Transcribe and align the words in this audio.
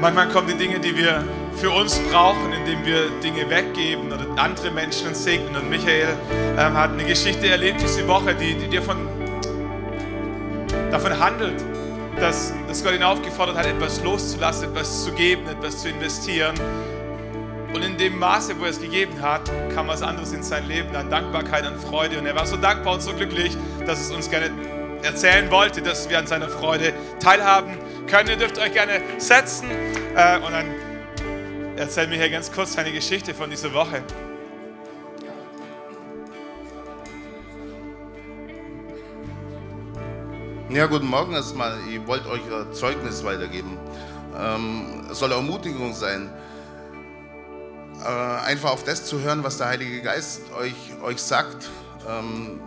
Manchmal 0.00 0.28
kommen 0.28 0.46
die 0.46 0.54
Dinge, 0.54 0.78
die 0.78 0.96
wir 0.96 1.24
für 1.56 1.70
uns 1.70 1.98
brauchen, 1.98 2.52
indem 2.52 2.84
wir 2.86 3.10
Dinge 3.20 3.50
weggeben 3.50 4.12
oder 4.12 4.26
andere 4.40 4.70
Menschen 4.70 5.12
segnen. 5.12 5.56
Und 5.56 5.68
Michael 5.68 6.16
ähm, 6.56 6.74
hat 6.74 6.92
eine 6.92 7.04
Geschichte 7.04 7.48
erlebt 7.48 7.82
diese 7.82 8.06
Woche, 8.06 8.32
die, 8.32 8.54
die 8.54 8.68
dir 8.68 8.80
von, 8.80 8.96
davon 10.92 11.18
handelt, 11.18 11.64
dass, 12.20 12.54
dass 12.68 12.84
Gott 12.84 12.94
ihn 12.94 13.02
aufgefordert 13.02 13.56
hat, 13.56 13.66
etwas 13.66 14.00
loszulassen, 14.04 14.68
etwas 14.70 15.02
zu 15.02 15.10
geben, 15.10 15.48
etwas 15.48 15.82
zu 15.82 15.88
investieren. 15.88 16.54
Und 17.74 17.84
in 17.84 17.96
dem 17.96 18.20
Maße, 18.20 18.54
wo 18.60 18.64
er 18.64 18.70
es 18.70 18.80
gegeben 18.80 19.20
hat, 19.20 19.50
kam 19.74 19.88
was 19.88 20.02
anderes 20.02 20.32
in 20.32 20.44
sein 20.44 20.68
Leben, 20.68 20.94
an 20.94 21.10
Dankbarkeit, 21.10 21.66
an 21.66 21.76
Freude. 21.76 22.18
Und 22.20 22.26
er 22.26 22.36
war 22.36 22.46
so 22.46 22.56
dankbar 22.56 22.94
und 22.94 23.02
so 23.02 23.12
glücklich, 23.14 23.56
dass 23.84 24.00
es 24.00 24.12
uns 24.12 24.30
gerne 24.30 24.52
erzählen 25.02 25.50
wollte, 25.50 25.82
dass 25.82 26.08
wir 26.08 26.20
an 26.20 26.28
seiner 26.28 26.48
Freude 26.48 26.92
teilhaben 27.18 27.72
können. 28.08 28.30
Ihr 28.30 28.36
dürft 28.36 28.58
euch 28.58 28.72
gerne 28.72 29.00
setzen 29.18 29.70
äh, 30.16 30.38
und 30.38 30.52
dann 30.52 30.66
erzählt 31.76 32.10
mir 32.10 32.16
hier 32.16 32.30
ganz 32.30 32.50
kurz 32.50 32.72
seine 32.72 32.92
Geschichte 32.92 33.34
von 33.34 33.50
dieser 33.50 33.72
Woche. 33.72 34.02
Ja, 40.70 40.86
guten 40.86 41.06
Morgen 41.06 41.32
erstmal. 41.32 41.78
Ich 41.88 42.06
wollte 42.06 42.28
euch 42.28 42.42
ein 42.42 42.72
Zeugnis 42.72 43.24
weitergeben. 43.24 43.78
Ähm, 44.38 45.06
es 45.10 45.18
soll 45.18 45.32
Ermutigung 45.32 45.94
sein. 45.94 46.30
Äh, 48.04 48.06
einfach 48.06 48.72
auf 48.72 48.84
das 48.84 49.04
zu 49.04 49.20
hören, 49.20 49.42
was 49.42 49.58
der 49.58 49.68
Heilige 49.68 50.02
Geist 50.02 50.42
euch, 50.58 50.74
euch 51.02 51.22
sagt. 51.22 51.68
Ähm, 52.08 52.60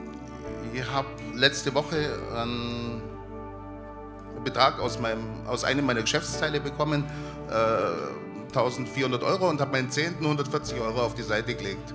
ich 0.73 0.83
habe 0.89 1.07
letzte 1.35 1.73
Woche 1.73 2.17
einen 2.35 3.00
Betrag 4.43 4.79
aus, 4.79 4.99
meinem, 4.99 5.23
aus 5.47 5.63
einem 5.63 5.85
meiner 5.85 6.01
Geschäftsteile 6.01 6.59
bekommen, 6.59 7.05
äh, 7.49 8.53
1400 8.55 9.23
Euro, 9.23 9.49
und 9.49 9.61
habe 9.61 9.71
meinen 9.71 9.89
10. 9.89 10.15
140 10.19 10.79
Euro 10.79 11.01
auf 11.01 11.15
die 11.15 11.23
Seite 11.23 11.55
gelegt. 11.55 11.93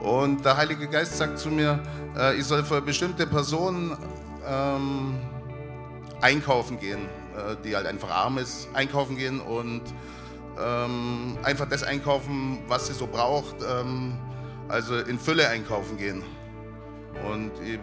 Und 0.00 0.44
der 0.44 0.56
Heilige 0.56 0.88
Geist 0.88 1.16
sagt 1.16 1.38
zu 1.38 1.48
mir, 1.48 1.80
äh, 2.16 2.36
ich 2.36 2.44
soll 2.44 2.64
für 2.64 2.82
bestimmte 2.82 3.26
Personen 3.26 3.96
ähm, 4.46 5.18
einkaufen 6.20 6.78
gehen, 6.78 7.06
äh, 7.36 7.56
die 7.64 7.74
halt 7.74 7.86
einfach 7.86 8.10
arm 8.10 8.38
ist, 8.38 8.68
einkaufen 8.74 9.16
gehen 9.16 9.40
und 9.40 9.82
ähm, 10.62 11.38
einfach 11.42 11.68
das 11.68 11.82
einkaufen, 11.82 12.58
was 12.68 12.86
sie 12.86 12.94
so 12.94 13.06
braucht, 13.06 13.56
ähm, 13.68 14.18
also 14.68 14.96
in 14.96 15.18
Fülle 15.18 15.48
einkaufen 15.48 15.96
gehen. 15.96 16.22
Und 17.24 17.52
ich 17.64 17.78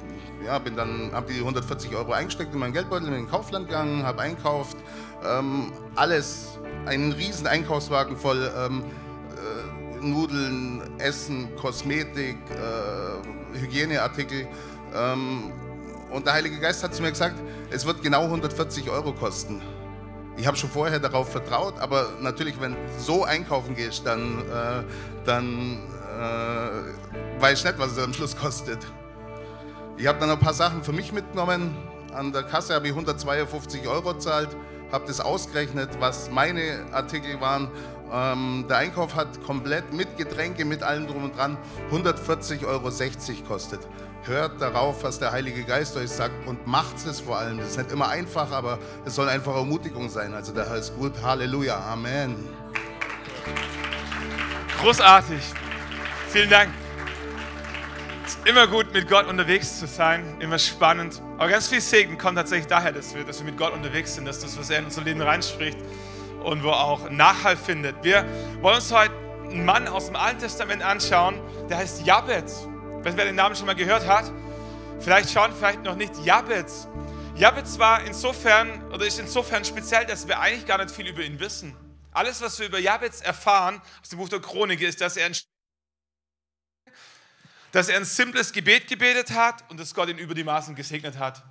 ja, 0.45 0.59
bin 0.59 0.76
dann, 0.76 1.12
habe 1.14 1.31
die 1.31 1.39
140 1.39 1.95
Euro 1.95 2.12
eingesteckt 2.12 2.53
in 2.53 2.59
meinen 2.59 2.73
Geldbeutel, 2.73 3.06
bin 3.06 3.16
in 3.16 3.26
den 3.26 3.31
Kaufland 3.31 3.67
gegangen, 3.67 4.03
habe 4.03 4.22
einkauft, 4.22 4.78
ähm, 5.25 5.72
alles, 5.95 6.59
einen 6.86 7.14
riesen 7.14 7.48
Einkaufswagen 7.48 8.17
voll 8.17 8.52
ähm, 8.58 8.84
äh, 9.36 10.06
Nudeln, 10.06 10.81
Essen, 11.00 11.56
Kosmetik, 11.56 12.38
äh, 12.52 13.58
Hygieneartikel. 13.59 14.48
Ähm, 14.94 15.52
und 16.12 16.25
der 16.25 16.34
Heilige 16.34 16.59
Geist 16.59 16.84
hat 16.84 16.94
zu 16.94 17.02
mir 17.02 17.09
gesagt, 17.09 17.42
es 17.72 17.86
wird 17.86 18.03
genau 18.03 18.23
140 18.23 18.90
Euro 18.90 19.14
kosten. 19.14 19.62
Ich 20.36 20.47
habe 20.47 20.58
schon 20.58 20.70
vorher 20.70 21.00
darauf 21.00 21.31
vertraut, 21.31 21.80
aber 21.80 22.09
natürlich, 22.22 22.59
wenn 22.59 22.73
du 22.73 22.78
so 22.97 23.23
einkaufen 23.23 23.75
gehst, 23.75 24.06
dann, 24.06 24.40
äh, 24.40 24.84
dann 25.25 25.80
äh, 26.20 27.42
weiß 27.42 27.59
ich 27.59 27.66
nicht, 27.66 27.80
was 27.80 27.92
es 27.92 28.00
am 28.00 28.14
Schluss 28.14 28.36
kostet. 28.36 28.80
Ich 29.98 30.08
habe 30.08 30.20
dann 30.20 30.30
ein 30.30 30.40
paar 30.40 30.54
Sachen 30.54 30.84
für 30.84 30.92
mich 30.92 31.12
mitgenommen. 31.12 31.76
An 32.14 32.32
der 32.32 32.44
Kasse 32.44 32.74
habe 32.74 32.88
ich 32.88 32.92
152 32.92 33.88
Euro 33.88 34.14
gezahlt, 34.14 34.50
habe 34.92 35.06
das 35.08 35.20
ausgerechnet, 35.20 35.90
was 36.00 36.30
meine 36.30 36.86
Artikel 36.92 37.40
waren. 37.42 37.70
Ähm, 38.12 38.66
der 38.70 38.78
Einkauf 38.78 39.16
hat 39.16 39.44
komplett 39.44 39.94
mit 39.94 40.18
Getränke, 40.18 40.66
mit 40.66 40.84
allem 40.84 41.08
drum 41.08 41.24
und 41.24 41.38
dran 41.38 41.58
140,60 41.92 42.66
Euro 42.66 42.92
kostet. 43.48 43.80
Hört 44.26 44.62
darauf, 44.62 45.03
was 45.03 45.20
der 45.20 45.32
Heilige 45.32 45.64
Geist 45.64 45.98
euch 45.98 46.09
sagt 46.09 46.48
und 46.48 46.66
macht 46.66 46.96
es 47.06 47.20
vor 47.20 47.38
allem. 47.38 47.58
Das 47.58 47.72
ist 47.72 47.78
nicht 47.78 47.92
immer 47.92 48.09
einfach, 48.09 48.52
aber 48.52 48.80
es 49.06 49.16
soll 49.16 49.28
einfach 49.30 49.56
Ermutigung 49.56 50.09
sein. 50.09 50.34
Also 50.34 50.53
der 50.53 50.70
Herr 50.70 50.78
ist 50.78 50.96
gut. 50.96 51.14
Halleluja. 51.22 51.78
Amen. 51.92 52.36
Großartig. 54.80 55.42
Vielen 56.30 56.50
Dank. 56.50 56.83
Ist 58.25 58.39
immer 58.47 58.67
gut, 58.67 58.94
mit 58.94 59.09
Gott 59.09 59.28
unterwegs 59.28 59.79
zu 59.79 59.85
sein, 59.85 60.39
immer 60.39 60.57
spannend. 60.57 61.22
Aber 61.38 61.50
ganz 61.50 61.67
viel 61.67 61.81
Segen 61.81 62.17
kommt 62.17 62.38
tatsächlich 62.38 62.67
daher, 62.67 62.94
dass 62.94 63.13
wir, 63.13 63.25
dass 63.25 63.39
wir 63.39 63.45
mit 63.45 63.57
Gott 63.57 63.73
unterwegs 63.73 64.16
sind, 64.16 64.23
dass 64.23 64.39
das, 64.39 64.57
was 64.57 64.69
er 64.69 64.79
in 64.79 64.85
unser 64.85 65.01
Leben 65.01 65.22
reinspricht 65.22 65.78
und 66.41 66.63
wo 66.63 66.69
auch 66.69 67.09
Nachhalt 67.09 67.59
findet. 67.59 68.01
Wir 68.01 68.25
wollen 68.61 68.78
uns 68.78 68.94
heute 68.94 69.13
einen 69.44 69.66
Mann 69.66 69.89
aus 69.89 70.06
dem 70.06 70.16
Alten 70.16 70.39
Testament 70.39 70.81
anschauen, 70.81 71.41
der 71.69 71.78
heißt 71.78 72.06
Jabez. 72.06 72.66
Wer 73.01 73.13
den 73.13 73.35
Namen 73.35 73.57
schon 73.57 73.66
mal 73.66 73.75
gehört 73.75 74.07
hat, 74.07 74.31
vielleicht 75.01 75.29
schauen, 75.29 75.51
vielleicht 75.51 75.84
noch 75.84 75.95
nicht. 75.97 76.13
Jabez. 76.23 76.88
Jabez 77.35 77.78
war 77.78 78.05
insofern 78.05 78.90
oder 78.94 79.05
ist 79.05 79.19
insofern 79.19 79.66
speziell, 79.66 80.05
dass 80.05 80.29
wir 80.29 80.40
eigentlich 80.40 80.66
gar 80.66 80.78
nicht 80.78 80.91
viel 80.91 81.07
über 81.07 81.23
ihn 81.23 81.41
wissen. 81.41 81.75
Alles, 82.13 82.41
was 82.41 82.57
wir 82.57 82.67
über 82.67 82.79
Jabez 82.79 83.19
erfahren 83.19 83.81
aus 84.01 84.07
dem 84.07 84.19
Buch 84.19 84.29
der 84.29 84.40
Chronik, 84.40 84.81
ist, 84.81 85.01
dass 85.01 85.17
er 85.17 85.25
ein 85.25 85.35
dass 87.73 87.89
er 87.89 87.97
ein 87.97 88.06
simples 88.06 88.53
Gebet 88.53 88.88
gebetet 88.88 89.31
hat 89.31 89.69
und 89.69 89.79
dass 89.79 89.94
Gott 89.94 90.07
ihn 90.07 90.19
über 90.19 90.35
die 90.35 90.44
Maßen 90.44 90.75
gesegnet 90.75 91.17
hat. 91.17 91.44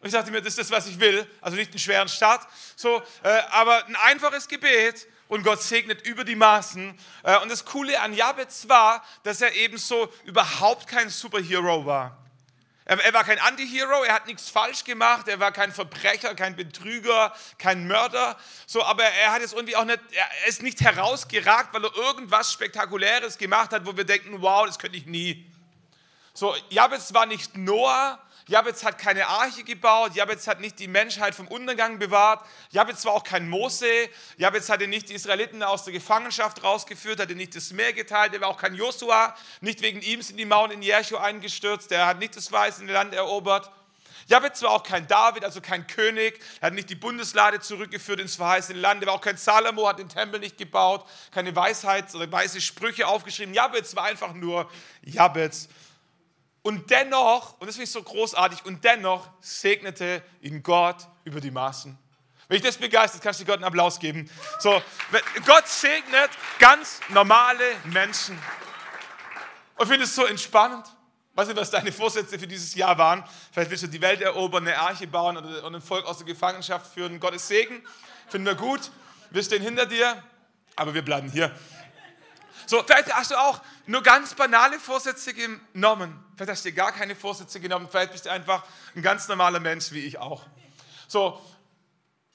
Und 0.00 0.06
ich 0.06 0.12
dachte 0.12 0.30
mir, 0.30 0.40
das 0.40 0.50
ist 0.50 0.58
das, 0.58 0.70
was 0.70 0.86
ich 0.86 1.00
will. 1.00 1.26
Also 1.40 1.56
nicht 1.56 1.70
einen 1.70 1.78
schweren 1.78 2.08
Start, 2.08 2.46
so, 2.76 3.02
äh, 3.22 3.28
aber 3.50 3.86
ein 3.86 3.96
einfaches 3.96 4.46
Gebet 4.46 5.08
und 5.28 5.42
Gott 5.42 5.62
segnet 5.62 6.06
über 6.06 6.24
die 6.24 6.36
Maßen. 6.36 6.96
Äh, 7.22 7.38
und 7.40 7.50
das 7.50 7.64
Coole 7.64 7.98
an 8.00 8.12
Jabez 8.12 8.68
war, 8.68 9.02
dass 9.22 9.40
er 9.40 9.54
eben 9.54 9.78
so 9.78 10.12
überhaupt 10.26 10.86
kein 10.86 11.08
Superhero 11.08 11.86
war. 11.86 12.25
Er, 12.88 13.04
er 13.04 13.12
war 13.12 13.24
kein 13.24 13.40
Anti-Hero, 13.40 14.04
er 14.04 14.14
hat 14.14 14.26
nichts 14.26 14.48
falsch 14.48 14.84
gemacht, 14.84 15.26
er 15.26 15.40
war 15.40 15.50
kein 15.50 15.72
Verbrecher, 15.72 16.36
kein 16.36 16.54
Betrüger, 16.54 17.34
kein 17.58 17.88
Mörder. 17.88 18.38
So, 18.66 18.82
aber 18.84 19.02
er 19.02 19.32
hat 19.32 19.42
es 19.42 19.52
irgendwie 19.52 19.74
auch 19.74 19.84
nicht, 19.84 19.98
er 20.12 20.48
ist 20.48 20.62
nicht 20.62 20.80
herausgeragt, 20.80 21.74
weil 21.74 21.84
er 21.84 21.94
irgendwas 21.96 22.52
Spektakuläres 22.52 23.38
gemacht 23.38 23.72
hat, 23.72 23.86
wo 23.86 23.96
wir 23.96 24.04
denken, 24.04 24.40
wow, 24.40 24.64
das 24.66 24.78
könnte 24.78 24.96
ich 24.96 25.06
nie. 25.06 25.50
So, 26.32 26.54
Jabez 26.70 27.12
war 27.12 27.26
nicht 27.26 27.56
Noah, 27.56 28.20
Jabez 28.48 28.84
hat 28.84 28.98
keine 28.98 29.26
Arche 29.26 29.64
gebaut, 29.64 30.14
Jabez 30.14 30.46
hat 30.46 30.60
nicht 30.60 30.78
die 30.78 30.86
Menschheit 30.86 31.34
vom 31.34 31.48
Untergang 31.48 31.98
bewahrt, 31.98 32.46
Jabez 32.70 33.04
war 33.04 33.12
auch 33.12 33.24
kein 33.24 33.48
Mose, 33.48 33.88
Jabez 34.36 34.68
hatte 34.68 34.86
nicht 34.86 35.08
die 35.08 35.14
Israeliten 35.14 35.64
aus 35.64 35.82
der 35.82 35.92
Gefangenschaft 35.92 36.62
rausgeführt, 36.62 37.18
hatte 37.18 37.34
nicht 37.34 37.56
das 37.56 37.72
Meer 37.72 37.92
geteilt, 37.92 38.34
er 38.34 38.42
war 38.42 38.48
auch 38.48 38.58
kein 38.58 38.76
Josua, 38.76 39.34
nicht 39.60 39.82
wegen 39.82 40.00
ihm 40.00 40.22
sind 40.22 40.36
die 40.36 40.44
Mauern 40.44 40.70
in 40.70 40.80
Jericho 40.80 41.16
eingestürzt, 41.16 41.90
er 41.90 42.06
hat 42.06 42.20
nicht 42.20 42.36
das 42.36 42.52
weiße 42.52 42.84
Land 42.84 43.14
erobert. 43.14 43.68
Jabez 44.28 44.62
war 44.62 44.70
auch 44.70 44.82
kein 44.84 45.08
David, 45.08 45.44
also 45.44 45.60
kein 45.60 45.88
König, 45.88 46.38
er 46.60 46.68
hat 46.68 46.74
nicht 46.74 46.88
die 46.88 46.94
Bundeslade 46.94 47.58
zurückgeführt 47.58 48.20
ins 48.20 48.36
verheißene 48.36 48.78
Land, 48.78 49.02
er 49.02 49.08
war 49.08 49.14
auch 49.14 49.20
kein 49.20 49.36
Salomo, 49.36 49.88
hat 49.88 49.98
den 49.98 50.08
Tempel 50.08 50.38
nicht 50.38 50.56
gebaut, 50.56 51.04
keine 51.32 51.54
Weisheit 51.56 52.14
oder 52.14 52.30
weiße 52.30 52.60
Sprüche 52.60 53.08
aufgeschrieben. 53.08 53.54
Jabez 53.54 53.96
war 53.96 54.04
einfach 54.04 54.34
nur 54.34 54.70
Jabez. 55.02 55.68
Und 56.66 56.90
dennoch, 56.90 57.60
und 57.60 57.68
das 57.68 57.76
finde 57.76 57.84
ich 57.84 57.92
so 57.92 58.02
großartig, 58.02 58.64
und 58.64 58.82
dennoch 58.82 59.28
segnete 59.40 60.20
ihn 60.40 60.64
Gott 60.64 60.96
über 61.22 61.40
die 61.40 61.52
Maßen. 61.52 61.96
Wenn 62.48 62.56
ich 62.56 62.62
das 62.64 62.76
begeistert, 62.76 63.22
kannst 63.22 63.38
du 63.38 63.44
Gott 63.44 63.54
einen 63.54 63.64
Applaus 63.66 64.00
geben. 64.00 64.28
So, 64.58 64.82
Gott 65.44 65.68
segnet 65.68 66.28
ganz 66.58 66.98
normale 67.10 67.62
Menschen. 67.84 68.36
Und 69.76 69.86
finde 69.86 70.06
es 70.06 70.14
so 70.16 70.24
entspannend. 70.24 70.84
Weißt 71.34 71.52
du, 71.52 71.54
was 71.54 71.70
deine 71.70 71.92
Vorsätze 71.92 72.36
für 72.36 72.48
dieses 72.48 72.74
Jahr 72.74 72.98
waren? 72.98 73.22
Vielleicht 73.52 73.70
willst 73.70 73.84
du 73.84 73.86
die 73.86 74.00
Welt 74.00 74.20
erobern, 74.20 74.66
eine 74.66 74.76
Arche 74.76 75.06
bauen 75.06 75.36
oder 75.36 75.64
ein 75.68 75.80
Volk 75.80 76.04
aus 76.04 76.18
der 76.18 76.26
Gefangenschaft 76.26 76.92
führen. 76.92 77.20
Gottes 77.20 77.46
Segen, 77.46 77.80
finden 78.26 78.46
wir 78.48 78.56
gut. 78.56 78.90
Wir 79.30 79.44
stehen 79.44 79.62
hinter 79.62 79.86
dir, 79.86 80.20
aber 80.74 80.94
wir 80.94 81.02
bleiben 81.02 81.30
hier. 81.30 81.56
So, 82.66 82.82
vielleicht 82.82 83.14
hast 83.14 83.30
du 83.30 83.36
auch 83.36 83.60
nur 83.86 84.02
ganz 84.02 84.34
banale 84.34 84.80
Vorsätze 84.80 85.32
genommen. 85.32 86.22
Vielleicht 86.34 86.50
hast 86.50 86.64
du 86.64 86.70
dir 86.70 86.74
gar 86.74 86.92
keine 86.92 87.14
Vorsätze 87.14 87.60
genommen. 87.60 87.88
Vielleicht 87.88 88.12
bist 88.12 88.26
du 88.26 88.30
einfach 88.30 88.64
ein 88.94 89.02
ganz 89.02 89.28
normaler 89.28 89.60
Mensch, 89.60 89.92
wie 89.92 90.00
ich 90.00 90.18
auch. 90.18 90.44
So, 91.06 91.40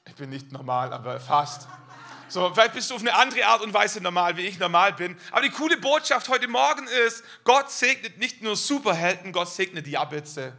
ich 0.08 0.16
bin 0.16 0.30
nicht 0.30 0.52
normal, 0.52 0.94
aber 0.94 1.20
fast. 1.20 1.68
So, 2.30 2.50
vielleicht 2.54 2.74
bist 2.74 2.90
du 2.90 2.96
auf 2.96 3.02
eine 3.02 3.14
andere 3.14 3.46
Art 3.46 3.62
und 3.62 3.74
Weise 3.74 4.00
normal, 4.00 4.38
wie 4.38 4.48
ich 4.48 4.58
normal 4.58 4.94
bin. 4.94 5.20
Aber 5.32 5.42
die 5.42 5.50
coole 5.50 5.76
Botschaft 5.76 6.30
heute 6.30 6.48
Morgen 6.48 6.88
ist, 7.06 7.26
Gott 7.44 7.70
segnet 7.70 8.18
nicht 8.18 8.42
nur 8.42 8.56
Superhelden, 8.56 9.34
Gott 9.34 9.50
segnet 9.50 9.86
die 9.86 9.98
Abitze. 9.98 10.54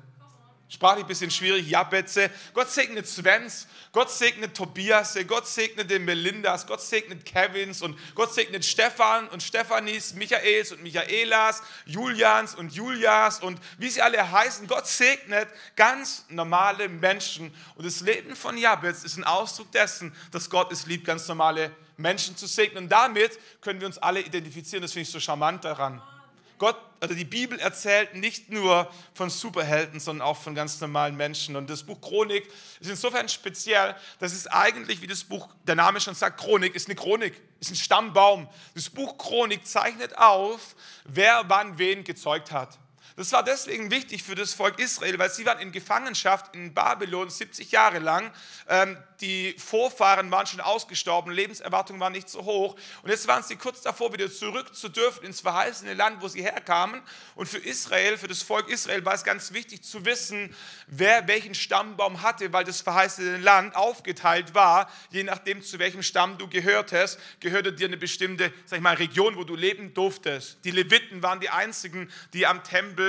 Sprachlich 0.73 1.05
ein 1.05 1.09
bisschen 1.09 1.31
schwierig, 1.31 1.69
Jabetze. 1.69 2.31
Gott 2.55 2.71
segnet 2.71 3.07
Svens, 3.07 3.67
Gott 3.93 4.11
segnet 4.11 4.57
Tobias, 4.57 5.19
Gott 5.29 5.47
segnet 5.47 5.91
den 5.91 6.05
Melindas, 6.05 6.67
Gott 6.67 6.81
segnet 6.81 7.27
Kevins 7.27 7.83
und 7.83 7.99
Gott 8.15 8.33
segnet 8.33 8.65
Stefan 8.65 9.29
und 9.29 9.43
Stefanis, 9.43 10.15
Michaels 10.15 10.73
und 10.73 10.83
Michaelas, 10.83 11.63
Julians 11.85 12.55
und 12.55 12.73
Julias 12.73 13.41
und 13.41 13.61
wie 13.79 13.91
sie 13.91 14.01
alle 14.01 14.33
heißen. 14.33 14.67
Gott 14.67 14.87
segnet 14.87 15.49
ganz 15.77 16.25
normale 16.31 16.89
Menschen 16.89 17.55
und 17.75 17.85
das 17.85 18.01
Leben 18.01 18.35
von 18.35 18.57
Jabez 18.57 19.05
ist 19.05 19.19
ein 19.19 19.25
Ausdruck 19.25 19.71
dessen, 19.73 20.15
dass 20.31 20.49
Gott 20.49 20.73
es 20.73 20.87
liebt, 20.87 21.05
ganz 21.05 21.29
normale 21.29 21.71
Menschen 21.99 22.37
zu 22.37 22.47
segnen. 22.47 22.85
Und 22.85 22.89
damit 22.89 23.39
können 23.61 23.81
wir 23.81 23.87
uns 23.87 23.99
alle 23.99 24.21
identifizieren. 24.21 24.83
Das 24.83 24.93
finde 24.93 25.03
ich 25.03 25.11
so 25.11 25.21
charmant 25.21 25.65
daran. 25.65 26.01
Gott, 26.62 26.76
also 27.00 27.12
die 27.12 27.25
Bibel 27.25 27.59
erzählt 27.59 28.14
nicht 28.14 28.49
nur 28.49 28.88
von 29.14 29.31
Superhelden, 29.31 29.99
sondern 29.99 30.25
auch 30.29 30.37
von 30.37 30.55
ganz 30.55 30.81
normalen 30.81 31.17
Menschen. 31.17 31.56
Und 31.56 31.69
das 31.69 31.82
Buch 31.82 32.00
Chronik 32.00 32.49
ist 32.79 32.88
insofern 32.88 33.29
speziell, 33.29 33.97
dass 34.20 34.32
es 34.32 34.47
eigentlich, 34.47 35.03
wie 35.03 35.09
das 35.09 35.25
Buch, 35.25 35.49
der 35.67 35.75
Name 35.75 36.00
schon 36.00 36.14
sagt, 36.14 36.41
Chronik, 36.41 36.76
ist 36.76 36.87
eine 36.87 36.94
Chronik, 36.94 37.35
ist 37.59 37.73
ein 37.73 37.75
Stammbaum. 37.75 38.49
Das 38.76 38.88
Buch 38.91 39.19
Chronik 39.19 39.67
zeichnet 39.67 40.17
auf, 40.17 40.76
wer 41.05 41.43
wann 41.49 41.79
wen 41.79 42.05
gezeugt 42.05 42.53
hat. 42.53 42.79
Das 43.17 43.32
war 43.32 43.44
deswegen 43.44 43.91
wichtig 43.91 44.23
für 44.23 44.35
das 44.35 44.55
Volk 44.55 44.79
Israel, 44.79 45.19
weil 45.19 45.31
sie 45.31 45.44
waren 45.44 45.59
in 45.59 45.70
Gefangenschaft 45.70 46.55
in 46.55 46.73
Babylon 46.73 47.29
70 47.29 47.70
Jahre 47.70 47.99
lang. 47.99 48.32
Ähm, 48.69 48.97
die 49.20 49.55
Vorfahren 49.59 50.31
waren 50.31 50.47
schon 50.47 50.61
ausgestorben, 50.61 51.32
Lebenserwartung 51.32 52.00
war 52.00 52.11
nicht 52.11 52.29
so 52.29 52.44
hoch. 52.44 52.75
Und 53.03 53.11
jetzt 53.11 53.29
waren 53.29 53.43
sie 53.43 53.56
kurz 53.56 53.82
davor, 53.82 54.12
wieder 54.12 54.32
zurück 54.32 54.75
zu 54.75 54.88
dürfen 54.88 55.26
ins 55.26 55.41
verheißene 55.43 55.94
Land, 55.94 56.23
wo 56.23 56.29
sie 56.29 56.43
herkamen. 56.43 57.03
Und 57.35 57.49
für 57.49 57.59
Israel, 57.59 58.17
für 58.17 58.29
das 58.29 58.43
Volk 58.43 58.69
Israel 58.69 59.05
war 59.05 59.15
es 59.15 59.25
ganz 59.25 59.53
wichtig 59.53 59.82
zu 59.85 60.05
wissen, 60.05 60.55
wer 60.87 61.29
welchen 61.29 61.55
Stammbaum 61.55 62.23
hatte, 62.23 62.53
weil 62.53 62.65
das 62.65 62.81
verheißene 62.81 63.37
Land 63.38 63.76
aufgeteilt 63.76 64.55
war. 64.55 64.91
Je 65.11 65.23
nachdem, 65.23 65.62
zu 65.62 65.79
welchem 65.79 66.03
Stamm 66.03 66.38
du 66.38 66.49
gehörtest, 66.49 67.20
gehörte 67.41 67.73
dir 67.73 67.87
eine 67.88 67.97
bestimmte 67.99 68.53
sag 68.65 68.79
ich 68.79 68.82
mal, 68.82 68.94
Region, 68.94 69.37
wo 69.37 69.44
du 69.44 69.55
leben 69.55 69.94
durftest. 69.94 70.58
Die 70.65 70.70
Leviten 70.70 71.23
waren 71.23 71.41
die 71.41 71.50
einzigen, 71.50 72.11
die 72.32 72.47
am 72.47 72.65
Tempel 72.65 73.02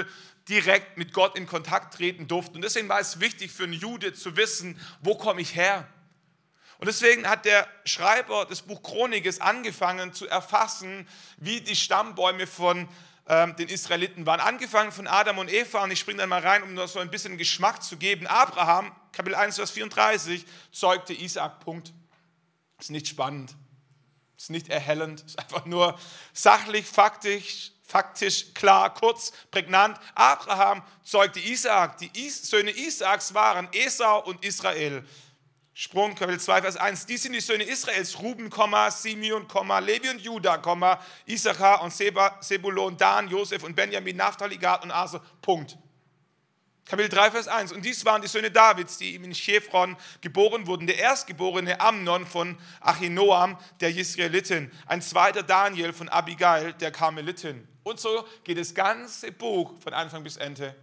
direkt 0.50 0.98
mit 0.98 1.14
Gott 1.14 1.38
in 1.38 1.48
Kontakt 1.48 1.94
treten 1.96 2.28
durften. 2.28 2.58
Und 2.58 2.64
deswegen 2.64 2.90
war 2.90 3.00
es 3.00 3.20
wichtig 3.20 3.52
für 3.52 3.64
einen 3.64 3.74
Jude 3.74 4.14
zu 4.14 4.36
wissen, 4.36 4.80
wo 5.02 5.16
komme 5.16 5.42
ich 5.42 5.56
her? 5.56 5.88
Und 6.80 6.88
deswegen 6.88 7.30
hat 7.30 7.46
der 7.46 7.68
Schreiber 7.86 8.46
des 8.46 8.62
Buch 8.62 8.84
Chronikes 8.84 9.40
angefangen 9.40 10.14
zu 10.14 10.28
erfassen, 10.28 11.08
wie 11.38 11.62
die 11.62 11.78
Stammbäume 11.78 12.46
von 12.46 12.90
ähm, 13.28 13.56
den 13.56 13.70
Israeliten 13.70 14.26
waren. 14.26 14.42
Angefangen 14.42 14.92
von 14.92 15.08
Adam 15.08 15.38
und 15.38 15.52
Eva, 15.52 15.84
und 15.84 15.92
ich 15.92 16.00
springe 16.00 16.20
dann 16.20 16.30
mal 16.30 16.42
rein, 16.42 16.64
um 16.64 16.74
nur 16.74 16.88
so 16.88 17.00
ein 17.00 17.10
bisschen 17.10 17.38
Geschmack 17.38 17.82
zu 17.82 17.96
geben. 17.96 18.28
Abraham, 18.28 18.92
Kapitel 19.14 19.36
1, 19.36 19.56
Vers 19.56 19.72
34, 19.72 20.46
zeugte 20.72 21.14
Isaac. 21.14 21.62
Punkt. 21.62 21.94
Ist 22.80 22.90
nicht 22.90 23.08
spannend, 23.08 23.56
ist 24.38 24.50
nicht 24.50 24.68
erhellend, 24.68 25.22
ist 25.22 25.40
einfach 25.40 25.66
nur 25.66 25.98
sachlich, 26.34 26.86
faktisch, 26.86 27.72
faktisch 27.94 28.56
klar, 28.56 28.92
kurz, 28.92 29.32
prägnant. 29.52 30.00
Abraham 30.16 30.82
zeugte 31.04 31.40
Isaak. 31.40 32.00
Die 32.00 32.26
Is 32.26 32.50
Söhne 32.50 32.72
Isaaks 32.72 33.36
waren 33.36 33.68
Esau 33.72 34.24
und 34.24 34.44
Israel. 34.44 35.06
Sprung, 35.76 36.16
Kapitel 36.16 36.40
2, 36.40 36.62
Vers 36.64 36.78
1. 36.78 37.06
Dies 37.06 37.22
sind 37.22 37.34
die 37.34 37.40
Söhne 37.40 37.64
Israels, 37.64 38.20
Ruben, 38.20 38.50
Simeon, 38.90 39.48
Levi 39.82 40.10
und 40.10 40.22
Judah, 40.22 41.00
Issachar 41.28 41.84
und 41.84 41.94
Sebulon, 41.94 42.98
Dan, 42.98 43.28
Josef 43.28 43.64
und 43.64 43.76
Benjamin, 43.76 44.18
Naphtali, 44.18 44.58
Gad 44.58 44.84
und 44.84 44.92
Aser. 44.92 45.22
Punkt. 45.42 45.78
Kapitel 46.86 47.10
3, 47.10 47.32
Vers 47.32 47.48
1. 47.48 47.74
Und 47.74 47.86
dies 47.86 48.04
waren 48.06 48.24
die 48.24 48.28
Söhne 48.28 48.50
Davids, 48.50 48.98
die 48.98 49.14
ihm 49.14 49.24
in 49.24 49.34
Chevron 49.34 49.96
geboren 50.22 50.66
wurden. 50.66 50.88
Der 50.88 50.98
erstgeborene 50.98 51.80
Amnon 51.80 52.26
von 52.26 52.58
Achinoam, 52.82 53.58
der 53.82 53.96
Israelitin. 53.96 54.72
Ein 54.88 55.02
zweiter 55.02 55.44
Daniel 55.44 55.94
von 55.94 56.10
Abigail, 56.10 56.74
der 56.74 56.92
Karmelitin. 56.92 57.68
Und 57.84 58.00
so 58.00 58.28
geht 58.44 58.58
das 58.58 58.74
ganze 58.74 59.32
Buch 59.32 59.74
von 59.82 59.94
Anfang 59.94 60.24
bis 60.24 60.38
Ende 60.38 60.76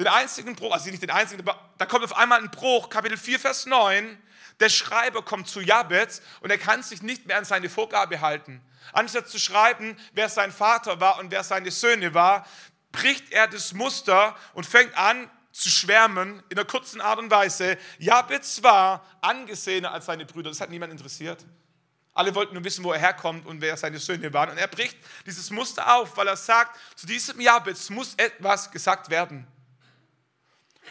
den 0.00 0.08
einzigen 0.08 0.56
Bruch, 0.56 0.72
also 0.72 0.88
nicht 0.88 1.02
den 1.02 1.10
einzigen, 1.10 1.44
da 1.76 1.86
kommt 1.86 2.04
auf 2.04 2.16
einmal 2.16 2.40
ein 2.40 2.50
Bruch, 2.50 2.88
Kapitel 2.88 3.18
4, 3.18 3.38
Vers 3.38 3.66
9. 3.66 4.18
Der 4.58 4.70
Schreiber 4.70 5.22
kommt 5.22 5.48
zu 5.48 5.60
Jabez 5.60 6.22
und 6.40 6.50
er 6.50 6.58
kann 6.58 6.82
sich 6.82 7.02
nicht 7.02 7.26
mehr 7.26 7.36
an 7.36 7.44
seine 7.44 7.68
Vorgabe 7.68 8.20
halten. 8.20 8.62
Anstatt 8.92 9.28
zu 9.28 9.38
schreiben, 9.38 9.96
wer 10.12 10.30
sein 10.30 10.52
Vater 10.52 11.00
war 11.00 11.18
und 11.18 11.30
wer 11.30 11.44
seine 11.44 11.70
Söhne 11.70 12.14
war, 12.14 12.46
bricht 12.92 13.30
er 13.30 13.46
das 13.46 13.74
Muster 13.74 14.36
und 14.54 14.64
fängt 14.64 14.96
an 14.96 15.30
zu 15.52 15.68
schwärmen 15.68 16.42
in 16.48 16.58
einer 16.58 16.66
kurzen 16.66 17.00
Art 17.00 17.18
und 17.18 17.30
Weise. 17.30 17.76
Jabez 17.98 18.62
war 18.62 19.04
angesehener 19.20 19.92
als 19.92 20.06
seine 20.06 20.24
Brüder. 20.24 20.48
Das 20.50 20.60
hat 20.60 20.70
niemand 20.70 20.92
interessiert. 20.92 21.44
Alle 22.12 22.34
wollten 22.34 22.54
nur 22.54 22.64
wissen, 22.64 22.84
wo 22.84 22.92
er 22.92 22.98
herkommt 22.98 23.46
und 23.46 23.60
wer 23.60 23.76
seine 23.76 23.98
Söhne 23.98 24.32
waren. 24.32 24.50
Und 24.50 24.58
er 24.58 24.66
bricht 24.66 24.96
dieses 25.26 25.50
Muster 25.50 25.94
auf, 25.94 26.16
weil 26.16 26.26
er 26.26 26.36
sagt, 26.36 26.78
zu 26.96 27.06
diesem 27.06 27.40
Jabez 27.40 27.88
muss 27.90 28.14
etwas 28.16 28.70
gesagt 28.70 29.10
werden. 29.10 29.46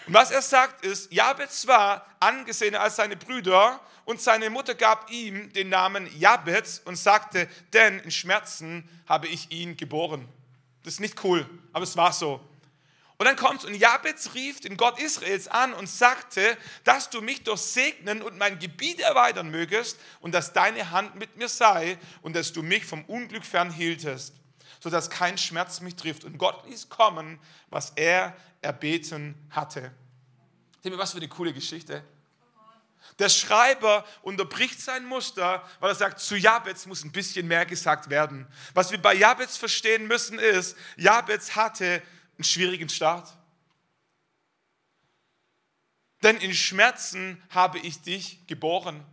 Und 0.08 0.14
was 0.14 0.32
er 0.32 0.42
sagt 0.42 0.86
ist, 0.86 1.12
Jabez 1.12 1.68
war 1.68 2.06
angesehener 2.20 2.82
als 2.82 2.96
seine 2.96 3.18
Brüder 3.18 3.80
und 4.06 4.22
seine 4.22 4.50
Mutter 4.50 4.74
gab 4.76 5.12
ihm 5.12 5.52
den 5.54 5.70
Namen 5.70 6.10
Jabez 6.18 6.82
und 6.86 6.96
sagte, 6.96 7.48
denn 7.74 8.00
in 8.00 8.12
Schmerzen 8.12 8.90
habe 9.08 9.28
ich 9.28 9.52
ihn 9.52 9.78
geboren. 9.78 10.28
Das 10.84 10.96
ist 10.96 11.00
nicht 11.00 11.24
cool, 11.24 11.48
aber 11.74 11.84
es 11.84 11.96
war 11.98 12.14
so. 12.14 12.40
Und 13.20 13.26
dann 13.26 13.36
kommt 13.36 13.60
es 13.60 13.66
und 13.66 13.76
Jabez 13.76 14.34
rief 14.34 14.62
den 14.62 14.78
Gott 14.78 14.98
Israels 14.98 15.50
an 15.50 15.74
und 15.74 15.90
sagte, 15.90 16.58
dass 16.86 17.10
du 17.10 17.20
mich 17.20 17.44
doch 17.44 17.58
segnen 17.58 18.22
und 18.22 18.38
mein 18.38 18.60
Gebiet 18.60 19.02
erweitern 19.02 19.52
mögest 19.52 20.00
und 20.22 20.32
dass 20.32 20.54
deine 20.54 20.92
Hand 20.92 21.16
mit 21.16 21.36
mir 21.36 21.50
sei 21.50 21.98
und 22.22 22.34
dass 22.34 22.54
du 22.54 22.64
mich 22.64 22.86
vom 22.86 23.04
Unglück 23.04 23.44
fernhieltest, 23.44 24.34
sodass 24.80 25.10
kein 25.10 25.38
Schmerz 25.38 25.82
mich 25.82 25.98
trifft. 25.98 26.24
Und 26.24 26.38
Gott 26.38 26.66
ließ 26.70 26.88
kommen, 26.88 27.42
was 27.70 27.92
er 27.98 28.38
erbeten 28.62 29.36
hatte. 29.50 29.92
Seht 30.82 30.94
ihr, 30.94 30.98
was 30.98 31.12
für 31.12 31.18
eine 31.18 31.28
coole 31.28 31.52
Geschichte. 31.52 32.02
Der 33.18 33.28
Schreiber 33.28 34.06
unterbricht 34.22 34.80
sein 34.80 35.04
Muster, 35.04 35.62
weil 35.82 35.92
er 35.92 35.96
sagt, 35.96 36.22
zu 36.22 36.38
Jabez 36.38 36.86
muss 36.86 37.04
ein 37.04 37.12
bisschen 37.12 37.50
mehr 37.50 37.66
gesagt 37.66 38.10
werden. 38.10 38.48
Was 38.74 38.92
wir 38.92 39.02
bei 39.02 39.14
Jabez 39.14 39.58
verstehen 39.58 40.08
müssen 40.08 40.40
ist, 40.40 40.78
Jabez 40.96 41.58
hatte 41.58 42.02
einen 42.40 42.46
schwierigen 42.46 42.88
Start. 42.88 43.30
Denn 46.24 46.38
in 46.38 46.54
Schmerzen 46.54 47.44
habe 47.50 47.80
ich 47.80 48.02
dich 48.02 48.48
geboren. 48.48 49.06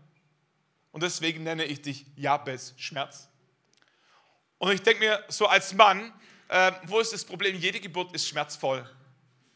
Und 0.92 1.02
deswegen 1.02 1.42
nenne 1.42 1.64
ich 1.64 1.82
dich 1.82 2.06
Jabez 2.16 2.74
Schmerz. 2.76 3.28
Und 4.58 4.72
ich 4.72 4.82
denke 4.82 5.00
mir 5.00 5.24
so 5.28 5.46
als 5.46 5.74
Mann, 5.74 6.12
äh, 6.48 6.72
wo 6.84 7.00
ist 7.00 7.12
das 7.12 7.24
Problem? 7.24 7.56
Jede 7.56 7.80
Geburt 7.80 8.14
ist 8.14 8.28
schmerzvoll. 8.28 8.88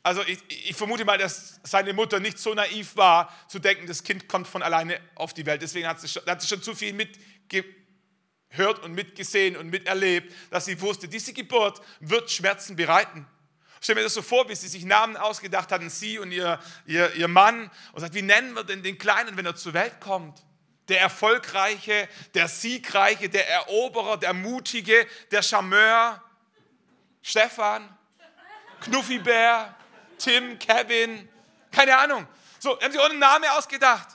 Also 0.03 0.23
ich, 0.23 0.39
ich, 0.49 0.77
vermute 0.77 1.05
mal, 1.05 1.19
dass 1.19 1.61
seine 1.63 1.93
Mutter 1.93 2.21
nicht 2.21 2.39
so 2.39 2.55
naiv 2.55 2.97
war, 2.97 3.33
zu 3.49 3.59
denken, 3.59 3.87
das 3.87 4.03
Kind 4.03 4.29
kommt 4.29 4.49
von 4.49 4.63
alleine 4.63 5.01
auf 5.15 5.33
die 5.33 5.47
Welt. 5.47 5.63
Deswegen 5.63 5.87
hat 5.87 6.01
sie, 6.01 6.09
schon, 6.09 6.25
hat 6.27 6.43
sie 6.43 6.49
schon 6.49 6.63
zu 6.63 6.75
viel 6.75 6.93
mitgehört 6.93 8.83
und 8.83 8.95
mitgesehen 8.95 9.57
und 9.57 9.69
miterlebt, 9.69 10.35
dass 10.51 10.65
sie 10.65 10.81
wusste, 10.81 11.07
diese 11.07 11.33
Geburt 11.33 11.81
wird 12.01 12.31
Schmerzen 12.31 12.77
bereiten. 12.77 13.27
Stell 13.81 13.95
mir 13.95 14.03
das 14.03 14.15
so 14.15 14.23
vor, 14.23 14.49
wie 14.49 14.55
sie 14.55 14.69
sich 14.69 14.85
Namen 14.85 15.17
ausgedacht 15.17 15.73
hatten, 15.73 15.89
sie 15.89 16.19
und 16.19 16.33
ihr, 16.33 16.61
ihr, 16.87 17.15
ihr 17.15 17.29
Mann, 17.29 17.71
und 17.93 18.01
sagt, 18.01 18.15
wie 18.15 18.23
nennen 18.23 18.53
wir 18.53 18.65
denn 18.65 18.83
den 18.83 18.99
Kleinen, 18.99 19.37
wenn 19.37 19.47
er 19.47 19.57
zur 19.57 19.73
Welt 19.73 20.01
kommt? 20.01 20.43
Der 20.89 21.01
Erfolgreiche, 21.01 22.09
der 22.35 22.49
Siegreiche, 22.49 23.29
der 23.29 23.49
Eroberer, 23.49 24.19
der 24.19 24.35
Mutige, 24.35 25.07
der 25.31 25.43
Charmeur, 25.43 26.23
Stefan, 27.23 27.97
Knuffibär, 28.81 29.75
Tim, 30.19 30.59
Kevin, 30.59 31.29
keine 31.71 31.97
Ahnung. 31.97 32.27
So, 32.59 32.79
haben 32.81 32.93
sich 32.93 33.01
auch 33.01 33.09
einen 33.09 33.19
Namen 33.19 33.49
ausgedacht. 33.51 34.09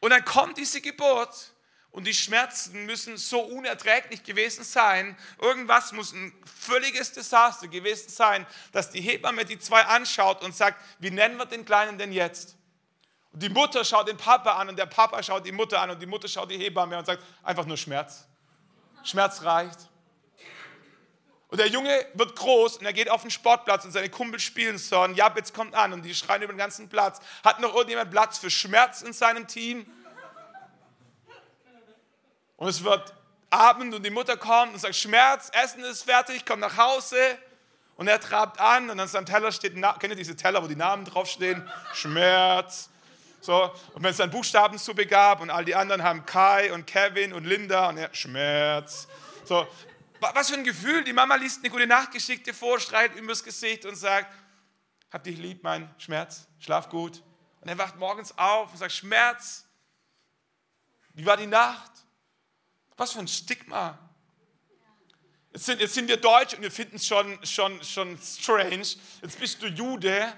Und 0.00 0.10
dann 0.10 0.24
kommt 0.24 0.58
diese 0.58 0.80
Geburt 0.80 1.51
und 1.92 2.04
die 2.06 2.14
Schmerzen 2.14 2.86
müssen 2.86 3.18
so 3.18 3.40
unerträglich 3.40 4.24
gewesen 4.24 4.64
sein. 4.64 5.16
Irgendwas 5.40 5.92
muss 5.92 6.12
ein 6.12 6.32
völliges 6.44 7.12
Desaster 7.12 7.68
gewesen 7.68 8.08
sein, 8.08 8.46
dass 8.72 8.90
die 8.90 9.02
Hebamme 9.02 9.44
die 9.44 9.58
zwei 9.58 9.82
anschaut 9.82 10.42
und 10.42 10.56
sagt, 10.56 10.82
wie 10.98 11.10
nennen 11.10 11.36
wir 11.36 11.44
den 11.44 11.66
Kleinen 11.66 11.98
denn 11.98 12.12
jetzt? 12.12 12.56
Und 13.32 13.42
die 13.42 13.50
Mutter 13.50 13.84
schaut 13.84 14.08
den 14.08 14.16
Papa 14.16 14.52
an 14.52 14.70
und 14.70 14.78
der 14.78 14.86
Papa 14.86 15.22
schaut 15.22 15.44
die 15.46 15.52
Mutter 15.52 15.80
an 15.80 15.90
und 15.90 16.00
die 16.00 16.06
Mutter 16.06 16.28
schaut 16.28 16.50
die 16.50 16.58
Hebamme 16.58 16.98
und 16.98 17.04
sagt, 17.04 17.22
einfach 17.42 17.66
nur 17.66 17.76
Schmerz. 17.76 18.26
Schmerz 19.04 19.42
reicht. 19.42 19.78
Und 21.48 21.58
der 21.58 21.68
Junge 21.68 22.06
wird 22.14 22.34
groß 22.34 22.78
und 22.78 22.86
er 22.86 22.94
geht 22.94 23.10
auf 23.10 23.20
den 23.20 23.30
Sportplatz 23.30 23.84
und 23.84 23.92
seine 23.92 24.08
Kumpels 24.08 24.42
spielen 24.42 24.78
so. 24.78 25.02
Und 25.02 25.14
Jabez 25.14 25.52
kommt 25.52 25.74
an 25.74 25.92
und 25.92 26.02
die 26.02 26.14
schreien 26.14 26.40
über 26.40 26.54
den 26.54 26.58
ganzen 26.58 26.88
Platz. 26.88 27.20
Hat 27.44 27.60
noch 27.60 27.74
irgendjemand 27.74 28.10
Platz 28.10 28.38
für 28.38 28.50
Schmerz 28.50 29.02
in 29.02 29.12
seinem 29.12 29.46
Team? 29.46 29.86
Und 32.62 32.68
es 32.68 32.84
wird 32.84 33.12
Abend 33.50 33.92
und 33.92 34.06
die 34.06 34.10
Mutter 34.10 34.36
kommt 34.36 34.74
und 34.74 34.78
sagt, 34.78 34.94
Schmerz, 34.94 35.50
Essen 35.52 35.82
ist 35.82 36.04
fertig, 36.04 36.46
komm 36.46 36.60
nach 36.60 36.76
Hause. 36.76 37.16
Und 37.96 38.06
er 38.06 38.20
trabt 38.20 38.60
an 38.60 38.88
und 38.88 39.00
an 39.00 39.08
seinem 39.08 39.26
Teller 39.26 39.50
steht, 39.50 39.74
kennt 39.74 40.04
ihr 40.04 40.14
diese 40.14 40.36
Teller, 40.36 40.62
wo 40.62 40.68
die 40.68 40.76
Namen 40.76 41.04
draufstehen? 41.04 41.68
Schmerz. 41.92 42.88
So, 43.40 43.64
und 43.94 44.04
wenn 44.04 44.12
es 44.12 44.18
dann 44.18 44.30
Buchstabensuppe 44.30 45.06
gab 45.06 45.40
und 45.40 45.50
all 45.50 45.64
die 45.64 45.74
anderen 45.74 46.04
haben 46.04 46.24
Kai 46.24 46.72
und 46.72 46.86
Kevin 46.86 47.32
und 47.32 47.46
Linda 47.46 47.88
und 47.88 47.96
er, 47.96 48.14
Schmerz. 48.14 49.08
So, 49.44 49.66
was 50.20 50.50
für 50.50 50.54
ein 50.54 50.62
Gefühl. 50.62 51.02
Die 51.02 51.12
Mama 51.12 51.34
liest 51.34 51.64
eine 51.64 51.70
gute 51.70 51.88
Nachtgeschichte 51.88 52.54
vor, 52.54 52.78
streitet 52.78 53.18
übers 53.18 53.42
Gesicht 53.42 53.84
und 53.86 53.96
sagt, 53.96 54.32
hab 55.10 55.24
dich 55.24 55.36
lieb, 55.36 55.64
mein 55.64 55.92
Schmerz, 55.98 56.46
schlaf 56.60 56.88
gut. 56.88 57.24
Und 57.60 57.68
er 57.68 57.76
wacht 57.76 57.96
morgens 57.96 58.38
auf 58.38 58.70
und 58.70 58.78
sagt, 58.78 58.92
Schmerz, 58.92 59.64
wie 61.14 61.26
war 61.26 61.36
die 61.36 61.48
Nacht? 61.48 61.90
Was 63.02 63.14
für 63.14 63.18
ein 63.18 63.26
Stigma. 63.26 63.98
Jetzt 65.52 65.66
sind, 65.66 65.80
jetzt 65.80 65.94
sind 65.94 66.06
wir 66.06 66.18
Deutsch 66.18 66.54
und 66.54 66.62
wir 66.62 66.70
finden 66.70 66.94
es 66.94 67.04
schon, 67.08 67.36
schon, 67.44 67.82
schon 67.82 68.16
strange. 68.22 68.86
Jetzt 69.22 69.40
bist 69.40 69.60
du 69.60 69.66
Jude 69.66 70.32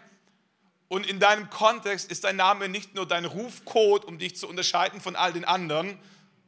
und 0.88 1.06
in 1.06 1.20
deinem 1.20 1.50
Kontext 1.50 2.10
ist 2.10 2.24
dein 2.24 2.36
Name 2.36 2.70
nicht 2.70 2.94
nur 2.94 3.06
dein 3.06 3.26
Rufcode, 3.26 4.06
um 4.06 4.18
dich 4.18 4.36
zu 4.36 4.48
unterscheiden 4.48 5.02
von 5.02 5.14
all 5.14 5.34
den 5.34 5.44
anderen, 5.44 5.98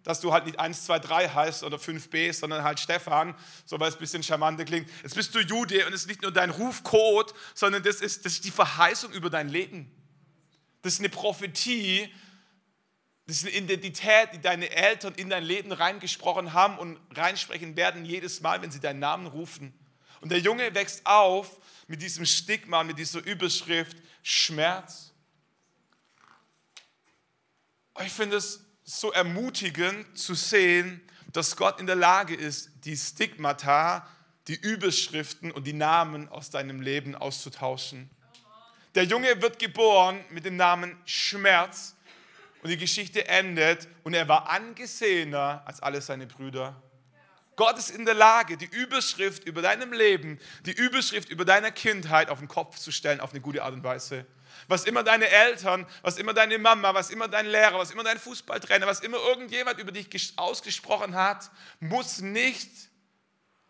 dass 0.04 0.22
du 0.22 0.32
halt 0.32 0.46
nicht 0.46 0.58
1, 0.58 0.86
2, 0.86 1.00
3 1.00 1.28
heißt 1.28 1.64
oder 1.64 1.76
5b, 1.76 2.32
sondern 2.32 2.64
halt 2.64 2.80
Stefan, 2.80 3.34
so 3.66 3.78
weil 3.78 3.90
es 3.90 3.96
ein 3.96 4.00
bisschen 4.00 4.22
charmanter 4.22 4.64
klingt. 4.64 4.88
Jetzt 5.02 5.16
bist 5.16 5.34
du 5.34 5.40
Jude 5.40 5.86
und 5.86 5.92
es 5.92 6.00
ist 6.00 6.08
nicht 6.08 6.22
nur 6.22 6.32
dein 6.32 6.48
Rufcode, 6.48 7.34
sondern 7.52 7.82
das 7.82 7.96
ist, 7.96 8.24
das 8.24 8.32
ist 8.32 8.46
die 8.46 8.50
Verheißung 8.50 9.12
über 9.12 9.28
dein 9.28 9.50
Leben. 9.50 9.94
Das 10.80 10.94
ist 10.94 11.00
eine 11.00 11.10
Prophetie, 11.10 12.10
das 13.26 13.38
ist 13.38 13.46
eine 13.46 13.56
Identität, 13.56 14.28
die 14.34 14.40
deine 14.40 14.70
Eltern 14.70 15.14
in 15.14 15.28
dein 15.28 15.42
Leben 15.42 15.72
reingesprochen 15.72 16.52
haben 16.52 16.78
und 16.78 16.98
reinsprechen 17.12 17.76
werden 17.76 18.04
jedes 18.04 18.40
Mal, 18.40 18.62
wenn 18.62 18.70
sie 18.70 18.78
deinen 18.78 19.00
Namen 19.00 19.26
rufen. 19.26 19.74
Und 20.20 20.30
der 20.30 20.38
Junge 20.38 20.72
wächst 20.74 21.04
auf 21.04 21.58
mit 21.88 22.02
diesem 22.02 22.24
Stigma, 22.24 22.84
mit 22.84 22.98
dieser 22.98 23.24
Überschrift 23.24 23.96
Schmerz. 24.22 25.12
Ich 28.04 28.12
finde 28.12 28.36
es 28.36 28.64
so 28.84 29.10
ermutigend 29.10 30.16
zu 30.16 30.34
sehen, 30.34 31.00
dass 31.32 31.56
Gott 31.56 31.80
in 31.80 31.86
der 31.86 31.96
Lage 31.96 32.34
ist, 32.34 32.70
die 32.84 32.96
Stigmata, 32.96 34.08
die 34.46 34.54
Überschriften 34.54 35.50
und 35.50 35.66
die 35.66 35.72
Namen 35.72 36.28
aus 36.28 36.50
deinem 36.50 36.80
Leben 36.80 37.16
auszutauschen. 37.16 38.08
Der 38.94 39.04
Junge 39.04 39.42
wird 39.42 39.58
geboren 39.58 40.24
mit 40.30 40.44
dem 40.44 40.56
Namen 40.56 40.96
Schmerz 41.04 41.95
und 42.66 42.70
die 42.70 42.78
Geschichte 42.78 43.28
endet 43.28 43.86
und 44.02 44.12
er 44.12 44.26
war 44.26 44.50
angesehener 44.50 45.62
als 45.66 45.80
alle 45.80 46.00
seine 46.00 46.26
Brüder. 46.26 46.74
Gott 47.54 47.78
ist 47.78 47.90
in 47.90 48.04
der 48.04 48.14
Lage, 48.14 48.56
die 48.56 48.64
Überschrift 48.64 49.44
über 49.44 49.62
deinem 49.62 49.92
Leben, 49.92 50.40
die 50.64 50.72
Überschrift 50.72 51.28
über 51.28 51.44
deiner 51.44 51.70
Kindheit 51.70 52.28
auf 52.28 52.40
den 52.40 52.48
Kopf 52.48 52.76
zu 52.76 52.90
stellen, 52.90 53.20
auf 53.20 53.30
eine 53.30 53.40
gute 53.40 53.62
Art 53.62 53.72
und 53.72 53.84
Weise. 53.84 54.26
Was 54.66 54.82
immer 54.84 55.04
deine 55.04 55.28
Eltern, 55.28 55.86
was 56.02 56.18
immer 56.18 56.34
deine 56.34 56.58
Mama, 56.58 56.92
was 56.92 57.10
immer 57.10 57.28
dein 57.28 57.46
Lehrer, 57.46 57.78
was 57.78 57.92
immer 57.92 58.02
dein 58.02 58.18
Fußballtrainer, 58.18 58.84
was 58.84 58.98
immer 58.98 59.18
irgendjemand 59.18 59.78
über 59.78 59.92
dich 59.92 60.32
ausgesprochen 60.34 61.14
hat, 61.14 61.48
muss 61.78 62.20
nicht 62.20 62.68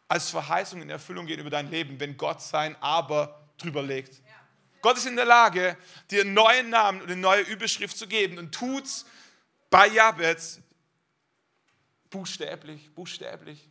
als 0.08 0.30
Verheißung 0.30 0.80
in 0.80 0.88
Erfüllung 0.88 1.26
gehen 1.26 1.40
über 1.40 1.50
dein 1.50 1.70
Leben, 1.70 2.00
wenn 2.00 2.16
Gott 2.16 2.40
sein 2.40 2.74
Aber 2.80 3.46
drüber 3.58 3.82
legt. 3.82 4.22
Gott 4.86 4.98
ist 4.98 5.06
in 5.06 5.16
der 5.16 5.24
Lage, 5.24 5.76
dir 6.12 6.20
einen 6.20 6.32
neuen 6.32 6.70
Namen 6.70 7.02
und 7.02 7.10
eine 7.10 7.20
neue 7.20 7.42
Überschrift 7.42 7.98
zu 7.98 8.06
geben 8.06 8.38
und 8.38 8.54
tut 8.54 8.84
es 8.84 9.04
bei 9.68 9.88
Jabez 9.88 10.60
buchstäblich, 12.08 12.94
buchstäblich. 12.94 13.68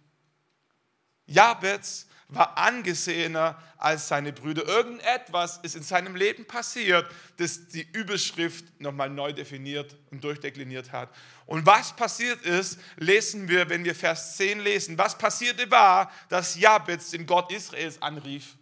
Jabez 1.26 2.08
war 2.28 2.58
angesehener 2.58 3.58
als 3.78 4.10
seine 4.10 4.34
Brüder. 4.34 4.66
Irgendetwas 4.66 5.60
ist 5.60 5.78
in 5.78 5.84
seinem 5.84 6.18
Leben 6.18 6.46
passiert, 6.46 7.10
das 7.38 7.70
die 7.70 7.88
Überschrift 7.94 8.66
nochmal 8.82 9.10
neu 9.10 9.32
definiert 9.32 9.96
und 10.12 10.22
durchdekliniert 10.22 10.92
hat. 10.92 11.16
Und 11.46 11.66
was 11.66 11.96
passiert 11.96 12.42
ist, 12.42 12.78
lesen 12.98 13.48
wir, 13.48 13.70
wenn 13.70 13.86
wir 13.86 13.96
Vers 13.96 14.36
10 14.36 14.60
lesen. 14.60 14.98
Was 14.98 15.18
passierte 15.18 15.72
war, 15.72 16.12
dass 16.28 16.60
Jabez 16.60 17.12
den 17.12 17.26
Gott 17.26 17.54
Israels 17.54 18.02
anrief. 18.02 18.58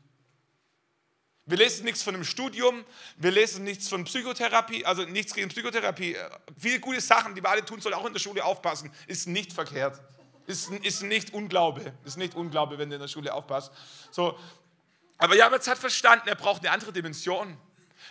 Wir 1.46 1.58
lesen 1.58 1.84
nichts 1.84 2.02
von 2.04 2.16
einem 2.16 2.24
Studium, 2.24 2.86
wir 3.18 3.32
lesen 3.32 3.66
nichts 3.66 3.90
von 3.90 4.06
Psychotherapie, 4.06 4.86
also 4.86 5.04
nichts 5.04 5.34
gegen 5.34 5.50
Psychotherapie. 5.50 6.16
Viele 6.58 6.80
gute 6.80 7.02
Sachen, 7.02 7.36
die 7.36 7.44
wir 7.44 7.50
alle 7.50 7.66
tun 7.66 7.82
sollen, 7.82 7.96
auch 7.96 8.06
in 8.06 8.14
der 8.14 8.20
Schule 8.22 8.46
aufpassen, 8.46 8.90
ist 9.08 9.28
nicht 9.28 9.52
verkehrt. 9.52 10.00
Ist, 10.48 10.72
ist 10.72 11.04
nicht 11.04 11.34
Unglaube. 11.34 11.94
Ist 12.06 12.18
nicht 12.18 12.36
Unglaube, 12.36 12.78
wenn 12.78 12.90
du 12.90 12.96
in 12.96 13.02
der 13.02 13.10
Schule 13.10 13.34
aufpasst. 13.34 13.74
So. 14.12 14.38
Aber 15.18 15.36
Jabez 15.36 15.68
hat 15.68 15.78
verstanden, 15.78 16.30
er 16.30 16.36
braucht 16.36 16.62
eine 16.62 16.72
andere 16.72 16.94
Dimension. 16.94 17.58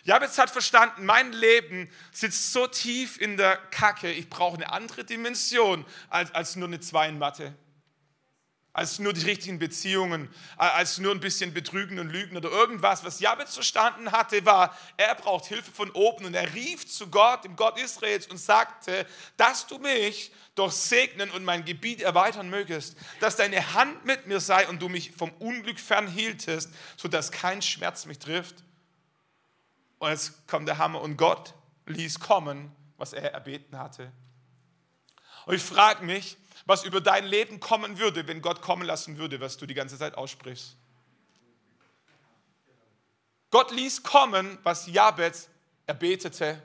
Jabez 0.04 0.36
hat 0.36 0.50
verstanden, 0.50 1.06
mein 1.06 1.32
Leben 1.32 1.90
sitzt 2.10 2.52
so 2.52 2.66
tief 2.66 3.18
in 3.18 3.38
der 3.38 3.56
Kacke, 3.56 4.10
ich 4.10 4.28
brauche 4.28 4.56
eine 4.56 4.72
andere 4.72 5.04
Dimension 5.04 5.86
als, 6.10 6.34
als 6.34 6.56
nur 6.56 6.68
eine 6.68 6.80
2 6.80 7.08
in 7.08 7.18
Mathe 7.18 7.54
als 8.74 8.98
nur 8.98 9.12
die 9.12 9.24
richtigen 9.24 9.58
Beziehungen, 9.58 10.30
als 10.56 10.98
nur 10.98 11.12
ein 11.12 11.20
bisschen 11.20 11.52
Betrügen 11.52 11.98
und 11.98 12.08
Lügen 12.08 12.36
oder 12.36 12.50
irgendwas. 12.50 13.04
Was 13.04 13.20
Jabez 13.20 13.54
verstanden 13.54 14.12
hatte, 14.12 14.44
war, 14.46 14.76
er 14.96 15.14
braucht 15.14 15.46
Hilfe 15.46 15.70
von 15.70 15.90
oben 15.90 16.24
und 16.24 16.34
er 16.34 16.54
rief 16.54 16.86
zu 16.88 17.08
Gott, 17.08 17.44
dem 17.44 17.54
Gott 17.54 17.78
Israels 17.78 18.26
und 18.28 18.38
sagte, 18.38 19.06
dass 19.36 19.66
du 19.66 19.78
mich 19.78 20.32
doch 20.54 20.72
segnen 20.72 21.30
und 21.30 21.44
mein 21.44 21.64
Gebiet 21.64 22.00
erweitern 22.00 22.48
mögest, 22.48 22.96
dass 23.20 23.36
deine 23.36 23.74
Hand 23.74 24.06
mit 24.06 24.26
mir 24.26 24.40
sei 24.40 24.66
und 24.68 24.80
du 24.80 24.88
mich 24.88 25.12
vom 25.12 25.30
Unglück 25.38 25.78
fernhieltest, 25.78 26.70
sodass 26.96 27.30
kein 27.30 27.60
Schmerz 27.60 28.06
mich 28.06 28.18
trifft. 28.18 28.64
Und 29.98 30.10
jetzt 30.10 30.46
kommt 30.48 30.66
der 30.66 30.78
Hammer 30.78 31.00
und 31.02 31.16
Gott 31.16 31.54
ließ 31.86 32.20
kommen, 32.20 32.74
was 32.96 33.12
er 33.12 33.32
erbeten 33.32 33.78
hatte. 33.78 34.12
Und 35.44 35.54
ich 35.54 35.62
frage 35.62 36.04
mich, 36.04 36.36
was 36.66 36.84
über 36.84 37.00
dein 37.00 37.26
Leben 37.26 37.60
kommen 37.60 37.98
würde, 37.98 38.26
wenn 38.26 38.42
Gott 38.42 38.62
kommen 38.62 38.82
lassen 38.82 39.18
würde, 39.18 39.40
was 39.40 39.56
du 39.56 39.66
die 39.66 39.74
ganze 39.74 39.98
Zeit 39.98 40.14
aussprichst. 40.16 40.76
Gott 43.50 43.70
ließ 43.70 44.02
kommen, 44.02 44.58
was 44.62 44.86
Jabez 44.86 45.48
erbetete. 45.86 46.62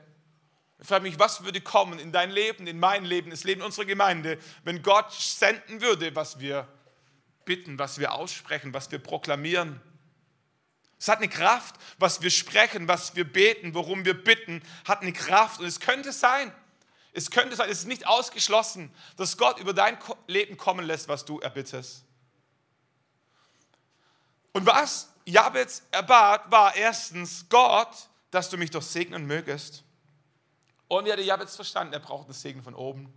Ich 0.80 0.86
frage 0.86 1.02
mich, 1.02 1.18
was 1.18 1.44
würde 1.44 1.60
kommen 1.60 1.98
in 1.98 2.12
dein 2.12 2.30
Leben, 2.30 2.66
in 2.66 2.78
mein 2.78 3.04
Leben, 3.04 3.30
das 3.30 3.44
Leben 3.44 3.62
unserer 3.62 3.84
Gemeinde, 3.84 4.38
wenn 4.64 4.82
Gott 4.82 5.12
senden 5.12 5.80
würde, 5.80 6.14
was 6.14 6.38
wir 6.38 6.68
bitten, 7.44 7.78
was 7.78 7.98
wir 7.98 8.12
aussprechen, 8.12 8.72
was 8.72 8.90
wir 8.90 8.98
proklamieren. 8.98 9.80
Es 10.98 11.08
hat 11.08 11.18
eine 11.18 11.28
Kraft, 11.28 11.76
was 11.98 12.22
wir 12.22 12.30
sprechen, 12.30 12.88
was 12.88 13.14
wir 13.16 13.24
beten, 13.24 13.74
worum 13.74 14.04
wir 14.04 14.14
bitten, 14.14 14.62
hat 14.84 15.02
eine 15.02 15.12
Kraft. 15.12 15.60
Und 15.60 15.66
es 15.66 15.80
könnte 15.80 16.12
sein, 16.12 16.52
es 17.18 17.32
könnte 17.32 17.56
sein, 17.56 17.68
es 17.68 17.80
ist 17.80 17.88
nicht 17.88 18.06
ausgeschlossen, 18.06 18.94
dass 19.16 19.36
Gott 19.36 19.58
über 19.58 19.74
dein 19.74 19.98
Leben 20.28 20.56
kommen 20.56 20.86
lässt, 20.86 21.08
was 21.08 21.24
du 21.24 21.40
erbittest. 21.40 22.04
Und 24.52 24.64
was 24.64 25.12
Jabez 25.24 25.82
erbat, 25.90 26.48
war 26.50 26.76
erstens 26.76 27.48
Gott, 27.48 28.08
dass 28.30 28.50
du 28.50 28.56
mich 28.56 28.70
doch 28.70 28.82
segnen 28.82 29.26
mögest. 29.26 29.82
Und 30.86 31.06
wie 31.06 31.12
hat 31.12 31.18
Jabez 31.18 31.56
verstanden? 31.56 31.92
Er 31.92 31.98
braucht 31.98 32.26
einen 32.26 32.34
Segen 32.34 32.62
von 32.62 32.74
oben. 32.74 33.12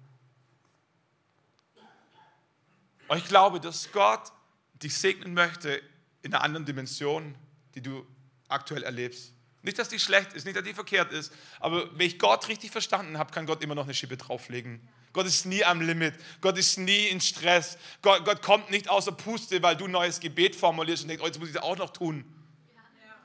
Und 3.07 3.17
ich 3.17 3.25
glaube, 3.25 3.59
dass 3.59 3.91
Gott 3.91 4.31
dich 4.73 4.97
segnen 4.97 5.35
möchte 5.35 5.79
in 6.23 6.33
einer 6.33 6.43
anderen 6.43 6.65
Dimension, 6.65 7.37
die 7.75 7.81
du 7.81 8.05
aktuell 8.47 8.83
erlebst. 8.83 9.31
Nicht, 9.63 9.77
dass 9.77 9.89
die 9.89 9.99
schlecht 9.99 10.33
ist, 10.33 10.45
nicht, 10.45 10.57
dass 10.57 10.63
die 10.63 10.73
verkehrt 10.73 11.11
ist, 11.11 11.31
aber 11.59 11.87
wenn 11.97 12.07
ich 12.07 12.17
Gott 12.17 12.47
richtig 12.47 12.71
verstanden 12.71 13.17
habe, 13.19 13.31
kann 13.31 13.45
Gott 13.45 13.63
immer 13.63 13.75
noch 13.75 13.83
eine 13.83 13.93
Schippe 13.93 14.17
drauflegen. 14.17 14.81
Gott 15.13 15.27
ist 15.27 15.45
nie 15.45 15.63
am 15.63 15.81
Limit. 15.81 16.15
Gott 16.39 16.57
ist 16.57 16.77
nie 16.77 17.07
in 17.07 17.21
Stress. 17.21 17.77
Gott, 18.01 18.25
Gott 18.25 18.41
kommt 18.41 18.71
nicht 18.71 18.89
außer 18.89 19.11
Puste, 19.11 19.61
weil 19.61 19.75
du 19.75 19.85
ein 19.85 19.91
neues 19.91 20.19
Gebet 20.19 20.55
formulierst 20.55 21.03
und 21.03 21.09
denkst, 21.09 21.23
oh, 21.23 21.27
jetzt 21.27 21.39
muss 21.39 21.49
ich 21.49 21.53
das 21.53 21.63
auch 21.63 21.77
noch 21.77 21.91
tun. 21.91 22.25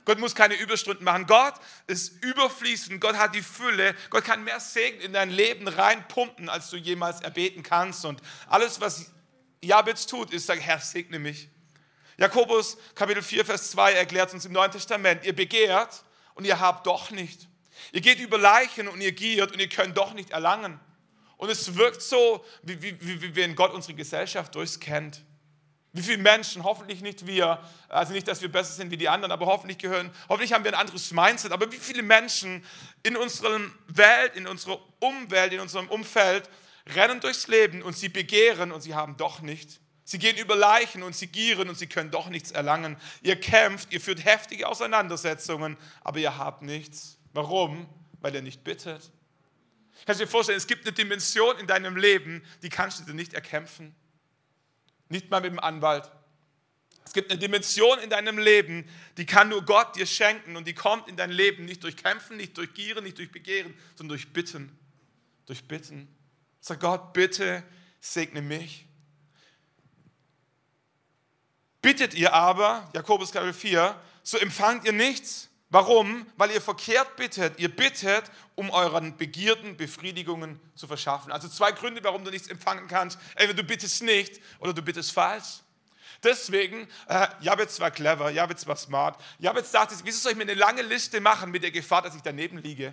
Gott 0.04 0.18
muss 0.18 0.34
keine 0.34 0.54
Überstunden 0.54 1.04
machen. 1.04 1.26
Gott 1.26 1.54
ist 1.86 2.22
überfließend. 2.22 3.00
Gott 3.00 3.16
hat 3.16 3.34
die 3.34 3.42
Fülle. 3.42 3.94
Gott 4.10 4.24
kann 4.24 4.44
mehr 4.44 4.60
Segen 4.60 5.00
in 5.00 5.12
dein 5.12 5.30
Leben 5.30 5.66
reinpumpen, 5.66 6.48
als 6.48 6.70
du 6.70 6.76
jemals 6.76 7.22
erbeten 7.22 7.62
kannst. 7.62 8.04
Und 8.04 8.20
alles, 8.48 8.80
was 8.80 9.10
Jabez 9.62 10.06
tut, 10.06 10.32
ist 10.32 10.46
sagen, 10.46 10.60
Herr, 10.60 10.80
segne 10.80 11.18
mich. 11.18 11.48
Jakobus 12.18 12.78
Kapitel 12.94 13.22
4, 13.22 13.44
Vers 13.44 13.72
2 13.72 13.92
erklärt 13.92 14.32
uns 14.32 14.44
im 14.44 14.52
Neuen 14.52 14.70
Testament, 14.70 15.24
ihr 15.24 15.34
begehrt 15.34 16.04
und 16.36 16.44
ihr 16.44 16.60
habt 16.60 16.86
doch 16.86 17.10
nicht. 17.10 17.48
Ihr 17.92 18.00
geht 18.00 18.20
über 18.20 18.38
Leichen 18.38 18.88
und 18.88 19.00
ihr 19.00 19.12
giert 19.12 19.52
und 19.52 19.58
ihr 19.58 19.68
könnt 19.68 19.96
doch 19.96 20.14
nicht 20.14 20.30
erlangen. 20.30 20.78
Und 21.36 21.50
es 21.50 21.74
wirkt 21.74 22.00
so, 22.00 22.44
wie, 22.62 22.80
wie, 22.80 23.22
wie, 23.22 23.34
wenn 23.34 23.54
Gott 23.54 23.72
unsere 23.72 23.94
Gesellschaft 23.94 24.54
durchscannt. 24.54 25.22
Wie 25.92 26.02
viele 26.02 26.18
Menschen, 26.18 26.62
hoffentlich 26.62 27.00
nicht 27.00 27.26
wir, 27.26 27.58
also 27.88 28.12
nicht, 28.12 28.28
dass 28.28 28.42
wir 28.42 28.52
besser 28.52 28.74
sind 28.74 28.90
wie 28.90 28.98
die 28.98 29.08
anderen, 29.08 29.32
aber 29.32 29.46
hoffentlich 29.46 29.78
gehören, 29.78 30.10
hoffentlich 30.28 30.52
haben 30.52 30.64
wir 30.64 30.72
ein 30.72 30.78
anderes 30.80 31.10
Mindset, 31.10 31.52
aber 31.52 31.72
wie 31.72 31.78
viele 31.78 32.02
Menschen 32.02 32.64
in 33.02 33.16
unserer 33.16 33.58
Welt, 33.88 34.36
in 34.36 34.46
unserer 34.46 34.78
Umwelt, 35.00 35.54
in 35.54 35.60
unserem 35.60 35.88
Umfeld 35.88 36.50
rennen 36.94 37.20
durchs 37.20 37.48
Leben 37.48 37.82
und 37.82 37.96
sie 37.96 38.10
begehren 38.10 38.72
und 38.72 38.82
sie 38.82 38.94
haben 38.94 39.16
doch 39.16 39.40
nicht. 39.40 39.80
Sie 40.08 40.20
gehen 40.20 40.36
über 40.36 40.54
Leichen 40.54 41.02
und 41.02 41.16
sie 41.16 41.26
gieren 41.26 41.68
und 41.68 41.76
sie 41.76 41.88
können 41.88 42.12
doch 42.12 42.28
nichts 42.28 42.52
erlangen. 42.52 42.96
Ihr 43.22 43.34
kämpft, 43.34 43.92
ihr 43.92 44.00
führt 44.00 44.24
heftige 44.24 44.68
Auseinandersetzungen, 44.68 45.76
aber 46.00 46.20
ihr 46.20 46.38
habt 46.38 46.62
nichts. 46.62 47.18
Warum? 47.32 47.88
Weil 48.20 48.36
ihr 48.36 48.40
nicht 48.40 48.62
bittet. 48.62 49.10
Kannst 50.06 50.20
du 50.20 50.24
dir 50.24 50.30
vorstellen, 50.30 50.58
es 50.58 50.68
gibt 50.68 50.86
eine 50.86 50.92
Dimension 50.94 51.58
in 51.58 51.66
deinem 51.66 51.96
Leben, 51.96 52.44
die 52.62 52.68
kannst 52.68 53.00
du 53.00 53.04
dir 53.04 53.14
nicht 53.14 53.34
erkämpfen. 53.34 53.96
Nicht 55.08 55.28
mal 55.28 55.40
mit 55.40 55.50
dem 55.50 55.58
Anwalt. 55.58 56.08
Es 57.04 57.12
gibt 57.12 57.28
eine 57.28 57.40
Dimension 57.40 57.98
in 57.98 58.08
deinem 58.08 58.38
Leben, 58.38 58.88
die 59.16 59.26
kann 59.26 59.48
nur 59.48 59.64
Gott 59.64 59.96
dir 59.96 60.06
schenken 60.06 60.54
und 60.54 60.68
die 60.68 60.74
kommt 60.74 61.08
in 61.08 61.16
dein 61.16 61.32
Leben 61.32 61.64
nicht 61.64 61.82
durch 61.82 61.96
Kämpfen, 61.96 62.36
nicht 62.36 62.56
durch 62.56 62.74
Gieren, 62.74 63.02
nicht 63.02 63.18
durch 63.18 63.32
Begehren, 63.32 63.74
sondern 63.96 64.16
durch 64.16 64.32
Bitten. 64.32 64.78
Durch 65.46 65.64
Bitten. 65.64 66.06
Sag 66.60 66.78
Gott, 66.78 67.12
bitte 67.12 67.64
segne 68.00 68.40
mich. 68.40 68.86
Bittet 71.86 72.14
ihr 72.14 72.32
aber, 72.32 72.90
Jakobus 72.94 73.30
Kapitel 73.30 73.52
4, 73.52 73.94
so 74.24 74.38
empfangt 74.38 74.84
ihr 74.86 74.92
nichts. 74.92 75.48
Warum? 75.70 76.26
Weil 76.36 76.50
ihr 76.50 76.60
verkehrt 76.60 77.14
bittet. 77.14 77.60
Ihr 77.60 77.68
bittet, 77.68 78.24
um 78.56 78.70
euren 78.70 79.16
Begierden 79.16 79.76
Befriedigungen 79.76 80.58
zu 80.74 80.88
verschaffen. 80.88 81.30
Also 81.30 81.46
zwei 81.46 81.70
Gründe, 81.70 82.02
warum 82.02 82.24
du 82.24 82.32
nichts 82.32 82.48
empfangen 82.48 82.88
kannst. 82.88 83.20
Entweder 83.36 83.54
du 83.54 83.62
bittest 83.62 84.02
nicht 84.02 84.40
oder 84.58 84.72
du 84.72 84.82
bittest 84.82 85.12
falsch. 85.12 85.60
Deswegen, 86.24 86.88
äh, 87.06 87.28
Jabez 87.40 87.78
war 87.78 87.92
clever, 87.92 88.30
Jabez 88.30 88.66
war 88.66 88.74
smart. 88.74 89.22
Jabez 89.38 89.70
dachte, 89.70 89.94
wieso 90.02 90.18
soll 90.18 90.32
ich 90.32 90.38
mir 90.38 90.42
eine 90.42 90.54
lange 90.54 90.82
Liste 90.82 91.20
machen 91.20 91.52
mit 91.52 91.62
der 91.62 91.70
Gefahr, 91.70 92.02
dass 92.02 92.16
ich 92.16 92.22
daneben 92.22 92.58
liege? 92.58 92.92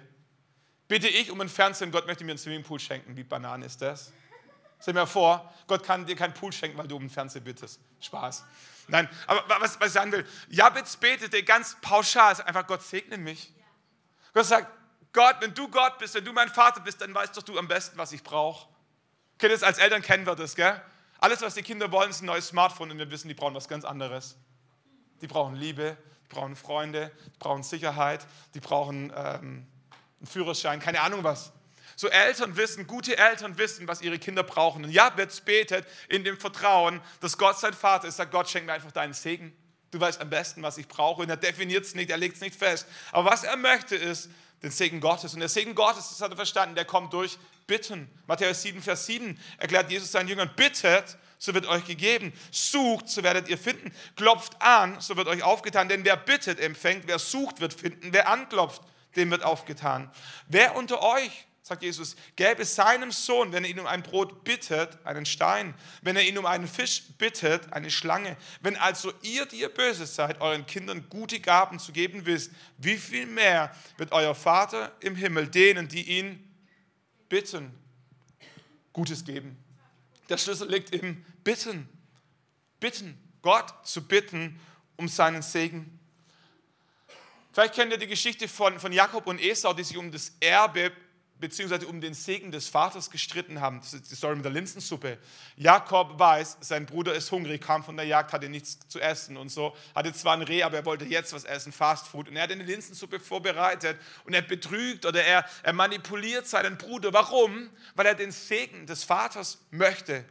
Bitte 0.88 1.07
ich 1.07 1.31
um 1.31 1.41
ein 1.41 1.50
Fernsehen, 1.50 1.91
Gott 1.91 2.05
möchte 2.05 2.23
mir 2.23 2.33
einen 2.33 2.38
Swimmingpool 2.38 2.79
schenken. 2.79 3.17
Wie 3.17 3.23
Banane 3.23 3.65
ist 3.65 3.81
das? 3.81 4.12
Stell 4.79 4.93
mal 4.93 5.07
vor, 5.07 5.51
Gott 5.65 5.83
kann 5.83 6.05
dir 6.05 6.15
keinen 6.15 6.35
Pool 6.35 6.53
schenken, 6.53 6.77
weil 6.77 6.88
du 6.88 6.95
um 6.95 7.01
einen 7.01 7.09
Fernsehen 7.09 7.43
bittest. 7.43 7.79
Spaß. 8.00 8.43
Nein, 8.93 9.09
aber 9.25 9.43
was, 9.59 9.79
was 9.79 9.88
ich 9.88 9.93
sagen 9.93 10.12
will, 10.12 10.23
Jabez 10.50 10.95
betete 10.97 11.41
ganz 11.41 11.75
pauschal, 11.81 12.39
einfach 12.43 12.67
Gott 12.67 12.83
segne 12.83 13.17
mich. 13.17 13.51
Gott 14.35 14.45
sagt, 14.45 14.67
Gott, 15.12 15.38
wenn 15.39 15.51
du 15.51 15.67
Gott 15.67 15.97
bist, 15.97 16.13
wenn 16.13 16.23
du 16.23 16.31
mein 16.31 16.50
Vater 16.50 16.79
bist, 16.79 17.01
dann 17.01 17.12
weißt 17.12 17.35
doch 17.35 17.41
du 17.41 17.57
am 17.57 17.67
besten, 17.67 17.97
was 17.97 18.12
ich 18.12 18.21
brauche. 18.21 18.69
Das 19.39 19.63
als 19.63 19.79
Eltern 19.79 20.03
kennen 20.03 20.27
wir 20.27 20.35
das, 20.35 20.55
gell? 20.55 20.79
Alles, 21.17 21.41
was 21.41 21.55
die 21.55 21.63
Kinder 21.63 21.91
wollen, 21.91 22.12
ist 22.12 22.21
ein 22.21 22.27
neues 22.27 22.50
Smartphone 22.50 22.91
und 22.91 23.00
wir 23.00 23.09
wissen, 23.09 23.27
die 23.29 23.33
brauchen 23.33 23.55
was 23.55 23.67
ganz 23.67 23.83
anderes. 23.83 24.38
Die 25.21 25.27
brauchen 25.27 25.55
Liebe, 25.55 25.97
die 26.25 26.35
brauchen 26.35 26.55
Freunde, 26.55 27.12
die 27.25 27.39
brauchen 27.39 27.63
Sicherheit, 27.63 28.23
die 28.53 28.59
brauchen 28.59 29.12
ähm, 29.15 29.65
einen 30.19 30.27
Führerschein, 30.27 30.79
keine 30.79 31.01
Ahnung 31.01 31.23
was. 31.23 31.51
So 31.95 32.09
Eltern 32.09 32.57
wissen, 32.57 32.88
gute 32.88 33.17
Eltern 33.17 33.57
wissen, 33.57 33.88
was 33.88 34.01
ihre 34.01 34.19
Kinder 34.19 34.43
brauchen. 34.43 34.83
Und 34.83 34.91
Jabez 34.91 35.41
betet 35.41 35.85
in 36.09 36.23
dem 36.23 36.38
Vertrauen, 36.38 37.01
dass 37.19 37.38
Gott 37.38 37.59
sein 37.59 37.73
Vater 37.73 38.07
ist, 38.07 38.17
sagt, 38.17 38.31
Gott 38.31 38.50
schenk 38.50 38.65
mir 38.65 38.73
einfach 38.73 38.91
deinen 38.91 39.13
Segen. 39.13 39.55
Du 39.91 40.00
weißt 40.00 40.21
am 40.21 40.29
besten, 40.29 40.63
was 40.63 40.77
ich 40.77 40.88
brauche. 40.88 41.21
Und 41.21 41.29
er 41.29 41.38
definiert 41.38 41.85
es 41.85 41.93
nicht, 41.93 42.09
er 42.09 42.17
legt 42.17 42.35
es 42.35 42.41
nicht 42.41 42.55
fest. 42.55 42.88
Aber 43.12 43.29
was 43.29 43.43
er 43.43 43.57
möchte, 43.57 43.95
ist 43.95 44.29
den 44.63 44.71
Segen 44.71 45.00
Gottes. 45.01 45.33
Und 45.33 45.41
der 45.41 45.50
Segen 45.50 45.75
Gottes, 45.75 46.09
das 46.09 46.21
hat 46.21 46.31
er 46.31 46.38
verstanden, 46.38 46.75
der 46.75 46.85
kommt 46.85 47.13
durch 47.13 47.38
Bitten. 47.67 48.09
Matthäus 48.27 48.62
7, 48.62 48.81
Vers 48.81 49.05
7 49.05 49.39
erklärt 49.57 49.91
Jesus 49.91 50.12
seinen 50.12 50.27
Jüngern, 50.27 50.51
bittet, 50.55 51.17
so 51.38 51.53
wird 51.53 51.67
euch 51.67 51.85
gegeben. 51.85 52.33
Sucht, 52.51 53.09
so 53.09 53.21
werdet 53.21 53.50
ihr 53.50 53.57
finden. 53.57 53.93
Klopft 54.15 54.62
an, 54.62 55.00
so 55.01 55.17
wird 55.17 55.27
euch 55.27 55.43
aufgetan. 55.43 55.89
Denn 55.89 56.05
wer 56.05 56.15
bittet, 56.15 56.59
empfängt. 56.59 57.03
Wer 57.05 57.19
sucht, 57.19 57.59
wird 57.59 57.73
finden. 57.73 58.13
Wer 58.13 58.29
anklopft, 58.29 58.81
dem 59.17 59.29
wird 59.29 59.43
aufgetan. 59.43 60.09
Wer 60.47 60.75
unter 60.75 61.01
euch 61.01 61.45
sagt 61.63 61.82
Jesus, 61.82 62.17
gäbe 62.36 62.65
seinem 62.65 63.12
Sohn, 63.12 63.53
wenn 63.53 63.63
er 63.63 63.70
ihn 63.70 63.79
um 63.79 63.88
ein 63.88 64.03
Brot 64.03 64.43
bittet, 64.43 64.98
einen 65.05 65.25
Stein, 65.25 65.74
wenn 66.01 66.17
er 66.17 66.24
ihn 66.24 66.38
um 66.38 66.46
einen 66.46 66.67
Fisch 66.67 67.03
bittet, 67.17 67.72
eine 67.72 67.89
Schlange. 67.89 68.36
Wenn 68.60 68.75
also 68.75 69.13
ihr, 69.22 69.46
die 69.46 69.62
ihr 69.62 69.70
böse 69.70 70.05
seid, 70.05 70.41
euren 70.41 70.65
Kindern 70.65 71.08
gute 71.10 71.39
Gaben 71.39 71.79
zu 71.79 71.93
geben 71.93 72.25
wisst, 72.25 72.51
wie 72.77 72.98
viel 72.98 73.25
mehr 73.25 73.74
wird 73.96 74.12
euer 74.12 74.36
Vater 74.36 74.91
im 75.00 75.15
Himmel 75.15 75.48
denen, 75.48 75.88
die 75.88 76.03
ihn 76.20 76.53
bitten, 77.29 77.74
Gutes 78.91 79.24
geben. 79.24 79.58
Der 80.29 80.38
Schlüssel 80.38 80.70
liegt 80.70 80.93
im 80.93 81.25
Bitten. 81.43 81.89
Bitten, 82.79 83.17
Gott 83.41 83.74
zu 83.88 84.05
bitten 84.05 84.60
um 84.98 85.08
seinen 85.08 85.41
Segen. 85.41 86.00
Vielleicht 87.53 87.74
kennt 87.74 87.91
ihr 87.91 87.98
die 87.98 88.08
Geschichte 88.08 88.48
von, 88.48 88.79
von 88.79 88.91
Jakob 88.91 89.25
und 89.27 89.41
Esau, 89.41 89.74
die 89.74 89.84
sich 89.84 89.98
um 89.98 90.12
das 90.12 90.34
Erbe 90.39 90.91
beziehungsweise 91.40 91.88
um 91.88 92.00
den 92.00 92.13
Segen 92.13 92.52
des 92.52 92.68
Vaters 92.70 93.10
gestritten 93.10 93.60
haben. 93.60 93.80
Das 93.80 93.94
ist 93.94 94.10
die 94.10 94.16
Story 94.16 94.36
mit 94.36 94.46
der 94.46 94.52
Linsensuppe. 94.52 95.18
Jakob 95.56 96.18
weiß, 96.18 96.58
sein 96.62 96.86
Bruder 96.86 97.13
ist 97.13 97.32
hungrig, 97.32 97.62
kam 97.62 97.84
von 97.84 97.98
der 97.98 98.06
Jagd, 98.06 98.34
hatte 98.34 98.50
nichts 98.50 98.80
zu 98.88 99.00
essen 99.00 99.38
und 99.38 99.50
so. 99.50 99.76
Hatte 99.93 100.13
zwar 100.13 100.34
ein 100.34 100.41
Reh, 100.41 100.63
aber 100.63 100.78
er 100.78 100.86
wollte 100.86 101.06
jetzt 101.06 101.34
was 101.34 101.43
essen, 101.43 101.72
Fast 101.72 102.08
Food. 102.08 102.30
Und 102.30 102.36
er 102.36 102.43
hat 102.43 102.52
eine 102.52 102.63
Linsensuppe 102.63 103.19
vorbereitet 103.19 103.98
und 104.26 104.34
er 104.34 104.41
betrügt 104.41 105.06
oder 105.06 105.24
er, 105.24 105.46
er 105.63 105.74
manipuliert 105.74 106.48
seinen 106.48 106.78
Bruder. 106.78 107.13
Warum? 107.13 107.69
Weil 107.96 108.06
er 108.06 108.15
den 108.15 108.32
Segen 108.32 108.86
des 108.88 109.04
Vaters 109.04 109.60
möchte. 109.72 110.26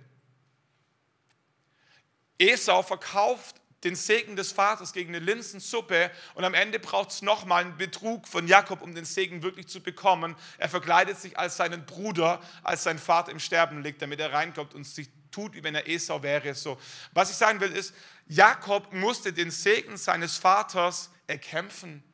Esau 2.38 2.82
verkauft 2.82 3.61
den 3.84 3.96
Segen 3.96 4.36
des 4.36 4.52
Vaters 4.52 4.92
gegen 4.92 5.14
eine 5.14 5.24
Linsensuppe 5.24 6.10
und 6.34 6.44
am 6.44 6.54
Ende 6.54 6.78
braucht 6.78 7.10
es 7.10 7.22
nochmal 7.22 7.64
einen 7.64 7.76
Betrug 7.76 8.28
von 8.28 8.46
Jakob, 8.46 8.80
um 8.82 8.94
den 8.94 9.04
Segen 9.04 9.42
wirklich 9.42 9.66
zu 9.66 9.80
bekommen. 9.80 10.36
Er 10.58 10.68
verkleidet 10.68 11.18
sich 11.18 11.38
als 11.38 11.56
seinen 11.56 11.84
Bruder, 11.84 12.40
als 12.62 12.84
sein 12.84 12.98
Vater 12.98 13.32
im 13.32 13.40
Sterben 13.40 13.82
liegt, 13.82 14.00
damit 14.00 14.20
er 14.20 14.32
reinkommt 14.32 14.74
und 14.74 14.84
sich 14.84 15.08
tut, 15.32 15.54
wie 15.54 15.64
wenn 15.64 15.74
er 15.74 15.88
Esau 15.88 16.22
wäre. 16.22 16.54
So. 16.54 16.78
Was 17.12 17.30
ich 17.30 17.36
sagen 17.36 17.60
will 17.60 17.72
ist, 17.72 17.94
Jakob 18.26 18.92
musste 18.92 19.32
den 19.32 19.50
Segen 19.50 19.96
seines 19.96 20.36
Vaters 20.36 21.10
erkämpfen, 21.26 22.04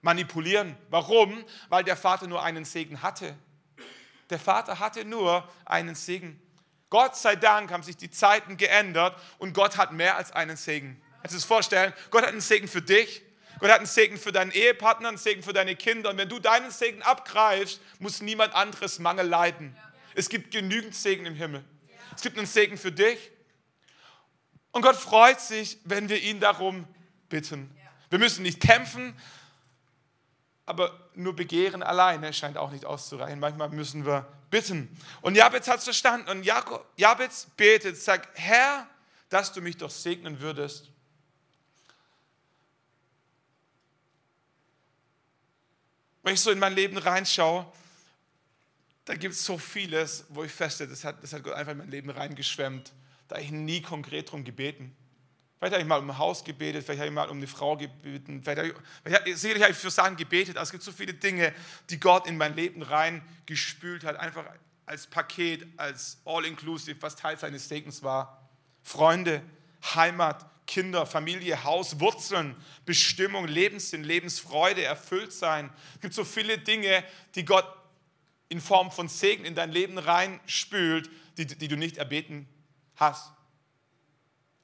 manipulieren. 0.00 0.76
Warum? 0.88 1.44
Weil 1.68 1.84
der 1.84 1.96
Vater 1.96 2.26
nur 2.26 2.42
einen 2.42 2.64
Segen 2.64 3.02
hatte. 3.02 3.36
Der 4.30 4.38
Vater 4.38 4.78
hatte 4.78 5.04
nur 5.04 5.48
einen 5.64 5.94
Segen. 5.94 6.40
Gott 6.90 7.16
sei 7.16 7.36
Dank 7.36 7.70
haben 7.70 7.82
sich 7.82 7.96
die 7.98 8.10
Zeiten 8.10 8.56
geändert 8.56 9.20
und 9.38 9.52
Gott 9.52 9.76
hat 9.76 9.92
mehr 9.92 10.16
als 10.16 10.32
einen 10.32 10.56
Segen. 10.56 11.02
Kannst 11.28 11.44
du 11.44 11.46
das 11.46 11.56
vorstellen? 11.56 11.92
Gott 12.10 12.22
hat 12.22 12.30
einen 12.30 12.40
Segen 12.40 12.68
für 12.68 12.80
dich. 12.80 13.20
Gott 13.58 13.68
hat 13.68 13.76
einen 13.76 13.86
Segen 13.86 14.16
für 14.16 14.32
deinen 14.32 14.50
Ehepartner, 14.50 15.08
einen 15.08 15.18
Segen 15.18 15.42
für 15.42 15.52
deine 15.52 15.76
Kinder. 15.76 16.08
Und 16.08 16.16
wenn 16.16 16.30
du 16.30 16.38
deinen 16.38 16.70
Segen 16.70 17.02
abgreifst, 17.02 17.82
muss 17.98 18.22
niemand 18.22 18.54
anderes 18.54 18.98
Mangel 18.98 19.26
leiden. 19.26 19.76
Es 20.14 20.30
gibt 20.30 20.52
genügend 20.52 20.94
Segen 20.94 21.26
im 21.26 21.34
Himmel. 21.34 21.62
Es 22.16 22.22
gibt 22.22 22.38
einen 22.38 22.46
Segen 22.46 22.78
für 22.78 22.90
dich. 22.90 23.30
Und 24.72 24.80
Gott 24.80 24.96
freut 24.96 25.38
sich, 25.38 25.76
wenn 25.84 26.08
wir 26.08 26.18
ihn 26.18 26.40
darum 26.40 26.86
bitten. 27.28 27.76
Wir 28.08 28.18
müssen 28.18 28.42
nicht 28.42 28.60
kämpfen, 28.60 29.14
aber 30.64 31.10
nur 31.12 31.36
Begehren 31.36 31.82
alleine 31.82 32.32
scheint 32.32 32.56
auch 32.56 32.70
nicht 32.70 32.86
auszureichen. 32.86 33.38
Manchmal 33.38 33.68
müssen 33.68 34.06
wir 34.06 34.26
bitten. 34.48 34.96
Und 35.20 35.34
Jabez 35.34 35.68
hat 35.68 35.80
es 35.80 35.84
verstanden. 35.84 36.30
Und 36.30 36.46
Jabez 36.96 37.48
betet, 37.58 37.98
sagt, 37.98 38.30
Herr, 38.32 38.88
dass 39.28 39.52
du 39.52 39.60
mich 39.60 39.76
doch 39.76 39.90
segnen 39.90 40.40
würdest 40.40 40.90
Wenn 46.28 46.34
ich 46.34 46.42
so 46.42 46.50
in 46.50 46.58
mein 46.58 46.74
Leben 46.74 46.98
reinschaue, 46.98 47.64
da 49.06 49.14
gibt 49.14 49.32
es 49.32 49.42
so 49.42 49.56
vieles, 49.56 50.26
wo 50.28 50.44
ich 50.44 50.52
feststelle, 50.52 50.90
das 50.90 51.02
hat, 51.02 51.22
das 51.22 51.32
hat 51.32 51.42
Gott 51.42 51.54
einfach 51.54 51.72
in 51.72 51.78
mein 51.78 51.90
Leben 51.90 52.10
reingeschwemmt. 52.10 52.92
Da 53.28 53.36
habe 53.36 53.46
ich 53.46 53.50
nie 53.50 53.80
konkret 53.80 54.28
darum 54.28 54.44
gebeten. 54.44 54.94
Vielleicht 55.56 55.72
habe 55.72 55.80
ich 55.80 55.88
mal 55.88 55.98
um 55.98 56.10
ein 56.10 56.18
Haus 56.18 56.44
gebetet, 56.44 56.84
vielleicht 56.84 57.00
habe 57.00 57.08
ich 57.08 57.14
mal 57.14 57.30
um 57.30 57.38
eine 57.38 57.46
Frau 57.46 57.78
gebeten, 57.78 58.42
vielleicht 58.42 58.58
habe 58.58 58.74
ich, 59.24 59.38
sicherlich 59.38 59.62
habe 59.62 59.72
ich 59.72 59.78
für 59.78 59.90
Sachen 59.90 60.16
gebetet, 60.16 60.58
aber 60.58 60.64
es 60.64 60.70
gibt 60.70 60.82
so 60.82 60.92
viele 60.92 61.14
Dinge, 61.14 61.54
die 61.88 61.98
Gott 61.98 62.26
in 62.26 62.36
mein 62.36 62.54
Leben 62.54 62.82
reingespült 62.82 64.04
hat, 64.04 64.16
einfach 64.16 64.44
als 64.84 65.06
Paket, 65.06 65.66
als 65.78 66.18
All-Inclusive, 66.26 67.00
was 67.00 67.16
Teil 67.16 67.38
seines 67.38 67.66
Segens 67.66 68.02
war. 68.02 68.50
Freunde, 68.82 69.40
Heimat, 69.94 70.44
Kinder, 70.68 71.06
Familie, 71.06 71.64
Haus, 71.64 71.98
Wurzeln, 71.98 72.54
Bestimmung, 72.84 73.48
Lebenssinn, 73.48 74.04
Lebensfreude, 74.04 74.84
erfüllt 74.84 75.32
sein. 75.32 75.70
Es 75.94 76.00
gibt 76.02 76.14
so 76.14 76.24
viele 76.24 76.58
Dinge, 76.58 77.02
die 77.34 77.44
Gott 77.44 77.66
in 78.48 78.60
Form 78.60 78.92
von 78.92 79.08
Segen 79.08 79.44
in 79.44 79.54
dein 79.54 79.72
Leben 79.72 79.98
reinspült, 79.98 81.10
die, 81.38 81.46
die 81.46 81.68
du 81.68 81.76
nicht 81.76 81.96
erbeten 81.96 82.46
hast. 82.96 83.32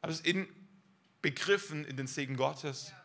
Aber 0.02 0.12
es 0.12 0.20
ist 0.20 0.26
inbegriffen 0.26 1.84
in 1.86 1.96
den 1.96 2.06
Segen 2.06 2.36
Gottes. 2.36 2.90
Ja. 2.90 3.03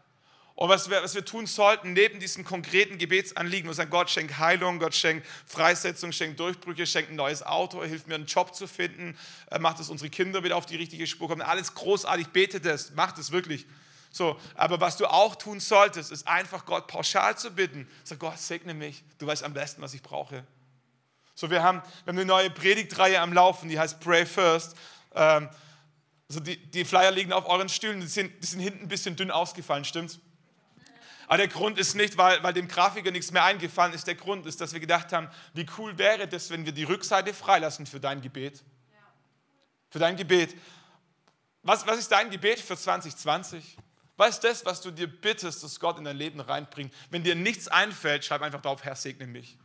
Und 0.59 0.67
was 0.67 0.89
wir, 0.89 1.01
was 1.01 1.15
wir 1.15 1.23
tun 1.23 1.45
sollten, 1.47 1.93
neben 1.93 2.19
diesen 2.19 2.43
konkreten 2.43 2.97
Gebetsanliegen, 2.97 3.69
wo 3.69 3.71
sagen, 3.71 3.89
Gott 3.89 4.09
schenkt 4.09 4.39
Heilung, 4.39 4.79
Gott 4.79 4.93
schenkt 4.93 5.25
Freisetzung, 5.45 6.11
schenkt 6.11 6.37
Durchbrüche, 6.37 6.85
schenkt 6.85 7.11
ein 7.11 7.15
neues 7.15 7.43
Auto, 7.43 7.81
hilft 7.81 8.09
mir 8.09 8.15
einen 8.15 8.25
Job 8.25 8.53
zu 8.53 8.67
finden, 8.67 9.17
macht, 9.57 9.79
dass 9.79 9.89
unsere 9.89 10.09
Kinder 10.09 10.43
wieder 10.43 10.57
auf 10.57 10.65
die 10.65 10.75
richtige 10.75 11.07
Spur 11.07 11.29
kommen. 11.29 11.43
Alles 11.43 11.75
großartig, 11.75 12.27
bete 12.31 12.59
das, 12.59 12.91
macht 12.91 13.17
es 13.19 13.31
wirklich. 13.31 13.67
So, 14.11 14.37
aber 14.53 14.81
was 14.81 14.97
du 14.97 15.05
auch 15.05 15.37
tun 15.37 15.61
solltest, 15.61 16.11
ist 16.11 16.27
einfach 16.27 16.65
Gott 16.65 16.87
pauschal 16.87 17.37
zu 17.37 17.51
bitten. 17.51 17.87
Sag, 18.03 18.19
Gott, 18.19 18.37
segne 18.37 18.73
mich, 18.73 19.01
du 19.17 19.27
weißt 19.27 19.45
am 19.45 19.53
besten, 19.53 19.81
was 19.81 19.93
ich 19.93 20.01
brauche. 20.01 20.45
So, 21.35 21.49
wir 21.49 21.63
haben, 21.63 21.81
wir 22.03 22.11
haben 22.11 22.17
eine 22.17 22.25
neue 22.25 22.49
Predigtreihe 22.49 23.21
am 23.21 23.31
Laufen, 23.31 23.69
die 23.69 23.79
heißt 23.79 24.01
Pray 24.01 24.25
First. 24.25 24.75
Ähm, 25.15 25.47
Also 26.27 26.41
die, 26.41 26.57
die 26.57 26.83
Flyer 26.83 27.11
liegen 27.11 27.31
auf 27.31 27.47
euren 27.47 27.69
Stühlen, 27.69 28.01
die 28.01 28.07
sind, 28.07 28.43
die 28.43 28.45
sind 28.45 28.59
hinten 28.59 28.83
ein 28.83 28.87
bisschen 28.89 29.15
dünn 29.15 29.31
ausgefallen, 29.31 29.85
stimmt's? 29.85 30.19
Aber 31.29 31.37
der 31.37 31.47
Grund 31.47 31.77
ist 31.77 31.93
nicht, 31.93 32.17
weil, 32.17 32.41
weil 32.41 32.53
dem 32.53 32.67
Grafiker 32.67 33.11
nichts 33.11 33.31
mehr 33.31 33.43
eingefallen 33.43 33.93
ist. 33.93 34.07
Der 34.07 34.15
Grund 34.15 34.47
ist, 34.47 34.59
dass 34.61 34.73
wir 34.73 34.79
gedacht 34.79 35.13
haben, 35.13 35.29
wie 35.53 35.67
cool 35.77 35.95
wäre 35.95 36.27
das, 36.27 36.49
wenn 36.49 36.65
wir 36.65 36.71
die 36.71 36.85
Rückseite 36.85 37.35
freilassen 37.35 37.85
für 37.85 37.99
dein 37.99 38.19
Gebet. 38.19 38.63
Für 39.91 39.99
dein 39.99 40.17
Gebet. 40.17 40.55
Was, 41.61 41.85
was 41.85 41.99
ist 41.99 42.11
dein 42.11 42.31
Gebet 42.31 42.59
für 42.59 42.75
2020? 42.75 43.77
Was 44.17 44.29
ist 44.29 44.43
das, 44.43 44.65
was 44.65 44.81
du 44.81 44.89
dir 44.89 45.05
bittest, 45.05 45.63
dass 45.63 45.79
Gott 45.79 45.99
in 45.99 46.05
dein 46.05 46.17
Leben 46.17 46.39
reinbringt? 46.39 46.91
Wenn 47.11 47.23
dir 47.23 47.35
nichts 47.35 47.67
einfällt, 47.67 48.25
schreib 48.25 48.41
einfach 48.41 48.63
drauf, 48.63 48.83
Herr, 48.83 48.95
segne 48.95 49.27
mich. 49.27 49.55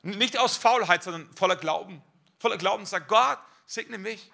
Nicht 0.00 0.38
aus 0.38 0.56
Faulheit, 0.56 1.02
sondern 1.02 1.30
voller 1.36 1.56
Glauben. 1.56 2.02
Voller 2.38 2.56
Glauben 2.56 2.86
sag 2.86 3.08
Gott, 3.08 3.38
segne 3.66 3.98
mich. 3.98 4.32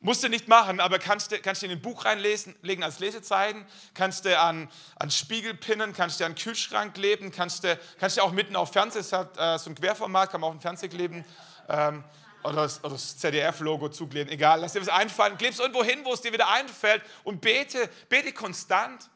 Musst 0.00 0.22
du 0.22 0.28
nicht 0.28 0.46
machen, 0.46 0.78
aber 0.78 1.00
kannst 1.00 1.32
du, 1.32 1.40
kannst 1.40 1.64
in 1.64 1.72
ein 1.72 1.82
Buch 1.82 2.04
reinlegen 2.04 2.84
als 2.84 3.00
Lesezeichen, 3.00 3.66
kannst 3.94 4.24
du 4.24 4.38
an, 4.38 4.68
an 4.96 5.10
Spiegel 5.10 5.54
pinnen, 5.54 5.92
kannst 5.92 6.20
du 6.20 6.24
an 6.24 6.36
Kühlschrank 6.36 6.94
kleben, 6.94 7.32
kannst 7.32 7.64
du, 7.64 7.76
kannst 7.98 8.20
auch 8.20 8.30
mitten 8.30 8.54
auf 8.54 8.72
Fernseher, 8.72 9.00
es 9.00 9.12
hat 9.12 9.36
äh, 9.36 9.58
so 9.58 9.70
ein 9.70 9.74
Querformat, 9.74 10.30
kann 10.30 10.40
man 10.40 10.50
auch 10.50 10.54
im 10.54 10.60
Fernseher 10.60 10.88
kleben, 10.88 11.24
ähm, 11.68 12.04
oder 12.44 12.62
das, 12.62 12.80
das 12.80 13.18
ZDF-Logo 13.18 13.88
zukleben, 13.88 14.32
egal, 14.32 14.60
lass 14.60 14.74
dir 14.74 14.80
was 14.80 14.88
einfallen, 14.88 15.36
klebst 15.36 15.58
irgendwo 15.58 15.82
hin, 15.82 16.00
wo 16.04 16.12
es 16.12 16.20
dir 16.20 16.32
wieder 16.32 16.48
einfällt 16.48 17.02
und 17.24 17.40
bete, 17.40 17.90
bete 18.08 18.32
konstant. 18.32 19.10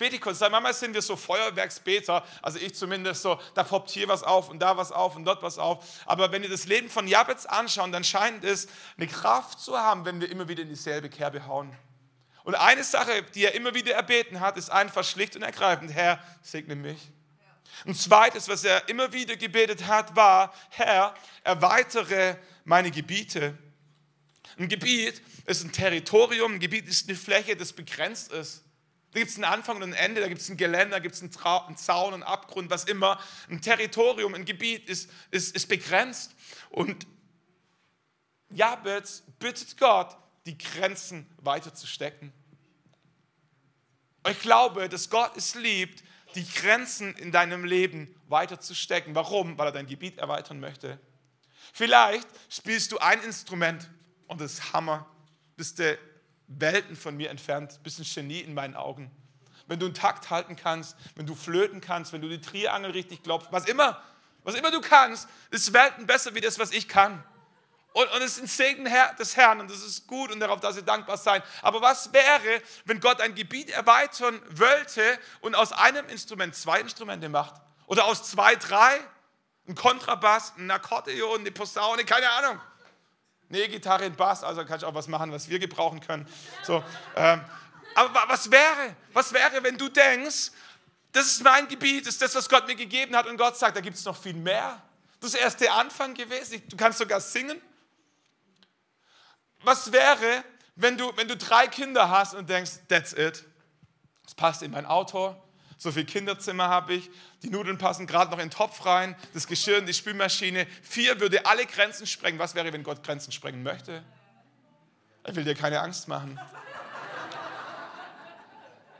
Bete 0.00 0.18
konstant. 0.18 0.50
Manchmal 0.50 0.72
sind 0.72 0.94
wir 0.94 1.02
so 1.02 1.14
Feuerwerksbeter, 1.14 2.24
also 2.40 2.58
ich 2.58 2.74
zumindest 2.74 3.20
so, 3.20 3.38
da 3.52 3.62
poppt 3.62 3.90
hier 3.90 4.08
was 4.08 4.22
auf 4.22 4.48
und 4.48 4.58
da 4.58 4.74
was 4.78 4.92
auf 4.92 5.14
und 5.14 5.26
dort 5.26 5.42
was 5.42 5.58
auf. 5.58 5.84
Aber 6.06 6.32
wenn 6.32 6.40
wir 6.40 6.48
das 6.48 6.64
Leben 6.64 6.88
von 6.88 7.06
Jabez 7.06 7.44
anschauen, 7.44 7.92
dann 7.92 8.02
scheint 8.02 8.42
es 8.42 8.66
eine 8.96 9.06
Kraft 9.06 9.60
zu 9.60 9.76
haben, 9.76 10.06
wenn 10.06 10.18
wir 10.18 10.30
immer 10.30 10.48
wieder 10.48 10.62
in 10.62 10.70
dieselbe 10.70 11.10
Kerbe 11.10 11.46
hauen. 11.46 11.76
Und 12.44 12.54
eine 12.54 12.82
Sache, 12.82 13.22
die 13.34 13.44
er 13.44 13.54
immer 13.54 13.74
wieder 13.74 13.92
erbeten 13.92 14.40
hat, 14.40 14.56
ist 14.56 14.70
einfach 14.70 15.04
schlicht 15.04 15.36
und 15.36 15.42
ergreifend, 15.42 15.92
Herr, 15.92 16.18
segne 16.40 16.76
mich. 16.76 17.10
Und 17.84 17.94
zweites, 17.94 18.48
was 18.48 18.64
er 18.64 18.88
immer 18.88 19.12
wieder 19.12 19.36
gebetet 19.36 19.86
hat, 19.86 20.16
war, 20.16 20.54
Herr, 20.70 21.12
erweitere 21.44 22.36
meine 22.64 22.90
Gebiete. 22.90 23.58
Ein 24.58 24.70
Gebiet 24.70 25.20
ist 25.44 25.62
ein 25.62 25.72
Territorium, 25.72 26.54
ein 26.54 26.58
Gebiet 26.58 26.88
ist 26.88 27.06
eine 27.06 27.18
Fläche, 27.18 27.54
das 27.54 27.74
begrenzt 27.74 28.32
ist. 28.32 28.64
Da 29.12 29.18
gibt 29.18 29.30
es 29.30 29.36
einen 29.36 29.44
Anfang 29.44 29.76
und 29.76 29.82
ein 29.82 29.92
Ende, 29.92 30.20
da 30.20 30.28
gibt 30.28 30.40
es 30.40 30.48
ein 30.48 30.56
Geländer, 30.56 30.96
da 30.96 30.98
gibt 31.00 31.16
es 31.16 31.22
einen, 31.22 31.36
einen, 31.36 31.76
Zaun, 31.76 32.14
einen 32.14 32.22
Abgrund, 32.22 32.70
was 32.70 32.84
immer. 32.84 33.20
Ein 33.48 33.60
Territorium, 33.60 34.34
ein 34.34 34.44
Gebiet 34.44 34.88
ist, 34.88 35.10
ist, 35.30 35.54
ist 35.54 35.68
begrenzt. 35.68 36.36
Und 36.70 37.06
Jabez 38.50 39.24
bittet 39.40 39.76
Gott, 39.78 40.16
die 40.46 40.56
Grenzen 40.56 41.26
weiter 41.38 41.74
zu 41.74 41.86
stecken. 41.86 42.32
Ich 44.28 44.40
glaube, 44.40 44.88
dass 44.88 45.10
Gott 45.10 45.36
es 45.36 45.54
liebt, 45.54 46.04
die 46.34 46.46
Grenzen 46.46 47.14
in 47.16 47.32
deinem 47.32 47.64
Leben 47.64 48.14
weiter 48.28 48.60
zu 48.60 48.74
stecken. 48.74 49.14
Warum? 49.14 49.58
Weil 49.58 49.68
er 49.68 49.72
dein 49.72 49.86
Gebiet 49.86 50.18
erweitern 50.18 50.60
möchte. 50.60 51.00
Vielleicht 51.72 52.28
spielst 52.48 52.92
du 52.92 52.98
ein 52.98 53.22
Instrument 53.22 53.90
und 54.28 54.40
das 54.40 54.54
ist 54.54 54.72
Hammer. 54.72 55.06
Bist 55.56 55.78
du 55.78 55.98
Welten 56.50 56.96
von 56.96 57.16
mir 57.16 57.30
entfernt, 57.30 57.80
bist 57.84 58.00
ein 58.00 58.06
Genie 58.12 58.40
in 58.40 58.54
meinen 58.54 58.74
Augen. 58.74 59.10
Wenn 59.68 59.78
du 59.78 59.86
einen 59.86 59.94
Takt 59.94 60.30
halten 60.30 60.56
kannst, 60.56 60.96
wenn 61.14 61.26
du 61.26 61.36
flöten 61.36 61.80
kannst, 61.80 62.12
wenn 62.12 62.20
du 62.20 62.28
die 62.28 62.40
Triangel 62.40 62.90
richtig 62.90 63.22
klopfst, 63.22 63.52
was 63.52 63.66
immer, 63.66 64.02
was 64.42 64.56
immer 64.56 64.72
du 64.72 64.80
kannst, 64.80 65.28
ist 65.50 65.72
Welten 65.72 66.06
besser 66.06 66.34
wie 66.34 66.40
das, 66.40 66.58
was 66.58 66.72
ich 66.72 66.88
kann. 66.88 67.22
Und, 67.92 68.10
und 68.12 68.22
es 68.22 68.36
ist 68.36 68.42
ein 68.42 68.46
Segen 68.46 68.88
des 69.18 69.36
Herrn 69.36 69.60
und 69.60 69.70
das 69.70 69.82
ist 69.82 70.06
gut 70.06 70.32
und 70.32 70.40
darauf 70.40 70.60
darf 70.60 70.74
sie 70.74 70.82
dankbar 70.82 71.18
sein. 71.18 71.42
Aber 71.62 71.80
was 71.82 72.12
wäre, 72.12 72.62
wenn 72.84 73.00
Gott 73.00 73.20
ein 73.20 73.34
Gebiet 73.34 73.70
erweitern 73.70 74.40
wollte 74.50 75.02
und 75.40 75.54
aus 75.54 75.72
einem 75.72 76.08
Instrument 76.08 76.54
zwei 76.54 76.80
Instrumente 76.80 77.28
macht? 77.28 77.60
Oder 77.86 78.04
aus 78.04 78.28
zwei, 78.28 78.56
drei? 78.56 79.00
Ein 79.68 79.74
Kontrabass, 79.74 80.54
ein 80.56 80.70
Akkordeon, 80.70 81.40
eine 81.40 81.52
Posaune, 81.52 82.04
keine 82.04 82.28
Ahnung. 82.30 82.60
Nee, 83.50 83.66
Gitarre 83.66 84.06
und 84.06 84.16
Bass, 84.16 84.44
also 84.44 84.64
kann 84.64 84.78
ich 84.78 84.84
auch 84.84 84.94
was 84.94 85.08
machen, 85.08 85.32
was 85.32 85.48
wir 85.48 85.58
gebrauchen 85.58 86.00
können. 86.00 86.26
So, 86.62 86.84
ähm, 87.16 87.44
aber 87.96 88.22
was 88.28 88.48
wäre, 88.48 88.94
was 89.12 89.32
wäre, 89.32 89.60
wenn 89.64 89.76
du 89.76 89.88
denkst, 89.88 90.52
das 91.10 91.26
ist 91.26 91.42
mein 91.42 91.66
Gebiet, 91.66 92.06
das 92.06 92.14
ist 92.14 92.22
das, 92.22 92.34
was 92.36 92.48
Gott 92.48 92.68
mir 92.68 92.76
gegeben 92.76 93.16
hat 93.16 93.26
und 93.26 93.36
Gott 93.36 93.58
sagt, 93.58 93.76
da 93.76 93.80
gibt 93.80 93.96
es 93.96 94.04
noch 94.04 94.16
viel 94.16 94.34
mehr. 94.34 94.80
Das 95.18 95.34
ist 95.34 95.40
erst 95.40 95.60
der 95.60 95.74
Anfang 95.74 96.14
gewesen. 96.14 96.62
Du 96.68 96.76
kannst 96.76 97.00
sogar 97.00 97.20
singen. 97.20 97.60
Was 99.62 99.90
wäre, 99.90 100.44
wenn 100.76 100.96
du, 100.96 101.12
wenn 101.16 101.26
du 101.26 101.36
drei 101.36 101.66
Kinder 101.66 102.08
hast 102.08 102.34
und 102.34 102.48
denkst, 102.48 102.70
that's 102.88 103.12
it. 103.12 103.44
Das 104.22 104.34
passt 104.36 104.62
in 104.62 104.70
mein 104.70 104.86
Auto, 104.86 105.34
so 105.80 105.90
viel 105.90 106.04
Kinderzimmer 106.04 106.68
habe 106.68 106.92
ich, 106.92 107.10
die 107.42 107.48
Nudeln 107.48 107.78
passen 107.78 108.06
gerade 108.06 108.30
noch 108.30 108.38
in 108.38 108.48
den 108.48 108.50
Topf 108.50 108.84
rein, 108.84 109.16
das 109.32 109.46
Geschirr 109.46 109.78
in 109.78 109.86
die 109.86 109.94
Spülmaschine. 109.94 110.66
Vier 110.82 111.18
würde 111.20 111.46
alle 111.46 111.64
Grenzen 111.64 112.06
sprengen. 112.06 112.38
Was 112.38 112.54
wäre, 112.54 112.70
wenn 112.70 112.82
Gott 112.82 113.02
Grenzen 113.02 113.32
sprengen 113.32 113.62
möchte? 113.62 114.04
Er 115.24 115.34
will 115.34 115.42
dir 115.42 115.54
keine 115.54 115.80
Angst 115.80 116.06
machen. 116.06 116.38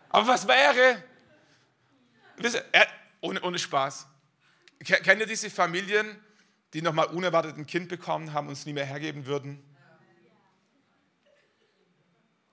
Aber 0.08 0.26
was 0.26 0.48
wäre? 0.48 1.04
Ohne, 3.20 3.42
ohne 3.42 3.58
Spaß. 3.58 4.06
Kennt 4.82 5.20
ihr 5.20 5.26
diese 5.26 5.50
Familien, 5.50 6.18
die 6.72 6.80
nochmal 6.80 7.08
unerwartet 7.08 7.58
ein 7.58 7.66
Kind 7.66 7.90
bekommen 7.90 8.32
haben 8.32 8.46
und 8.46 8.54
es 8.54 8.64
nie 8.64 8.72
mehr 8.72 8.86
hergeben 8.86 9.26
würden? 9.26 9.62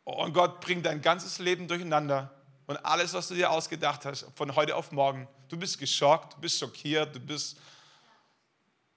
Und 0.04 0.34
Gott 0.34 0.60
bringt 0.60 0.86
dein 0.86 1.02
ganzes 1.02 1.40
Leben 1.40 1.70
durcheinander 1.70 2.37
und 2.68 2.86
alles, 2.86 3.14
was 3.14 3.30
du 3.30 3.34
dir 3.34 3.50
ausgedacht 3.50 4.06
hast, 4.06 4.28
von 4.36 4.54
heute 4.56 4.76
auf 4.76 4.92
morgen, 4.92 5.28
du 5.48 5.58
bist 5.58 5.80
geschockt, 5.80 6.34
du 6.34 6.42
bist 6.42 6.60
schockiert, 6.60 7.16
du 7.16 7.20
bist 7.20 7.58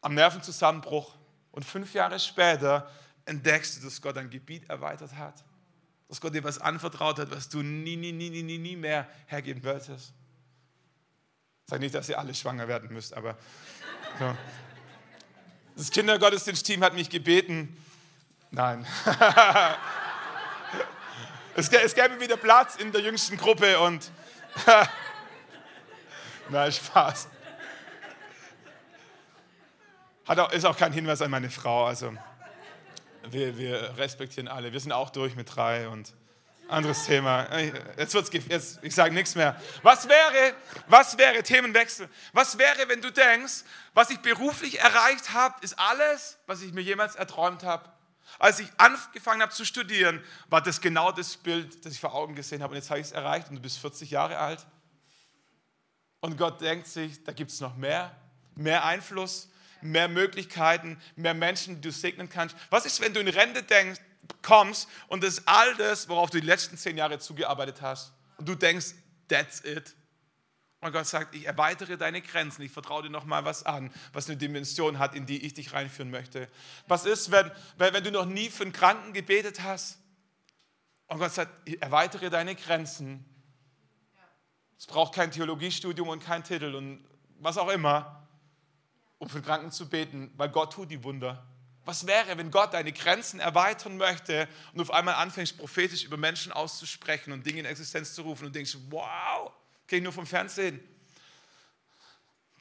am 0.01 0.15
Nervenzusammenbruch. 0.15 1.15
Und 1.53 1.65
fünf 1.65 1.95
Jahre 1.95 2.19
später 2.19 2.91
entdeckst 3.25 3.77
du, 3.77 3.85
dass 3.85 4.03
Gott 4.03 4.19
ein 4.19 4.29
Gebiet 4.29 4.69
erweitert 4.69 5.15
hat. 5.15 5.45
Dass 6.09 6.21
Gott 6.21 6.35
dir 6.35 6.43
was 6.43 6.59
anvertraut 6.59 7.21
hat, 7.21 7.31
was 7.31 7.49
du 7.49 7.63
nie, 7.63 7.97
nie, 7.97 8.11
nie, 8.11 8.31
nie, 8.31 8.43
nie, 8.43 8.59
nie 8.59 8.77
mehr 8.77 9.09
hergeben 9.27 9.63
wolltest. 9.63 10.13
Ich 11.65 11.71
sage 11.71 11.81
nicht, 11.81 11.95
dass 11.95 12.09
ihr 12.09 12.19
alle 12.19 12.35
schwanger 12.35 12.67
werden 12.67 12.93
müsst, 12.93 13.15
aber 13.15 13.39
so. 14.19 14.37
das 15.77 15.91
Kindergottesdienst-Team 15.93 16.83
hat 16.83 16.95
mich 16.95 17.09
gebeten. 17.09 17.77
Nein. 18.51 18.85
Es, 21.61 21.69
es 21.69 21.95
gäbe 21.95 22.19
wieder 22.19 22.39
Platz 22.39 22.77
in 22.77 22.91
der 22.91 23.03
jüngsten 23.03 23.37
Gruppe 23.37 23.79
und. 23.81 24.11
Nein, 26.49 26.73
Spaß. 26.73 27.29
Auch, 30.27 30.53
ist 30.53 30.65
auch 30.65 30.77
kein 30.77 30.95
Hinweis 30.95 31.21
an 31.21 31.31
meine 31.31 31.51
Frau. 31.51 31.85
Also, 31.85 32.15
wir, 33.29 33.59
wir 33.59 33.95
respektieren 33.99 34.49
alle. 34.49 34.73
Wir 34.73 34.81
sind 34.81 34.93
auch 34.93 35.11
durch 35.11 35.37
mit 35.37 35.55
drei 35.55 35.87
und 35.87 36.15
anderes 36.67 37.05
Thema. 37.05 37.47
Jetzt 37.99 38.15
wird's, 38.15 38.31
jetzt, 38.49 38.79
ich 38.81 38.95
sage 38.95 39.13
nichts 39.13 39.35
mehr. 39.35 39.61
Was 39.83 40.09
wäre, 40.09 40.55
was 40.87 41.19
wäre, 41.19 41.43
Themenwechsel, 41.43 42.09
was 42.33 42.57
wäre, 42.57 42.89
wenn 42.89 43.03
du 43.03 43.13
denkst, 43.13 43.65
was 43.93 44.09
ich 44.09 44.21
beruflich 44.21 44.81
erreicht 44.81 45.35
habe, 45.35 45.57
ist 45.61 45.79
alles, 45.79 46.39
was 46.47 46.63
ich 46.63 46.73
mir 46.73 46.81
jemals 46.81 47.17
erträumt 47.17 47.65
habe? 47.65 47.85
Als 48.39 48.61
ich 48.61 48.69
angefangen 48.77 49.43
habe 49.43 49.53
zu 49.53 49.65
studieren, 49.65 50.23
war 50.49 50.63
das 50.63 50.81
genau 50.81 51.13
das 51.13 51.37
Bild, 51.37 51.85
das 51.85 51.93
ich 51.93 52.01
vor 52.01 52.15
Augen 52.15 52.35
gesehen 52.35 52.63
habe. 52.63 52.73
Und 52.73 52.77
jetzt 52.77 52.91
habe 52.91 53.01
ich 53.01 53.07
es 53.07 53.13
erreicht 53.13 53.49
und 53.49 53.57
du 53.57 53.63
bist 53.63 53.79
40 53.79 54.11
Jahre 54.11 54.39
alt. 54.39 54.67
Und 56.21 56.37
Gott 56.37 56.61
denkt 56.61 56.87
sich, 56.87 57.23
da 57.25 57.33
gibt 57.33 57.51
es 57.51 57.61
noch 57.61 57.77
mehr, 57.77 58.15
mehr 58.55 58.85
Einfluss, 58.85 59.49
mehr 59.81 60.09
Möglichkeiten, 60.09 61.01
mehr 61.17 61.35
Menschen, 61.35 61.77
die 61.77 61.81
du 61.81 61.93
segnen 61.93 62.29
kannst. 62.29 62.57
Was 62.69 62.85
ist, 62.85 63.01
wenn 63.01 63.15
du 63.15 63.21
in 63.21 63.29
Rente 63.29 63.63
denkst, 63.63 64.01
kommst 64.43 64.89
und 65.09 65.23
das 65.23 65.39
ist 65.39 65.43
all 65.47 65.75
das, 65.77 66.09
worauf 66.09 66.31
du 66.31 66.41
die 66.41 66.47
letzten 66.47 66.77
zehn 66.77 66.97
Jahre 66.97 67.19
zugearbeitet 67.19 67.83
hast 67.83 68.13
und 68.37 68.49
du 68.49 68.55
denkst, 68.55 68.95
that's 69.29 69.65
it. 69.65 69.95
Und 70.81 70.93
Gott 70.93 71.07
sagt, 71.07 71.35
ich 71.35 71.47
erweitere 71.47 71.99
deine 71.99 72.23
Grenzen, 72.23 72.63
ich 72.63 72.73
vertraue 72.73 73.03
dir 73.03 73.11
nochmal 73.11 73.45
was 73.45 73.67
an, 73.67 73.93
was 74.15 74.29
eine 74.29 74.39
Dimension 74.39 74.99
hat, 74.99 75.15
in 75.15 75.27
die 75.27 75.45
ich 75.45 75.53
dich 75.53 75.75
reinführen 75.75 76.11
möchte. 76.11 76.49
Was 76.89 77.05
ist, 77.05 77.31
wenn, 77.31 77.51
wenn 77.77 78.03
du 78.03 78.11
noch 78.11 78.25
nie 78.25 78.49
für 78.49 78.63
einen 78.63 78.73
Kranken 78.73 79.13
gebetet 79.13 79.63
hast? 79.63 79.99
Und 81.07 81.19
Gott 81.19 81.33
sagt, 81.33 81.69
erweitere 81.81 82.31
deine 82.31 82.55
Grenzen. 82.55 83.25
Es 84.79 84.87
braucht 84.87 85.15
kein 85.15 85.31
Theologiestudium 85.31 86.09
und 86.09 86.25
kein 86.25 86.45
Titel 86.45 86.75
und 86.75 87.05
was 87.41 87.59
auch 87.59 87.69
immer, 87.69 88.27
um 89.19 89.29
für 89.29 89.43
Kranken 89.43 89.71
zu 89.71 89.89
beten, 89.91 90.33
weil 90.37 90.49
Gott 90.49 90.73
tut 90.73 90.91
die 90.91 91.05
Wunder. 91.05 91.47
Was 91.85 92.07
wäre, 92.07 92.39
wenn 92.39 92.51
Gott 92.51 92.73
deine 92.73 92.93
Grenzen 92.93 93.41
erweitern 93.41 93.99
möchte 93.99 94.49
und 94.73 94.81
auf 94.81 94.91
einmal 94.91 95.17
anfängst, 95.17 95.59
prophetisch 95.59 96.05
über 96.05 96.17
Menschen 96.17 96.53
auszusprechen 96.53 97.33
und 97.33 97.45
Dinge 97.45 97.61
in 97.61 97.65
Existenz 97.67 98.15
zu 98.15 98.23
rufen 98.23 98.47
und 98.47 98.55
denkst, 98.55 98.77
wow, 98.89 99.53
Kenne 99.91 99.99
ich 99.99 100.05
nur 100.05 100.13
vom 100.13 100.25
Fernsehen. 100.25 100.79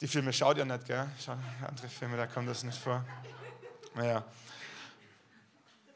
Die 0.01 0.07
Filme 0.07 0.33
schaut 0.33 0.57
ihr 0.57 0.65
nicht, 0.65 0.85
gell? 0.87 1.07
Schaut 1.23 1.37
andere 1.67 1.87
Filme, 1.87 2.17
da 2.17 2.25
kommt 2.25 2.49
das 2.49 2.63
nicht 2.63 2.79
vor. 2.79 3.05
Naja. 3.93 4.25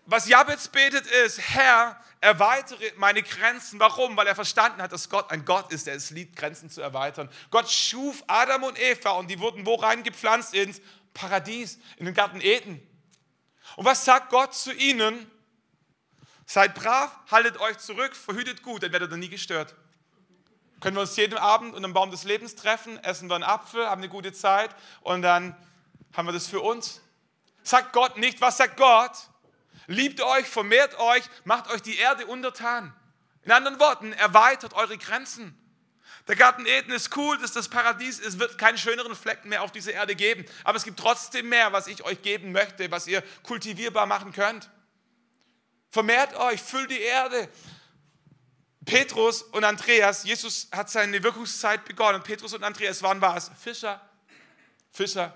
was 0.06 0.28
Jabez 0.28 0.68
betet 0.68 1.08
ist, 1.08 1.40
Herr, 1.40 2.00
erweitere 2.22 2.94
meine 2.98 3.24
Grenzen. 3.24 3.80
Warum? 3.80 4.16
Weil 4.16 4.28
er 4.28 4.36
verstanden 4.36 4.80
hat, 4.80 4.92
dass 4.92 5.10
Gott 5.10 5.32
ein 5.32 5.44
Gott 5.44 5.74
ist, 5.74 5.88
der 5.88 5.96
es 5.96 6.12
liebt, 6.12 6.36
Grenzen 6.36 6.70
zu 6.70 6.84
erweitern. 6.84 7.28
Gott 7.50 7.68
schuf 7.68 8.24
Adam 8.28 8.62
und 8.62 8.80
Eva 8.80 9.14
und 9.14 9.28
die 9.28 9.40
wurden 9.40 9.66
wo 9.66 9.74
reingepflanzt? 9.74 10.54
Ins 10.54 10.82
Paradies, 11.16 11.80
in 11.98 12.06
den 12.06 12.14
Garten 12.14 12.42
Eden. 12.42 12.80
Und 13.76 13.86
was 13.86 14.06
sagt 14.06 14.30
Gott 14.30 14.54
zu 14.54 14.72
ihnen? 14.72 15.26
Seid 16.46 16.76
brav, 16.76 17.10
haltet 17.32 17.58
euch 17.60 17.80
zurück, 17.80 18.16
verhütet 18.16 18.62
gut, 18.62 18.84
dann 18.84 18.92
werdet 18.92 19.10
ihr 19.10 19.18
nie 19.18 19.30
gestört. 19.30 19.74
Können 20.84 20.98
wir 20.98 21.02
uns 21.02 21.16
jeden 21.16 21.38
Abend 21.38 21.76
unter 21.76 21.88
dem 21.88 21.94
Baum 21.94 22.12
des 22.12 22.26
Lebens 22.26 22.56
treffen, 22.56 23.02
essen 23.06 23.30
wir 23.30 23.36
einen 23.36 23.46
Apfel, 23.46 23.90
haben 23.90 24.02
eine 24.02 24.10
gute 24.10 24.34
Zeit 24.34 24.70
und 25.00 25.22
dann 25.22 25.56
haben 26.12 26.28
wir 26.28 26.34
das 26.34 26.48
für 26.48 26.60
uns. 26.60 27.00
Sagt 27.64 27.94
Gott 27.94 28.18
nicht, 28.18 28.42
was 28.42 28.58
sagt 28.58 28.76
Gott? 28.76 29.12
Liebt 29.88 30.20
euch, 30.20 30.46
vermehrt 30.46 31.00
euch, 31.00 31.24
macht 31.46 31.72
euch 31.72 31.82
die 31.82 31.98
Erde 31.98 32.26
untertan. 32.26 32.94
In 33.44 33.54
anderen 33.54 33.80
Worten, 33.80 34.12
erweitert 34.12 34.74
eure 34.74 34.98
Grenzen. 34.98 35.58
Der 36.28 36.36
Garten 36.36 36.66
Eden 36.66 36.92
ist 36.92 37.16
cool, 37.16 37.38
das 37.38 37.52
ist 37.52 37.56
das 37.56 37.70
Paradies, 37.70 38.20
es 38.20 38.38
wird 38.38 38.58
keinen 38.58 38.78
schöneren 38.78 39.16
Flecken 39.16 39.48
mehr 39.48 39.64
auf 39.64 39.72
dieser 39.72 39.94
Erde 39.94 40.16
geben. 40.18 40.44
Aber 40.66 40.76
es 40.76 40.84
gibt 40.84 41.00
trotzdem 41.00 41.48
mehr, 41.48 41.72
was 41.72 41.88
ich 41.88 42.04
euch 42.04 42.22
geben 42.22 42.52
möchte, 42.52 42.92
was 42.92 43.08
ihr 43.08 43.24
kultivierbar 43.44 44.06
machen 44.06 44.34
könnt. 44.34 44.70
Vermehrt 45.92 46.36
euch, 46.36 46.62
füllt 46.62 46.92
die 46.92 47.00
Erde. 47.00 47.48
Petrus 48.86 49.44
und 49.44 49.64
Andreas, 49.64 50.24
Jesus 50.24 50.68
hat 50.72 50.90
seine 50.90 51.22
Wirkungszeit 51.24 51.86
begonnen. 51.86 52.22
Petrus 52.24 52.54
und 52.54 52.64
Andreas 52.64 53.02
waren 53.02 53.22
was? 53.22 53.52
Fischer. 53.62 54.02
Fischer. 54.92 55.34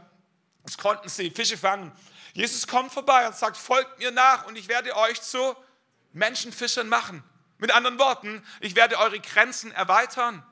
Das 0.64 0.78
konnten 0.78 1.08
sie, 1.08 1.30
Fische 1.30 1.58
fangen. 1.58 1.92
Jesus 2.34 2.68
kommt 2.68 2.92
vorbei 2.92 3.26
und 3.26 3.36
sagt, 3.36 3.58
folgt 3.58 4.00
mir 4.00 4.12
nach 4.12 4.46
und 4.46 4.58
ich 4.58 4.68
werde 4.68 4.96
euch 4.96 5.22
zu 5.22 5.56
Menschenfischern 6.14 6.90
machen. 6.90 7.24
Mit 7.58 7.72
anderen 7.72 7.98
Worten, 7.98 8.46
ich 8.60 8.76
werde 8.76 8.98
eure 8.98 9.20
Grenzen 9.20 9.72
erweitern. 9.72 10.46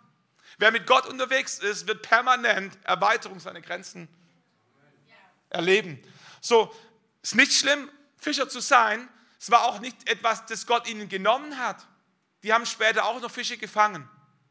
Wer 0.57 0.71
mit 0.71 0.87
Gott 0.87 1.05
unterwegs 1.05 1.59
ist, 1.59 1.87
wird 1.87 2.01
permanent 2.01 2.77
Erweiterung 2.83 3.39
seiner 3.39 3.61
Grenzen 3.61 4.07
erleben. 5.49 6.01
So, 6.41 6.73
ist 7.21 7.35
nicht 7.35 7.53
schlimm, 7.53 7.89
Fischer 8.17 8.47
zu 8.47 8.61
sein. 8.61 9.07
Es 9.39 9.51
war 9.51 9.65
auch 9.65 9.79
nicht 9.79 10.09
etwas, 10.09 10.45
das 10.45 10.65
Gott 10.65 10.87
ihnen 10.87 11.09
genommen 11.09 11.59
hat. 11.59 11.85
Die 12.45 12.53
haben 12.53 12.67
später 12.67 13.05
auch 13.05 13.19
noch 13.19 13.31
Fische 13.31 13.57
gefangen. 13.57 14.07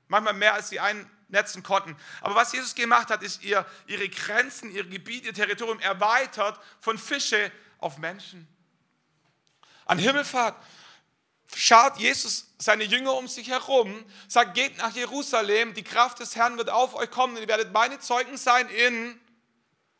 Manchmal 0.08 0.34
mehr, 0.34 0.54
als 0.54 0.68
sie 0.68 0.80
einen 0.80 1.08
netzen 1.28 1.62
konnten. 1.62 1.96
Aber 2.22 2.34
was 2.34 2.52
Jesus 2.52 2.74
gemacht 2.74 3.08
hat, 3.08 3.22
ist 3.22 3.44
ihr, 3.44 3.64
ihre 3.86 4.08
Grenzen, 4.08 4.72
ihr 4.72 4.82
Gebiet, 4.82 5.24
ihr 5.24 5.32
Territorium 5.32 5.78
erweitert 5.78 6.58
von 6.80 6.98
Fische 6.98 7.52
auf 7.78 7.98
Menschen. 7.98 8.48
An 9.84 9.98
Himmelfahrt 9.98 10.60
schaut 11.54 11.98
Jesus 11.98 12.52
seine 12.58 12.82
Jünger 12.82 13.14
um 13.14 13.28
sich 13.28 13.48
herum, 13.48 14.04
sagt, 14.26 14.54
geht 14.54 14.76
nach 14.78 14.96
Jerusalem, 14.96 15.72
die 15.72 15.84
Kraft 15.84 16.18
des 16.18 16.34
Herrn 16.34 16.58
wird 16.58 16.70
auf 16.70 16.96
euch 16.96 17.12
kommen 17.12 17.36
und 17.36 17.42
ihr 17.42 17.48
werdet 17.48 17.72
meine 17.72 18.00
Zeugen 18.00 18.36
sein 18.36 18.68
in 18.70 19.20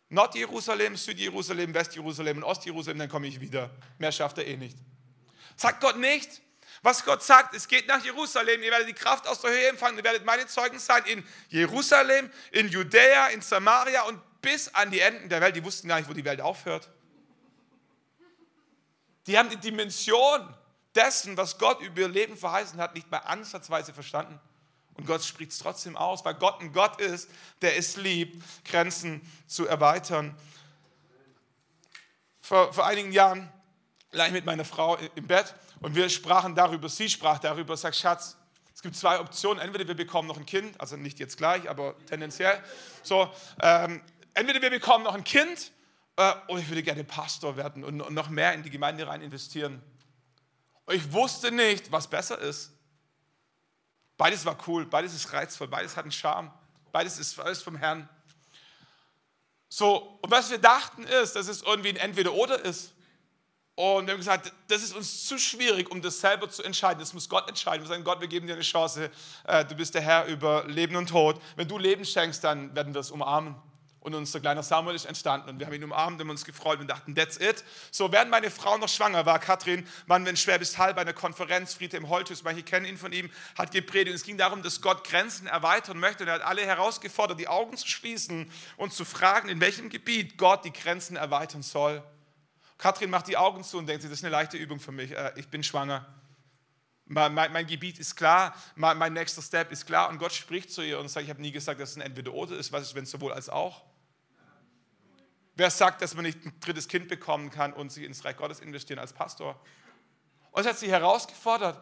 Nordjerusalem, 0.09 0.97
Südjerusalem, 0.97 1.73
Westjerusalem 1.73 2.39
und 2.39 2.43
Ostjerusalem, 2.43 2.99
dann 2.99 3.09
komme 3.09 3.29
ich 3.29 3.41
wieder. 3.41 3.71
Mehr 3.99 4.11
schafft 4.11 4.39
er 4.39 4.49
eh 4.49 4.57
nicht. 4.57 4.79
Sagt 5.57 5.81
Gott 5.81 5.97
nicht, 5.97 6.43
was 6.85 7.03
Gott 7.03 7.23
sagt, 7.23 7.55
es 7.55 7.67
geht 7.67 7.89
nach 7.89 8.05
Jerusalem, 8.05 8.63
ihr 8.63 8.71
werdet 8.71 8.89
die 8.89 8.93
Kraft 8.95 9.27
aus 9.27 9.41
der 9.41 9.51
Höhe 9.51 9.69
empfangen, 9.69 9.97
ihr 9.97 10.05
werdet 10.05 10.27
meine 10.27 10.47
Zeugen 10.47 10.79
sein 10.79 11.03
in 11.07 11.27
Jerusalem, 11.49 12.31
in 12.53 12.69
Judäa, 12.69 13.29
in 13.29 13.41
Samaria 13.41 14.03
und 14.03 14.21
bis 14.43 14.69
an 14.75 14.91
die 14.91 15.01
Enden 15.01 15.31
der 15.31 15.41
Welt. 15.41 15.57
Die 15.57 15.65
wussten 15.65 15.89
gar 15.89 15.97
nicht, 15.97 16.11
wo 16.11 16.13
die 16.13 16.27
Welt 16.27 16.43
aufhört. 16.43 16.91
Die 19.27 19.39
haben 19.39 19.49
die 19.49 19.57
Dimension 19.57 20.47
dessen, 20.95 21.39
was 21.39 21.57
Gott 21.57 21.81
über 21.81 22.03
ihr 22.03 22.09
Leben 22.09 22.37
verheißen 22.37 22.79
hat, 22.79 22.95
nicht 22.95 23.11
mal 23.11 23.19
ansatzweise 23.19 23.95
verstanden. 23.95 24.39
Und 24.93 25.07
Gott 25.07 25.25
spricht 25.25 25.53
es 25.53 25.59
trotzdem 25.59 25.97
aus, 25.97 26.23
weil 26.27 26.35
Gott 26.35 26.61
ein 26.61 26.71
Gott 26.75 27.01
ist, 27.01 27.31
der 27.63 27.79
es 27.79 27.97
liebt, 27.97 28.45
Grenzen 28.67 29.23
zu 29.47 29.67
erweitern. 29.67 30.37
Vor, 32.43 32.75
vor 32.75 32.85
einigen 32.85 33.11
Jahren 33.11 33.51
lag 34.13 34.27
ich 34.27 34.33
mit 34.33 34.45
meiner 34.45 34.67
Frau 34.67 34.99
im 35.15 35.27
Bett 35.27 35.55
und 35.85 35.95
wir 35.95 36.09
sprachen 36.09 36.55
darüber, 36.55 36.89
sie 36.89 37.11
sprach 37.11 37.39
darüber, 37.39 37.77
sagt 37.77 37.97
Schatz, 37.97 38.39
es 38.75 38.81
gibt 38.81 38.97
zwei 38.97 39.21
Optionen. 39.21 39.63
Entweder 39.63 39.87
wir 39.87 39.95
bekommen 39.95 40.27
noch 40.27 40.39
ein 40.39 40.47
Kind, 40.47 40.81
also 40.81 40.97
nicht 40.97 41.19
jetzt 41.19 41.37
gleich, 41.37 41.69
aber 41.69 41.95
tendenziell. 42.07 42.59
So, 43.03 43.31
ähm, 43.61 44.01
entweder 44.33 44.63
wir 44.63 44.71
bekommen 44.71 45.05
noch 45.05 45.15
ein 45.15 45.25
Kind 45.25 45.73
äh, 46.17 46.33
oder 46.49 46.61
ich 46.61 46.71
würde 46.71 46.83
gerne 46.83 47.05
Pastor 47.05 47.59
werden 47.59 47.85
und, 47.85 48.01
und 48.01 48.15
noch 48.15 48.31
mehr 48.31 48.55
in 48.55 48.63
die 48.63 48.71
Gemeinde 48.71 49.07
rein 49.07 49.21
investieren. 49.21 49.83
Und 50.87 50.95
ich 50.95 51.13
wusste 51.13 51.53
nicht, 51.53 51.93
was 51.93 52.09
besser 52.09 52.39
ist. 52.39 52.73
Beides 54.17 54.47
war 54.47 54.57
cool, 54.67 54.87
beides 54.87 55.13
ist 55.13 55.35
reizvoll, 55.35 55.69
beides 55.69 55.99
hat 55.99 56.05
einen 56.05 56.13
Charme, 56.13 56.51
beides 56.93 57.19
ist 57.19 57.39
alles 57.39 57.61
vom 57.61 57.77
Herrn. 57.77 58.09
So, 59.69 60.19
und 60.23 60.31
was 60.31 60.51
wir 60.51 60.57
dachten 60.57 61.05
ist, 61.05 61.37
dass 61.37 61.47
es 61.47 61.61
irgendwie 61.61 61.91
ein 61.91 61.97
Entweder-Oder 61.97 62.65
ist. 62.65 62.94
Und 63.77 64.07
wir 64.07 64.13
haben 64.13 64.21
gesagt, 64.21 64.53
das 64.69 64.85
ist 64.85 64.95
uns 64.95 65.27
zu 65.27 65.37
schwierig, 65.37 65.91
um 65.91 66.01
das 66.01 66.21
selber 66.21 66.49
zu 66.49 66.63
entscheiden. 66.63 67.01
Das 67.01 67.13
muss 67.13 67.29
Gott 67.29 67.49
entscheiden. 67.49 67.83
Wir 67.83 67.89
sagen, 67.89 68.05
Gott, 68.05 68.21
wir 68.21 68.29
geben 68.29 68.47
dir 68.47 68.55
eine 68.55 68.63
Chance. 68.63 69.11
Äh, 69.45 69.65
du 69.65 69.75
bist 69.75 69.95
der 69.95 70.03
Herr 70.03 70.27
über 70.27 70.65
Leben 70.69 70.95
und 70.95 71.09
Tod. 71.09 71.41
Wenn 71.57 71.67
du 71.67 71.77
Leben 71.77 72.05
schenkst, 72.05 72.45
dann 72.45 72.75
werden 72.77 72.95
wir 72.95 73.01
es 73.01 73.11
umarmen. 73.11 73.57
Und 73.99 74.15
unser 74.15 74.39
kleiner 74.39 74.63
Samuel 74.63 74.95
ist 74.95 75.07
entstanden 75.07 75.49
und 75.49 75.59
wir 75.59 75.67
haben 75.67 75.73
ihn 75.73 75.83
umarmt 75.83 76.21
und 76.21 76.29
uns 76.29 76.45
gefreut 76.45 76.79
und 76.79 76.89
dachten, 76.89 77.15
that's 77.15 77.39
it. 77.41 77.65
So, 77.91 78.13
während 78.13 78.31
meine 78.31 78.51
Frau 78.51 78.77
noch 78.77 78.91
schwanger 78.91 79.25
war, 79.25 79.39
Katrin, 79.39 79.89
waren 80.07 80.25
wir 80.25 80.31
in 80.31 80.37
Schwäbisch 80.37 80.77
Hall 80.77 80.93
bei 80.93 81.01
einer 81.01 81.15
Konferenz, 81.15 81.73
Friedhelm 81.73 82.11
Holthus, 82.11 82.45
manche 82.45 82.63
kennen 82.63 82.85
ihn 82.85 82.99
von 82.99 83.13
ihm, 83.13 83.31
hat 83.57 83.71
gepredigt. 83.71 84.11
Und 84.11 84.17
es 84.17 84.23
ging 84.23 84.37
darum, 84.37 84.63
dass 84.63 84.83
Gott 84.83 85.09
Grenzen 85.09 85.47
erweitern 85.47 85.99
möchte. 85.99 86.25
Und 86.25 86.29
er 86.29 86.35
hat 86.35 86.43
alle 86.43 86.67
herausgefordert, 86.67 87.41
die 87.41 87.49
Augen 87.49 87.79
zu 87.79 87.89
schließen 87.89 88.51
und 88.77 88.93
zu 88.93 89.07
fragen, 89.07 89.49
in 89.49 89.59
welchem 89.63 89.89
Gebiet 89.89 90.37
Gott 90.37 90.67
die 90.67 90.73
Grenzen 90.73 91.17
erweitern 91.17 91.63
soll. 91.63 92.05
Katrin 92.85 93.09
macht 93.09 93.29
die 93.29 93.39
Augen 93.39 93.65
zu 93.65 93.79
und 93.79 93.87
denkt 93.87 94.05
das 94.05 94.11
ist 94.11 94.23
eine 94.25 94.31
leichte 94.31 94.59
Übung 94.59 94.79
für 94.79 94.93
mich. 94.93 95.11
Äh, 95.11 95.33
ich 95.37 95.49
bin 95.49 95.65
schwanger. 95.65 96.05
Mein, 97.07 97.33
mein, 97.33 97.51
mein 97.51 97.67
Gebiet 97.67 97.99
ist 97.99 98.15
klar, 98.15 98.55
mein, 98.75 98.99
mein, 98.99 99.15
nächster 99.15 99.41
Step 99.41 99.73
ist 99.73 99.87
klar. 99.87 100.11
Und 100.11 100.19
Gott 100.19 100.35
spricht 100.35 100.71
zu 100.71 100.83
ihr 100.83 100.99
und 100.99 101.09
sagt, 101.09 101.25
ich 101.25 101.31
habe 101.31 101.41
nie 101.41 101.51
gesagt, 101.51 101.81
dass 101.81 101.93
es 101.93 101.97
ein 101.97 102.03
Entweder-Oder 102.03 102.59
ist. 102.59 102.73
Was 102.73 102.83
ist, 102.83 102.95
wenn 102.95 103.07
sowohl 103.07 103.33
als 103.33 103.49
auch? 103.49 103.87
Wer 105.55 105.71
sagt, 105.71 106.03
dass 106.03 106.15
man 106.15 106.27
nicht 106.27 106.45
ein 106.45 106.53
drittes 106.61 106.87
Kind 106.87 107.09
bekommen 107.09 107.49
kann 107.49 107.73
und 107.73 107.91
sich 107.91 108.05
ins 108.05 108.23
Reich 108.23 108.37
Gottes 108.37 108.61
investieren 108.61 108.99
als 108.99 109.15
Pastor? 109.15 109.59
Und 110.51 110.61
es 110.61 110.69
hat 110.69 110.79
sie 110.79 110.91
herausgefordert. 110.91 111.81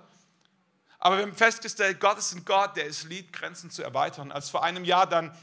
Aber 1.01 1.17
wir 1.17 1.25
haben 1.25 1.35
festgestellt, 1.35 1.99
Gott 1.99 2.19
ist 2.19 2.33
ein 2.33 2.45
Gott, 2.45 2.77
der 2.77 2.87
es 2.87 3.03
liebt, 3.03 3.33
Grenzen 3.33 3.73
zu 3.73 3.83
erweitern. 3.83 4.31
Als 4.31 4.51
vor 4.51 4.63
einem 4.63 4.85
Jahr 4.85 5.09
dann 5.09 5.37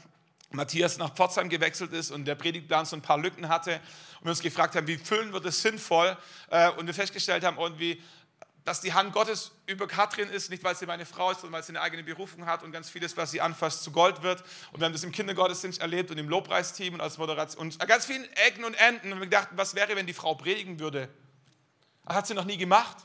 Matthias 0.50 0.98
nach 0.98 1.14
Pforzheim 1.14 1.48
gewechselt 1.48 1.92
ist 1.92 2.10
und 2.10 2.24
der 2.24 2.34
Predigtplan 2.34 2.84
so 2.84 2.96
ein 2.96 3.02
paar 3.02 3.18
Lücken 3.18 3.48
hatte 3.48 3.80
und 4.18 4.26
wir 4.26 4.30
uns 4.30 4.40
gefragt 4.40 4.74
haben, 4.74 4.86
wie 4.86 4.96
füllen 4.96 5.32
wir 5.32 5.40
das 5.40 5.62
sinnvoll 5.62 6.16
äh, 6.50 6.70
und 6.70 6.86
wir 6.86 6.94
festgestellt 6.94 7.44
haben 7.44 7.56
irgendwie, 7.58 8.02
dass 8.64 8.80
die 8.80 8.92
Hand 8.92 9.12
Gottes 9.12 9.52
über 9.66 9.86
Katrin 9.86 10.28
ist, 10.28 10.50
nicht 10.50 10.62
weil 10.64 10.76
sie 10.76 10.86
meine 10.86 11.06
Frau 11.06 11.30
ist, 11.30 11.40
sondern 11.40 11.58
weil 11.58 11.62
sie 11.62 11.70
eine 11.70 11.80
eigene 11.80 12.02
Berufung 12.02 12.46
hat 12.46 12.62
und 12.62 12.72
ganz 12.72 12.90
vieles, 12.90 13.16
was 13.16 13.30
sie 13.30 13.40
anfasst, 13.40 13.82
zu 13.82 13.90
Gold 13.90 14.22
wird. 14.22 14.42
Und 14.72 14.80
wir 14.80 14.86
haben 14.86 14.92
das 14.92 15.02
im 15.02 15.12
Kindergottesdienst 15.12 15.80
erlebt 15.80 16.10
und 16.10 16.18
im 16.18 16.28
Lobpreisteam 16.28 16.94
und 16.94 17.00
als 17.00 17.16
Moderation 17.16 17.66
und 17.66 17.80
an 17.80 17.88
ganz 17.88 18.04
vielen 18.04 18.24
Ecken 18.46 18.64
und 18.64 18.74
Enden. 18.74 19.12
Und 19.12 19.20
wir 19.20 19.26
gedacht, 19.26 19.48
was 19.52 19.74
wäre, 19.74 19.96
wenn 19.96 20.06
die 20.06 20.12
Frau 20.12 20.34
predigen 20.34 20.78
würde? 20.78 21.08
Das 22.04 22.16
hat 22.16 22.26
sie 22.26 22.34
noch 22.34 22.44
nie 22.44 22.58
gemacht. 22.58 22.96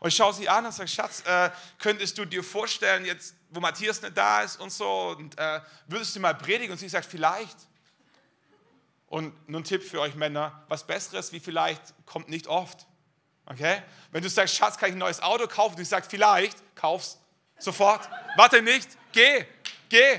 Und 0.00 0.08
ich 0.08 0.16
schaue 0.16 0.32
sie 0.32 0.48
an 0.48 0.64
und 0.64 0.72
sage, 0.72 0.88
Schatz, 0.88 1.22
äh, 1.26 1.50
könntest 1.78 2.16
du 2.16 2.24
dir 2.24 2.42
vorstellen, 2.42 3.04
jetzt, 3.04 3.34
wo 3.50 3.60
Matthias 3.60 4.00
nicht 4.00 4.16
da 4.16 4.42
ist 4.42 4.58
und 4.58 4.72
so, 4.72 5.14
und 5.16 5.38
äh, 5.38 5.60
würdest 5.86 6.16
du 6.16 6.20
mal 6.20 6.34
predigen? 6.34 6.72
Und 6.72 6.78
sie 6.78 6.88
sagt, 6.88 7.04
vielleicht. 7.04 7.56
Und 9.08 9.48
nur 9.48 9.60
ein 9.60 9.64
Tipp 9.64 9.82
für 9.82 10.00
euch 10.00 10.14
Männer, 10.14 10.64
was 10.68 10.86
Besseres 10.86 11.32
wie 11.32 11.40
vielleicht 11.40 11.82
kommt 12.06 12.30
nicht 12.30 12.46
oft. 12.46 12.86
Okay? 13.44 13.82
Wenn 14.10 14.22
du 14.22 14.30
sagst, 14.30 14.56
Schatz, 14.56 14.78
kann 14.78 14.88
ich 14.88 14.94
ein 14.94 14.98
neues 14.98 15.20
Auto 15.20 15.46
kaufen? 15.46 15.76
Und 15.76 15.82
ich 15.82 15.88
sage, 15.88 16.06
vielleicht, 16.08 16.56
kauf's 16.74 17.18
sofort. 17.58 18.08
Warte 18.36 18.62
nicht, 18.62 18.88
geh, 19.12 19.44
geh. 19.90 20.18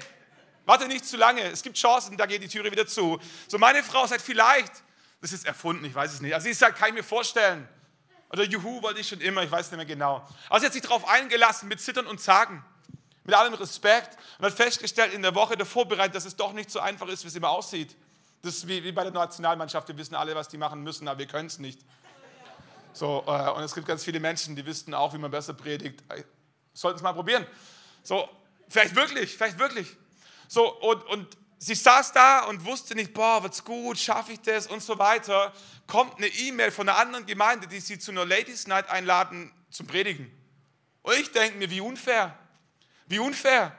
Warte 0.65 0.87
nicht 0.87 1.05
zu 1.05 1.17
lange. 1.17 1.41
Es 1.41 1.63
gibt 1.63 1.75
Chancen, 1.75 2.17
da 2.17 2.27
geht 2.27 2.43
die 2.43 2.47
Türe 2.47 2.71
wieder 2.71 2.85
zu. 2.85 3.19
So, 3.47 3.57
meine 3.57 3.81
Frau 3.81 4.05
sagt, 4.05 4.21
vielleicht, 4.21 4.71
das 5.21 5.33
ist 5.33 5.45
erfunden, 5.45 5.85
ich 5.85 5.95
weiß 5.95 6.13
es 6.13 6.21
nicht. 6.21 6.35
Also 6.35 6.45
sie 6.45 6.53
sagt, 6.53 6.77
kann 6.77 6.89
ich 6.89 6.95
mir 6.95 7.03
vorstellen. 7.03 7.67
Oder 8.31 8.43
Juhu 8.43 8.81
wollte 8.81 9.01
ich 9.01 9.07
schon 9.07 9.19
immer, 9.21 9.43
ich 9.43 9.51
weiß 9.51 9.71
nicht 9.71 9.77
mehr 9.77 9.85
genau. 9.85 10.25
Aber 10.49 10.59
sie 10.59 10.65
hat 10.65 10.73
sich 10.73 10.81
darauf 10.81 11.07
eingelassen 11.07 11.67
mit 11.67 11.81
Zittern 11.81 12.07
und 12.07 12.19
Zagen. 12.19 12.63
Mit 13.23 13.35
allem 13.35 13.53
Respekt 13.53 14.17
und 14.39 14.45
hat 14.45 14.53
festgestellt 14.53 15.13
in 15.13 15.21
der 15.21 15.35
Woche 15.35 15.55
der 15.55 15.65
Vorbereitung, 15.65 16.13
dass 16.13 16.25
es 16.25 16.35
doch 16.35 16.53
nicht 16.53 16.71
so 16.71 16.79
einfach 16.79 17.07
ist, 17.07 17.23
wie 17.23 17.27
es 17.27 17.35
immer 17.35 17.49
aussieht. 17.49 17.95
Das 18.41 18.55
ist 18.55 18.67
wie, 18.67 18.83
wie 18.83 18.91
bei 18.91 19.03
der 19.03 19.11
Nationalmannschaft, 19.11 19.87
wir 19.87 19.97
wissen 19.97 20.15
alle, 20.15 20.33
was 20.33 20.47
die 20.47 20.57
machen 20.57 20.81
müssen, 20.81 21.07
aber 21.07 21.19
wir 21.19 21.27
können 21.27 21.47
es 21.47 21.59
nicht. 21.59 21.79
So, 22.93 23.23
äh, 23.27 23.51
und 23.51 23.63
es 23.63 23.75
gibt 23.75 23.87
ganz 23.87 24.03
viele 24.03 24.19
Menschen, 24.19 24.55
die 24.55 24.65
wissen 24.65 24.93
auch, 24.93 25.13
wie 25.13 25.17
man 25.17 25.29
besser 25.29 25.53
predigt. 25.53 26.03
Äh, 26.09 26.23
sollten 26.73 26.97
es 26.97 27.03
mal 27.03 27.13
probieren. 27.13 27.45
So, 28.03 28.27
vielleicht 28.69 28.95
wirklich, 28.95 29.35
vielleicht 29.35 29.59
wirklich. 29.59 29.95
So, 30.47 30.73
und, 30.79 31.03
und 31.05 31.37
sie 31.61 31.75
saß 31.75 32.11
da 32.11 32.39
und 32.45 32.65
wusste 32.65 32.95
nicht, 32.95 33.13
boah, 33.13 33.43
wird's 33.43 33.63
gut, 33.63 33.97
schaffe 33.97 34.33
ich 34.33 34.41
das 34.41 34.67
und 34.67 34.81
so 34.81 34.97
weiter. 34.97 35.53
Kommt 35.87 36.17
eine 36.17 36.27
E-Mail 36.27 36.71
von 36.71 36.89
einer 36.89 36.97
anderen 36.97 37.25
Gemeinde, 37.25 37.67
die 37.67 37.79
sie 37.79 37.99
zu 37.99 38.11
einer 38.11 38.25
Ladies 38.25 38.67
Night 38.67 38.89
einladen 38.89 39.53
zum 39.69 39.85
Predigen. 39.85 40.31
Und 41.03 41.15
ich 41.15 41.31
denke 41.31 41.57
mir, 41.57 41.69
wie 41.69 41.79
unfair. 41.79 42.37
Wie 43.07 43.19
unfair. 43.19 43.75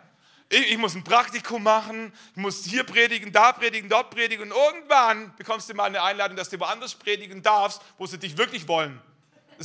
Ich, 0.48 0.72
ich, 0.72 0.78
muss 0.78 0.94
ein 0.94 1.02
Praktikum 1.02 1.62
machen, 1.62 2.12
ich 2.32 2.36
muss 2.36 2.64
hier 2.64 2.84
predigen, 2.84 3.32
da 3.32 3.52
predigen, 3.52 3.88
dort 3.88 4.10
predigen 4.10 4.52
und 4.52 4.56
irgendwann 4.56 5.34
bekommst 5.36 5.68
du 5.68 5.74
mal 5.74 5.84
eine 5.84 6.02
Einladung, 6.02 6.36
dass 6.36 6.50
du 6.50 6.60
woanders 6.60 6.94
predigen 6.94 7.42
darfst, 7.42 7.80
wo 7.96 8.06
sie 8.06 8.18
dich 8.18 8.36
wirklich 8.36 8.68
wollen. 8.68 9.00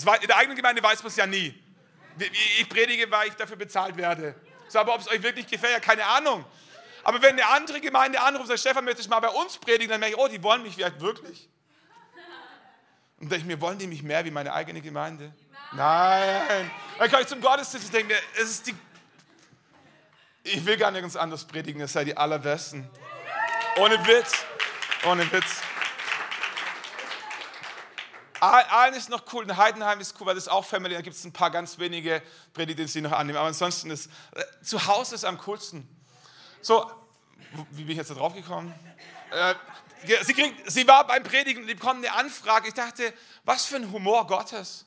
War, 0.06 0.22
in 0.22 0.28
der 0.28 0.38
eigenen 0.38 0.56
Gemeinde 0.56 0.82
weiß 0.82 1.04
man 1.04 1.10
es 1.10 1.18
ja 1.18 1.28
nie. 1.28 1.54
Ich 2.60 2.70
predige, 2.70 3.12
weil 3.12 3.28
ich 3.28 3.34
dafür 3.36 3.58
bezahlt 3.58 3.98
werde. 3.98 4.34
So, 4.70 4.80
aber 4.80 4.96
ob 4.96 5.02
es 5.02 5.10
euch 5.10 5.22
wirklich 5.22 5.46
gefällt, 5.46 5.74
ja 5.74 5.80
keine 5.80 6.06
Ahnung. 6.06 6.46
Aber 7.08 7.22
wenn 7.22 7.32
eine 7.32 7.48
andere 7.48 7.80
Gemeinde 7.80 8.20
anruft 8.20 8.42
und 8.42 8.48
sagt, 8.48 8.60
Stefan, 8.60 8.84
möchte 8.84 9.00
ich 9.00 9.08
mal 9.08 9.22
bei 9.22 9.30
uns 9.30 9.58
predigen, 9.58 9.88
dann 9.88 10.02
merke 10.02 10.16
ich, 10.16 10.22
oh, 10.22 10.28
die 10.28 10.44
wollen 10.44 10.62
mich 10.62 10.76
vielleicht 10.76 11.00
wirklich. 11.00 11.48
Und 13.18 13.32
denke 13.32 13.38
ich 13.38 13.46
mir, 13.46 13.62
wollen 13.62 13.80
die 13.80 13.88
mich 13.88 14.04
mehr 14.04 14.26
wie 14.26 14.32
meine 14.32 14.52
eigene 14.52 14.82
Gemeinde? 14.82 15.34
Nein. 15.72 16.70
Dann 17.00 17.10
komme 17.10 17.22
ich 17.22 17.30
zum 17.30 17.40
Gottesdienst 17.40 17.86
und 17.88 17.94
denke 17.94 18.14
mir, 18.14 18.20
es 18.36 18.50
ist 18.50 18.68
die 18.68 18.76
ich 20.44 20.66
will 20.66 20.76
gar 20.76 20.92
nirgends 20.92 21.16
anders 21.16 21.46
predigen, 21.46 21.80
es 21.80 21.94
sei 21.94 22.04
die 22.04 22.18
allerbesten. 22.18 22.90
Ohne 23.78 24.06
Witz. 24.06 24.46
Ohne 25.06 25.32
Witz. 25.32 25.62
Aalen 28.42 28.96
ist 28.96 29.10
noch 29.10 29.24
cool, 29.32 29.46
in 29.46 29.56
Heidenheim 29.56 30.02
ist 30.02 30.20
cool, 30.20 30.28
weil 30.28 30.36
das 30.36 30.50
auch 30.50 30.66
Family, 30.66 30.94
da 30.94 31.02
gibt 31.02 31.16
es 31.16 31.24
ein 31.24 31.32
paar 31.32 31.52
ganz 31.52 31.80
wenige 31.80 32.22
Predigten, 32.54 32.86
die 32.86 33.02
noch 33.02 33.14
annehmen. 33.14 33.38
Aber 33.38 33.48
ansonsten 33.48 33.92
ist 33.92 34.12
äh, 34.36 34.44
zu 34.62 34.88
Hause 34.88 35.16
ist 35.16 35.24
am 35.24 35.38
coolsten. 35.38 35.97
So, 36.68 36.92
wie 37.72 37.84
bin 37.84 37.92
ich 37.92 37.98
jetzt 37.98 38.12
da 38.12 38.16
drauf 38.16 38.34
gekommen? 38.34 38.74
Äh, 39.32 39.56
sie, 40.26 40.34
kriegt, 40.34 40.70
sie 40.70 40.86
war 40.86 41.08
beim 41.08 41.24
Predigen 41.24 41.62
und 41.62 41.68
bekommt 41.68 42.06
eine 42.06 42.14
Anfrage. 42.14 42.68
Ich 42.68 42.74
dachte, 42.74 43.14
was 43.46 43.64
für 43.64 43.78
ein 43.78 43.90
Humor 43.90 44.28
Gottes. 44.28 44.86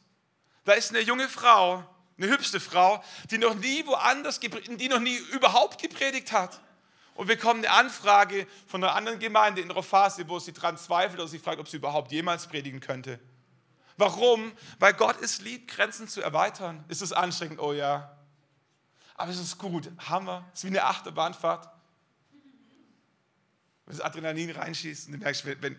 Da 0.67 0.73
ist 0.75 0.91
eine 0.91 1.01
junge 1.01 1.27
Frau, 1.27 1.83
eine 2.19 2.29
hübsche 2.29 2.61
Frau, 2.61 3.03
die 3.31 3.39
noch 3.39 3.55
nie 3.55 3.87
woanders, 3.87 4.41
die 4.41 4.89
noch 4.91 4.99
nie 4.99 5.17
überhaupt 5.33 5.81
gepredigt 5.81 6.33
hat. 6.33 6.61
Und 7.15 7.29
wir 7.29 7.37
bekommen 7.37 7.65
eine 7.65 7.73
Anfrage 7.73 8.47
von 8.67 8.85
einer 8.85 8.95
anderen 8.95 9.19
Gemeinde 9.19 9.63
in 9.63 9.71
ihrer 9.71 9.83
Phase, 9.83 10.29
wo 10.29 10.39
sie 10.39 10.53
daran 10.53 10.77
zweifelt 10.77 11.19
oder 11.19 11.29
sie 11.29 11.39
fragt, 11.39 11.61
ob 11.61 11.69
sie 11.69 11.79
überhaupt 11.79 12.13
jemals 12.13 12.47
predigen 12.47 12.81
könnte. 12.81 13.19
Warum? 13.97 14.53
Weil 14.79 14.93
Gott 14.93 15.17
es 15.23 15.41
liebt, 15.41 15.71
Grenzen 15.71 16.09
zu 16.09 16.21
erweitern. 16.21 16.85
Ist 16.89 17.01
es 17.01 17.15
anstrengend? 17.15 17.59
Oh 17.59 17.73
ja. 17.73 18.20
Aber 19.21 19.31
es 19.31 19.39
ist 19.39 19.59
gut. 19.59 19.91
Hammer. 19.99 20.49
Es 20.55 20.61
ist 20.61 20.65
wie 20.65 20.79
eine 20.79 20.83
Achterbahnfahrt. 20.83 21.69
Wenn 23.85 23.95
das 23.95 24.01
Adrenalin 24.01 24.51
reinschießt, 24.51 25.13
dann 25.13 25.19
merkst 25.19 25.45
du, 25.45 25.61
wenn, 25.61 25.79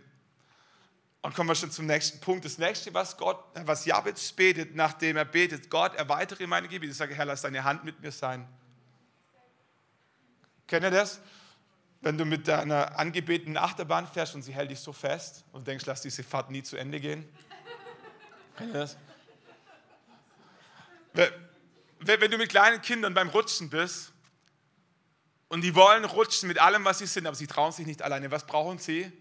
und 1.23 1.33
kommen 1.33 1.49
wir 1.49 1.55
schon 1.55 1.71
zum 1.71 1.87
nächsten 1.87 2.19
Punkt. 2.19 2.45
Das 2.45 2.59
nächste, 2.59 2.93
was 2.93 3.17
Gott, 3.17 3.43
was 3.65 3.85
Jabez 3.85 4.31
betet, 4.33 4.75
nachdem 4.75 5.17
er 5.17 5.25
betet, 5.25 5.71
Gott, 5.71 5.95
erweitere 5.95 6.45
meine 6.45 6.67
Gebiete. 6.67 6.91
Ich 6.91 6.97
sage, 6.97 7.15
Herr, 7.15 7.25
lass 7.25 7.41
deine 7.41 7.63
Hand 7.63 7.83
mit 7.83 7.99
mir 7.99 8.11
sein. 8.11 8.47
Kennt 10.67 10.83
ihr 10.83 10.91
das? 10.91 11.19
Wenn 12.01 12.19
du 12.19 12.25
mit 12.25 12.47
deiner 12.47 12.99
angebetenen 12.99 13.57
Achterbahn 13.57 14.05
fährst 14.05 14.35
und 14.35 14.43
sie 14.43 14.53
hält 14.53 14.69
dich 14.69 14.79
so 14.79 14.93
fest 14.93 15.45
und 15.51 15.65
denkst, 15.65 15.87
lass 15.87 16.03
diese 16.03 16.23
Fahrt 16.23 16.51
nie 16.51 16.61
zu 16.61 16.77
Ende 16.77 16.99
gehen. 16.99 17.27
Kennt 18.55 18.75
ihr 18.75 18.81
das? 18.81 18.97
Du 22.07 22.37
mit 22.37 22.49
kleinen 22.49 22.81
Kindern 22.81 23.13
beim 23.13 23.29
Rutschen 23.29 23.69
bist 23.69 24.11
und 25.47 25.61
die 25.61 25.75
wollen 25.75 26.05
rutschen 26.05 26.47
mit 26.47 26.59
allem, 26.59 26.85
was 26.85 26.99
sie 26.99 27.05
sind, 27.05 27.27
aber 27.27 27.35
sie 27.35 27.47
trauen 27.47 27.71
sich 27.71 27.85
nicht 27.85 28.01
alleine, 28.01 28.31
was 28.31 28.45
brauchen 28.45 28.77
sie? 28.77 29.11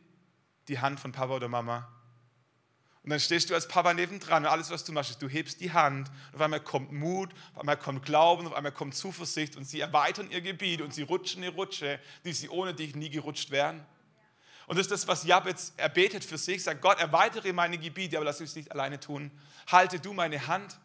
die 0.71 0.79
Hand 0.79 1.01
von 1.01 1.13
Papa 1.13 1.35
oder 1.35 1.49
Mama. 1.49 1.89
Und 3.03 3.11
dann 3.11 3.19
stehst 3.19 3.51
du 3.51 3.55
als 3.55 3.67
Papa 3.67 3.93
nebendran 3.95 4.45
und 4.45 4.51
alles, 4.51 4.71
was 4.71 4.85
du 4.85 4.93
machst, 4.93 5.11
ist, 5.11 5.23
du 5.23 5.29
hebst 5.29 5.61
die 5.61 5.73
Hand. 5.73 6.09
Und 6.29 6.35
auf 6.37 6.41
einmal 6.41 6.61
kommt 6.61 6.93
Mut, 6.93 7.33
auf 7.55 7.61
einmal 7.61 7.77
kommt 7.77 8.05
Glauben, 8.05 8.47
auf 8.47 8.53
einmal 8.53 8.73
kommt 8.73 8.95
Zuversicht 8.95 9.57
und 9.57 9.65
sie 9.65 9.81
erweitern 9.81 10.31
ihr 10.31 10.41
Gebiet 10.41 10.81
und 10.81 10.95
sie 10.95 11.03
rutschen 11.03 11.43
eine 11.43 11.53
Rutsche, 11.53 11.99
die 12.25 12.33
sie 12.33 12.49
ohne 12.49 12.75
dich 12.75 12.95
nie 12.95 13.11
gerutscht 13.11 13.51
wären. 13.51 13.85
Und 14.67 14.77
das 14.77 14.87
ist 14.87 14.93
das, 14.93 15.09
was 15.09 15.25
Jabez 15.25 15.73
erbetet 15.77 16.25
für 16.25 16.39
sich, 16.39 16.63
sagt, 16.63 16.83
Gott, 16.83 17.01
erweitere 17.01 17.53
meine 17.53 17.79
Gebiete, 17.79 18.17
aber 18.17 18.27
lass 18.27 18.39
mich 18.39 18.55
nicht 18.55 18.71
alleine 18.71 19.01
tun. 19.01 19.33
Halte 19.67 19.99
du 19.99 20.13
meine 20.13 20.47
Hand 20.47 20.79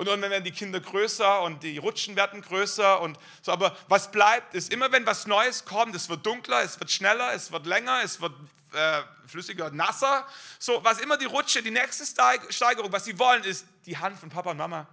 und 0.00 0.06
irgendwann 0.06 0.30
werden 0.30 0.44
die 0.44 0.50
Kinder 0.50 0.80
größer 0.80 1.42
und 1.42 1.62
die 1.62 1.76
Rutschen 1.76 2.16
werden 2.16 2.40
größer 2.40 3.02
und 3.02 3.18
so. 3.42 3.52
Aber 3.52 3.76
was 3.86 4.10
bleibt, 4.10 4.54
ist 4.54 4.72
immer, 4.72 4.90
wenn 4.92 5.04
was 5.04 5.26
Neues 5.26 5.66
kommt, 5.66 5.94
es 5.94 6.08
wird 6.08 6.24
dunkler, 6.24 6.62
es 6.62 6.80
wird 6.80 6.90
schneller, 6.90 7.34
es 7.34 7.52
wird 7.52 7.66
länger, 7.66 8.00
es 8.02 8.18
wird 8.18 8.32
äh, 8.72 9.02
flüssiger, 9.26 9.70
nasser. 9.70 10.26
So, 10.58 10.82
was 10.82 11.00
immer 11.00 11.18
die 11.18 11.26
Rutsche, 11.26 11.62
die 11.62 11.70
nächste 11.70 12.06
Steigerung, 12.06 12.90
was 12.90 13.04
sie 13.04 13.18
wollen, 13.18 13.44
ist 13.44 13.66
die 13.84 13.98
Hand 13.98 14.18
von 14.18 14.30
Papa 14.30 14.52
und 14.52 14.56
Mama. 14.56 14.88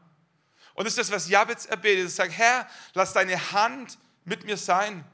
Und 0.73 0.83
das 0.83 0.97
ist 0.97 0.99
das, 0.99 1.11
was 1.11 1.29
Jabez 1.29 1.65
erbetet. 1.67 2.03
Er 2.03 2.09
sagt, 2.09 2.33
Herr, 2.33 2.69
lass 2.93 3.13
deine 3.13 3.53
Hand 3.53 3.97
mit 4.25 4.43
mir 4.43 4.57
sein. 4.57 5.05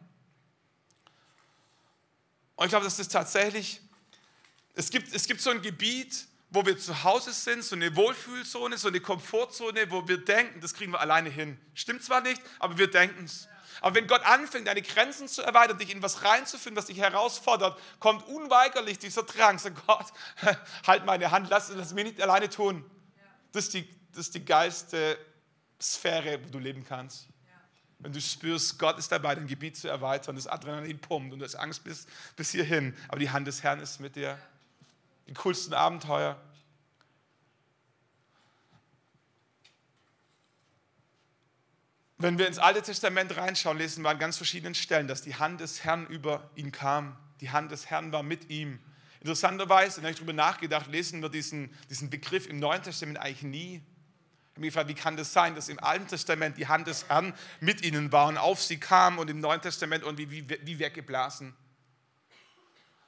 Und 2.55 2.65
ich 2.65 2.69
glaube, 2.71 2.85
das 2.85 2.97
tatsächlich, 3.09 3.79
es 4.73 4.89
gibt, 4.89 5.13
es 5.13 5.27
gibt 5.27 5.39
so 5.39 5.51
ein 5.51 5.61
Gebiet, 5.61 6.25
wo 6.53 6.63
wir 6.65 6.77
zu 6.77 7.03
Hause 7.03 7.33
sind, 7.33 7.63
so 7.63 7.75
eine 7.75 7.95
Wohlfühlzone, 7.95 8.77
so 8.77 8.87
eine 8.87 9.01
Komfortzone, 9.01 9.89
wo 9.89 10.07
wir 10.07 10.23
denken, 10.23 10.61
das 10.61 10.75
kriegen 10.75 10.91
wir 10.91 11.01
alleine 11.01 11.29
hin. 11.29 11.57
Stimmt 11.73 12.03
zwar 12.03 12.21
nicht, 12.21 12.39
aber 12.59 12.77
wir 12.77 12.89
denken 12.89 13.25
es. 13.25 13.47
Aber 13.81 13.95
wenn 13.95 14.05
Gott 14.05 14.23
anfängt, 14.23 14.67
deine 14.67 14.83
Grenzen 14.83 15.27
zu 15.27 15.41
erweitern, 15.41 15.79
dich 15.79 15.89
in 15.89 16.03
was 16.03 16.23
reinzufinden, 16.23 16.77
was 16.77 16.85
dich 16.85 16.99
herausfordert, 16.99 17.77
kommt 17.99 18.27
unweigerlich 18.27 18.99
dieser 18.99 19.23
Drang, 19.23 19.57
sag 19.57 19.85
Gott, 19.87 20.05
halt 20.87 21.05
meine 21.05 21.31
Hand, 21.31 21.49
lass, 21.49 21.69
lass 21.69 21.91
mich 21.93 22.05
nicht 22.05 22.21
alleine 22.21 22.47
tun. 22.49 22.85
Das 23.51 23.65
ist, 23.65 23.73
die, 23.73 23.89
das 24.11 24.27
ist 24.27 24.35
die 24.35 24.45
geilste 24.45 25.17
Sphäre, 25.81 26.39
wo 26.45 26.49
du 26.49 26.59
leben 26.59 26.85
kannst. 26.87 27.27
Wenn 27.97 28.13
du 28.13 28.21
spürst, 28.21 28.77
Gott 28.77 28.99
ist 28.99 29.11
dabei, 29.11 29.33
dein 29.33 29.47
Gebiet 29.47 29.75
zu 29.75 29.87
erweitern, 29.87 30.35
das 30.35 30.45
Adrenalin 30.45 30.99
pumpt 30.99 31.33
und 31.33 31.39
du 31.39 31.45
hast 31.45 31.55
Angst 31.55 31.83
bis, 31.83 32.05
bis 32.35 32.51
hierhin, 32.51 32.95
aber 33.07 33.19
die 33.19 33.31
Hand 33.31 33.47
des 33.47 33.63
Herrn 33.63 33.79
ist 33.79 33.99
mit 33.99 34.15
dir 34.15 34.37
die 35.27 35.33
coolsten 35.33 35.73
Abenteuer. 35.73 36.41
Wenn 42.17 42.37
wir 42.37 42.47
ins 42.47 42.57
Alte 42.57 42.81
Testament 42.81 43.35
reinschauen, 43.35 43.77
lesen 43.77 44.01
wir 44.03 44.09
an 44.09 44.17
ganz 44.17 44.37
verschiedenen 44.37 44.75
Stellen, 44.75 45.09
dass 45.09 45.23
die 45.23 45.35
Hand 45.35 45.59
des 45.59 45.83
Herrn 45.83 46.07
über 46.07 46.49
ihn 46.55 46.71
kam. 46.71 47.17
Die 47.41 47.51
Hand 47.51 47.71
des 47.71 47.89
Herrn 47.89 48.13
war 48.13 48.23
mit 48.23 48.49
ihm. 48.49 48.79
Interessanterweise, 49.19 50.01
wenn 50.01 50.11
ich 50.11 50.17
darüber 50.17 50.31
nachgedacht, 50.31 50.87
lesen 50.87 51.21
wir 51.21 51.29
diesen, 51.29 51.73
diesen 51.89 52.09
Begriff 52.09 52.47
im 52.47 52.59
Neuen 52.59 52.81
Testament 52.81 53.19
eigentlich 53.19 53.43
nie. 53.43 53.75
Ich 53.75 54.51
habe 54.51 54.61
mich 54.61 54.69
gefragt, 54.69 54.89
wie 54.89 54.93
kann 54.93 55.17
das 55.17 55.33
sein, 55.33 55.55
dass 55.55 55.67
im 55.67 55.79
Alten 55.79 56.07
Testament 56.07 56.57
die 56.57 56.67
Hand 56.67 56.87
des 56.87 57.09
Herrn 57.09 57.33
mit 57.59 57.83
ihnen 57.83 58.11
war 58.11 58.27
und 58.27 58.37
auf 58.37 58.61
sie 58.61 58.79
kam 58.79 59.17
und 59.17 59.29
im 59.29 59.39
Neuen 59.39 59.59
Testament 59.61 60.03
irgendwie 60.03 60.29
wie, 60.29 60.47
wie 60.65 60.79
weggeblasen. 60.79 61.53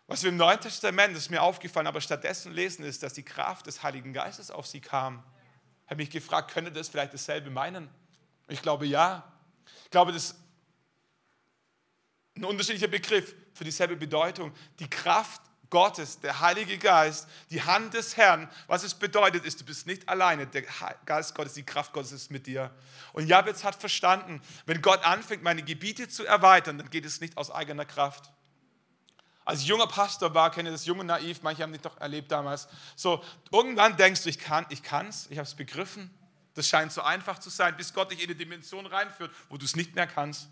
Was 0.07 0.21
wir 0.21 0.29
im 0.29 0.37
Neuen 0.37 0.59
Testament, 0.59 1.15
das 1.15 1.23
ist 1.23 1.29
mir 1.31 1.41
aufgefallen, 1.41 1.87
aber 1.87 1.99
stattdessen 1.99 2.53
lesen, 2.53 2.85
ist, 2.85 3.01
dass 3.01 3.13
die 3.13 3.23
Kraft 3.23 3.65
des 3.65 3.81
Heiligen 3.81 4.13
Geistes 4.13 4.51
auf 4.51 4.67
sie 4.67 4.81
kam. 4.81 5.23
Ich 5.85 5.91
habe 5.91 5.97
mich 5.97 6.11
gefragt, 6.11 6.51
könnte 6.51 6.71
das 6.71 6.89
vielleicht 6.89 7.13
dasselbe 7.13 7.49
meinen? 7.49 7.89
Ich 8.47 8.61
glaube 8.61 8.85
ja. 8.85 9.31
Ich 9.83 9.89
glaube, 9.89 10.11
das 10.11 10.25
ist 10.25 10.35
ein 12.35 12.43
unterschiedlicher 12.43 12.87
Begriff 12.87 13.33
für 13.53 13.63
dieselbe 13.63 13.95
Bedeutung. 13.95 14.53
Die 14.79 14.89
Kraft 14.89 15.41
Gottes, 15.71 16.19
der 16.19 16.39
Heilige 16.39 16.77
Geist, 16.77 17.27
die 17.49 17.63
Hand 17.63 17.95
des 17.95 18.15
Herrn, 18.15 18.47
was 18.67 18.83
es 18.83 18.93
bedeutet, 18.93 19.43
ist, 19.45 19.61
du 19.61 19.65
bist 19.65 19.87
nicht 19.87 20.07
alleine. 20.07 20.45
Der 20.45 20.61
Geist 21.05 21.33
Gottes, 21.33 21.53
die 21.53 21.65
Kraft 21.65 21.93
Gottes 21.93 22.11
ist 22.11 22.29
mit 22.29 22.45
dir. 22.45 22.71
Und 23.13 23.27
Jabez 23.27 23.63
hat 23.63 23.75
verstanden, 23.75 24.41
wenn 24.67 24.83
Gott 24.83 25.03
anfängt, 25.03 25.41
meine 25.41 25.63
Gebiete 25.63 26.07
zu 26.07 26.25
erweitern, 26.25 26.77
dann 26.77 26.91
geht 26.91 27.05
es 27.05 27.21
nicht 27.21 27.37
aus 27.37 27.49
eigener 27.49 27.85
Kraft 27.85 28.31
als 29.45 29.65
junger 29.67 29.87
Pastor 29.87 30.33
war, 30.33 30.49
kenne 30.51 30.71
das 30.71 30.85
junge 30.85 31.03
Naiv, 31.03 31.43
manche 31.43 31.61
haben 31.61 31.71
dich 31.71 31.81
doch 31.81 31.97
erlebt 32.01 32.31
damals. 32.31 32.67
So, 32.95 33.23
irgendwann 33.51 33.95
denkst 33.95 34.23
du, 34.23 34.29
ich 34.29 34.39
kann, 34.39 34.65
ich 34.69 34.81
ich 34.81 34.89
habe 34.89 35.23
es 35.29 35.55
begriffen. 35.55 36.09
Das 36.55 36.67
scheint 36.67 36.91
so 36.91 37.01
einfach 37.01 37.37
zu 37.37 37.49
sein, 37.49 37.77
bis 37.77 37.93
Gott 37.93 38.11
dich 38.11 38.19
in 38.19 38.25
eine 38.25 38.35
Dimension 38.35 38.85
reinführt, 38.85 39.31
wo 39.49 39.57
du 39.57 39.65
es 39.65 39.75
nicht 39.75 39.93
mehr 39.93 40.07
kannst. 40.07 40.47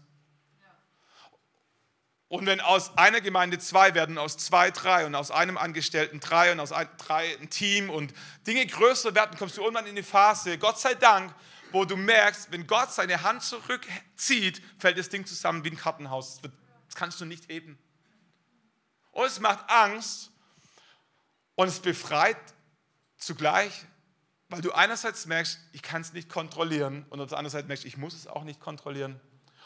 Und 2.28 2.46
wenn 2.46 2.62
aus 2.62 2.98
einer 2.98 3.22
Gemeinde 3.22 3.60
zwei 3.60 3.94
werden, 3.94 4.18
aus 4.18 4.38
zwei 4.38 4.72
drei 4.72 5.06
und 5.06 5.16
aus 5.16 5.32
einem 5.32 5.58
Angestellten 5.58 6.20
drei 6.20 6.52
und 6.52 6.60
aus 6.60 6.72
ein, 6.72 6.90
drei 6.98 7.38
ein 7.40 7.50
Team 7.50 7.90
und 7.90 8.14
Dinge 8.46 8.66
größer 8.66 9.14
werden, 9.16 9.38
kommst 9.38 9.58
du 9.58 9.62
irgendwann 9.62 9.86
in 9.86 9.92
eine 9.92 10.04
Phase, 10.04 10.58
Gott 10.58 10.80
sei 10.80 10.94
Dank, 10.96 11.34
wo 11.72 11.86
du 11.86 11.96
merkst, 11.96 12.52
wenn 12.52 12.68
Gott 12.68 12.92
seine 12.92 13.24
Hand 13.24 13.44
zurückzieht, 13.44 14.62
fällt 14.78 14.98
das 14.98 15.10
Ding 15.10 15.26
zusammen 15.26 15.64
wie 15.64 15.72
ein 15.72 15.78
Kartenhaus. 15.78 16.42
Das 16.42 16.96
kannst 16.96 17.22
du 17.22 17.26
nicht 17.26 17.50
heben. 17.50 17.78
Und 19.14 19.26
es 19.26 19.40
macht 19.40 19.70
Angst 19.70 20.32
und 21.56 21.68
es 21.68 21.80
befreit 21.80 22.38
zugleich, 23.18 23.86
weil 24.50 24.62
du 24.62 24.72
einerseits 24.74 25.26
merkst, 25.26 25.60
ich 25.72 25.82
kann 25.82 26.02
es 26.02 26.14
nicht 26.14 26.30
kontrollieren 26.30 27.06
und 27.10 27.22
auf 27.22 27.30
der 27.30 27.38
anderen 27.38 27.52
Seite 27.52 27.68
merkst, 27.68 27.86
ich 27.86 27.96
muss 27.96 28.16
es 28.16 28.28
auch 28.28 28.44
nicht 28.44 28.60
kontrollieren. 28.60 29.20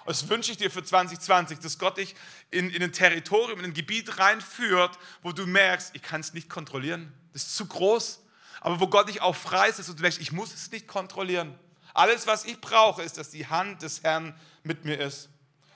Das 0.06 0.30
wünsche 0.30 0.52
ich 0.52 0.58
dir 0.58 0.72
für 0.72 0.84
2020, 0.84 1.60
dass 1.60 1.80
Gott 1.80 1.98
dich 1.98 2.16
in, 2.52 2.70
in 2.70 2.82
ein 2.82 2.94
Territorium, 2.94 3.60
in 3.60 3.66
ein 3.66 3.74
Gebiet 3.74 4.20
reinführt, 4.20 4.98
wo 5.22 5.32
du 5.34 5.46
merkst, 5.46 5.96
ich 5.96 6.02
kann 6.02 6.22
es 6.22 6.34
nicht 6.34 6.50
kontrollieren. 6.50 7.12
Das 7.34 7.44
ist 7.44 7.58
zu 7.58 7.66
groß. 7.66 8.24
Aber 8.62 8.80
wo 8.80 8.88
Gott 8.88 9.10
dich 9.10 9.22
auch 9.22 9.36
freisetzt 9.36 9.90
und 9.90 10.00
du 10.00 10.02
merkst, 10.02 10.22
ich 10.22 10.32
muss 10.32 10.54
es 10.54 10.72
nicht 10.72 10.88
kontrollieren. 10.88 11.58
Alles, 11.94 12.28
was 12.28 12.46
ich 12.46 12.62
brauche, 12.62 13.02
ist, 13.02 13.18
dass 13.18 13.32
die 13.32 13.48
Hand 13.48 13.82
des 13.82 14.04
Herrn 14.04 14.40
mit 14.64 14.86
mir 14.86 15.00
ist. 15.00 15.30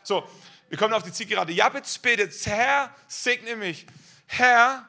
So, 0.04 0.28
wir 0.72 0.78
kommen 0.78 0.94
auf 0.94 1.04
die 1.04 1.12
Zielgerade. 1.12 1.52
Jabez 1.52 1.98
betet, 1.98 2.34
Herr, 2.46 2.96
segne 3.10 3.58
mich. 3.58 3.86
Herr, 4.26 4.88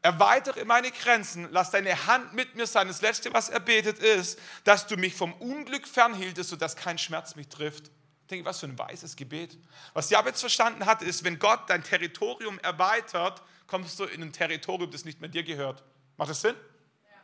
erweitere 0.00 0.64
meine 0.64 0.90
Grenzen, 0.90 1.46
lass 1.50 1.70
deine 1.70 2.06
Hand 2.06 2.32
mit 2.32 2.54
mir 2.54 2.66
sein. 2.66 2.88
Das 2.88 3.02
Letzte, 3.02 3.30
was 3.34 3.50
er 3.50 3.60
betet, 3.60 3.98
ist, 3.98 4.38
dass 4.64 4.86
du 4.86 4.96
mich 4.96 5.14
vom 5.14 5.34
Unglück 5.34 5.86
fernhieltest, 5.86 6.48
sodass 6.48 6.74
kein 6.74 6.96
Schmerz 6.96 7.36
mich 7.36 7.48
trifft. 7.48 7.88
Ich 8.22 8.28
denke, 8.28 8.46
was 8.46 8.60
für 8.60 8.66
ein 8.66 8.78
weißes 8.78 9.14
Gebet. 9.16 9.58
Was 9.92 10.08
Jabez 10.08 10.40
verstanden 10.40 10.86
hat, 10.86 11.02
ist, 11.02 11.22
wenn 11.22 11.38
Gott 11.38 11.68
dein 11.68 11.84
Territorium 11.84 12.58
erweitert, 12.60 13.42
kommst 13.66 14.00
du 14.00 14.04
in 14.04 14.22
ein 14.22 14.32
Territorium, 14.32 14.90
das 14.90 15.04
nicht 15.04 15.20
mehr 15.20 15.28
dir 15.28 15.42
gehört. 15.42 15.84
Macht 16.16 16.30
das 16.30 16.40
Sinn? 16.40 16.54
Ja. 17.02 17.16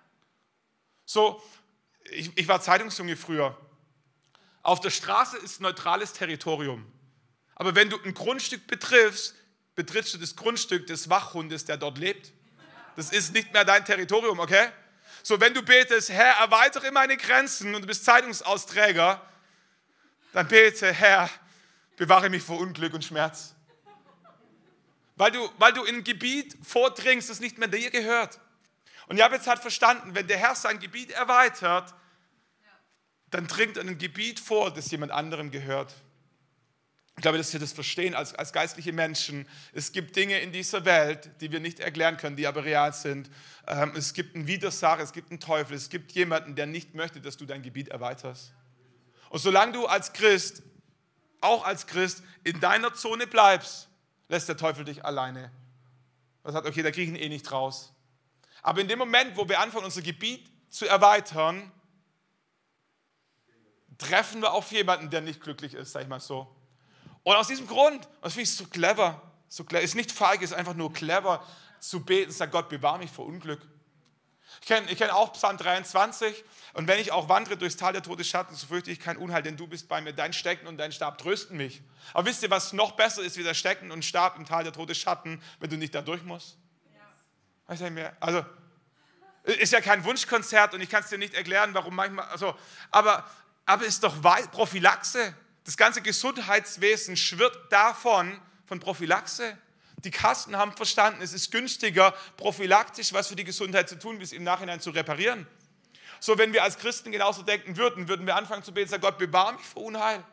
So, 1.07 1.43
ich, 2.11 2.31
ich 2.37 2.47
war 2.47 2.61
Zeitungsjunge 2.61 3.17
früher. 3.17 3.57
Auf 4.63 4.81
der 4.81 4.91
Straße 4.91 5.39
ist 5.39 5.63
neutrales 5.63 6.13
Territorium. 6.13 6.93
Aber 7.61 7.75
wenn 7.75 7.91
du 7.91 8.03
ein 8.03 8.15
Grundstück 8.15 8.67
betriffst, 8.67 9.35
betrittst 9.75 10.15
du 10.15 10.19
das 10.19 10.35
Grundstück 10.35 10.87
des 10.87 11.11
Wachhundes, 11.11 11.67
der 11.67 11.77
dort 11.77 11.99
lebt. 11.99 12.33
Das 12.97 13.13
ist 13.13 13.35
nicht 13.35 13.53
mehr 13.53 13.67
dein 13.67 13.85
Territorium, 13.85 14.41
okay? 14.41 14.71
So, 15.23 15.39
wenn 15.39 15.53
du 15.53 15.61
betest, 15.61 16.09
Herr, 16.09 16.37
erweitere 16.37 16.91
meine 16.91 17.19
Grenzen 17.19 17.75
und 17.75 17.83
du 17.83 17.87
bist 17.87 18.07
Zeitungsausträger, 18.07 19.21
dann 20.33 20.49
bete, 20.49 20.91
Herr, 20.91 21.29
bewahre 21.99 22.31
mich 22.31 22.43
vor 22.43 22.59
Unglück 22.59 22.95
und 22.95 23.05
Schmerz. 23.05 23.55
Weil 25.17 25.33
du, 25.33 25.47
weil 25.59 25.75
du 25.75 25.85
in 25.85 25.97
ein 25.97 26.05
Gebiet 26.05 26.57
vordringst, 26.67 27.29
das 27.29 27.41
nicht 27.41 27.59
mehr 27.59 27.69
dir 27.69 27.91
gehört. 27.91 28.41
Und 29.07 29.19
Jabez 29.19 29.47
hat 29.47 29.61
verstanden, 29.61 30.15
wenn 30.15 30.27
der 30.27 30.39
Herr 30.39 30.55
sein 30.55 30.81
Gebiet 30.81 31.11
erweitert, 31.11 31.93
dann 33.31 33.47
dringt 33.47 33.77
er 33.77 33.83
in 33.83 33.91
ein 33.91 33.99
Gebiet 33.99 34.41
vor, 34.41 34.73
das 34.73 34.91
jemand 34.91 35.13
anderem 35.13 35.51
gehört. 35.51 35.95
Ich 37.21 37.23
glaube, 37.23 37.37
dass 37.37 37.53
wir 37.53 37.61
das 37.61 37.75
verstehen 37.75 38.15
als, 38.15 38.35
als 38.35 38.51
geistliche 38.51 38.95
Menschen. 38.95 39.47
Es 39.75 39.93
gibt 39.93 40.17
Dinge 40.17 40.39
in 40.39 40.53
dieser 40.53 40.87
Welt, 40.87 41.31
die 41.43 41.53
wir 41.53 41.61
nicht 41.61 41.79
erklären 41.79 42.17
können, 42.17 42.35
die 42.35 42.47
aber 42.47 42.65
real 42.65 42.95
sind. 42.95 43.31
Ähm, 43.67 43.93
es 43.95 44.15
gibt 44.15 44.35
einen 44.35 44.47
Widersacher, 44.47 45.03
es 45.03 45.13
gibt 45.13 45.31
einen 45.31 45.39
Teufel, 45.39 45.77
es 45.77 45.91
gibt 45.91 46.13
jemanden, 46.13 46.55
der 46.55 46.65
nicht 46.65 46.95
möchte, 46.95 47.21
dass 47.21 47.37
du 47.37 47.45
dein 47.45 47.61
Gebiet 47.61 47.89
erweiterst. 47.89 48.55
Und 49.29 49.39
solange 49.39 49.73
du 49.73 49.85
als 49.85 50.15
Christ, 50.15 50.63
auch 51.43 51.67
als 51.67 51.87
Christ, 51.87 52.23
in 52.43 52.59
deiner 52.59 52.95
Zone 52.95 53.27
bleibst, 53.27 53.91
lässt 54.31 54.49
der 54.49 54.57
Teufel 54.57 54.87
dich 54.87 55.05
alleine. 55.05 55.53
Er 56.43 56.53
sagt, 56.53 56.67
okay, 56.67 56.83
da 56.83 56.91
kriege 56.91 57.13
ich 57.13 57.19
ihn 57.19 57.23
eh 57.23 57.29
nicht 57.29 57.53
raus. 57.53 57.93
Aber 58.63 58.81
in 58.81 58.89
dem 58.89 58.99
Moment, 58.99 59.37
wo 59.37 59.47
wir 59.47 59.61
anfangen, 59.61 59.85
unser 59.85 60.01
Gebiet 60.01 60.51
zu 60.71 60.87
erweitern, 60.87 61.71
treffen 63.99 64.41
wir 64.41 64.55
auf 64.55 64.73
jemanden, 64.73 65.11
der 65.11 65.21
nicht 65.21 65.43
glücklich 65.43 65.75
ist, 65.75 65.93
sag 65.93 66.01
ich 66.01 66.09
mal 66.09 66.19
so. 66.19 66.57
Und 67.23 67.37
aus 67.37 67.49
diesem 67.49 67.67
Grund, 67.67 68.09
das 68.23 68.35
finde 68.35 68.45
ich 68.45 68.57
so 68.57 68.67
clever, 68.67 69.21
so 69.49 69.65
clever, 69.65 69.83
ist 69.83 69.95
nicht 69.95 70.13
feig, 70.13 70.43
ist 70.43 70.53
einfach 70.53 70.75
nur 70.75 70.93
clever 70.93 71.47
zu 71.79 72.05
beten, 72.05 72.33
sagt 72.33 72.53
Gott, 72.53 72.69
bewahre 72.69 72.99
mich 72.99 73.11
vor 73.11 73.27
Unglück. 73.27 73.61
Ich 74.61 74.67
kenne 74.67 74.91
ich 74.91 74.99
kenn 74.99 75.11
auch 75.11 75.33
Psalm 75.33 75.57
23 75.57 76.45
und 76.75 76.89
wenn 76.89 76.99
ich 76.99 77.13
auch 77.13 77.29
wandere 77.29 77.57
durchs 77.57 77.77
Tal 77.77 77.93
der 77.93 78.03
Todesschatten, 78.03 78.55
so 78.57 78.67
fürchte 78.67 78.91
ich 78.91 79.01
kein 79.01 79.17
Unheil, 79.17 79.43
denn 79.43 79.57
du 79.57 79.67
bist 79.67 79.89
bei 79.89 80.01
mir, 80.01 80.13
dein 80.13 80.33
Stecken 80.33 80.67
und 80.67 80.77
dein 80.77 80.93
Stab 80.93 81.19
trösten 81.19 81.57
mich. 81.57 81.83
Aber 82.13 82.27
wisst 82.27 82.43
ihr, 82.43 82.51
was 82.51 82.73
noch 82.73 82.93
besser 82.93 83.23
ist 83.23 83.37
wie 83.37 83.43
der 83.43 83.55
Stecken 83.55 83.91
und 83.91 84.05
Stab 84.05 84.37
im 84.37 84.45
Tal 84.45 84.65
der 84.65 84.73
Todesschatten, 84.73 85.43
wenn 85.61 85.71
du 85.71 85.77
nicht 85.77 85.95
da 85.95 86.03
durch 86.03 86.23
musst? 86.25 86.59
Ja. 86.93 88.13
Also, 88.21 88.45
ist 89.45 89.73
ja 89.73 89.81
kein 89.81 90.05
Wunschkonzert 90.05 90.75
und 90.75 90.81
ich 90.81 90.91
kann 90.91 91.03
es 91.03 91.09
dir 91.09 91.19
nicht 91.19 91.35
erklären, 91.35 91.73
warum 91.73 91.95
manchmal, 91.95 92.27
also, 92.27 92.55
aber, 92.91 93.29
aber 93.65 93.85
ist 93.85 94.03
doch 94.03 94.15
Prophylaxe. 94.51 95.35
Das 95.71 95.77
ganze 95.77 96.03
Gesundheitswesen 96.03 97.17
schwirrt 97.17 97.57
davon, 97.73 98.37
von 98.67 98.81
Prophylaxe. 98.81 99.57
Die 99.99 100.11
Kassen 100.11 100.57
haben 100.57 100.73
verstanden, 100.73 101.23
es 101.23 101.33
ist 101.33 101.53
günstiger, 101.53 102.11
prophylaktisch 102.37 103.13
was 103.13 103.29
für 103.29 103.37
die 103.37 103.45
Gesundheit 103.45 103.89
zu 103.89 103.97
tun, 103.97 104.21
es 104.21 104.33
im 104.33 104.43
Nachhinein 104.43 104.81
zu 104.81 104.91
reparieren. 104.91 105.47
So, 106.19 106.37
wenn 106.39 106.53
wir 106.53 106.65
als 106.65 106.77
Christen 106.77 107.13
genauso 107.13 107.43
denken 107.43 107.77
würden, 107.77 108.09
würden 108.09 108.27
wir 108.27 108.35
anfangen 108.35 108.65
zu 108.65 108.75
beten, 108.75 108.91
sagen, 108.91 109.01
Gott, 109.01 109.17
bewahre 109.17 109.53
mich 109.53 109.65
vor 109.65 109.85
Unheil. 109.85 110.25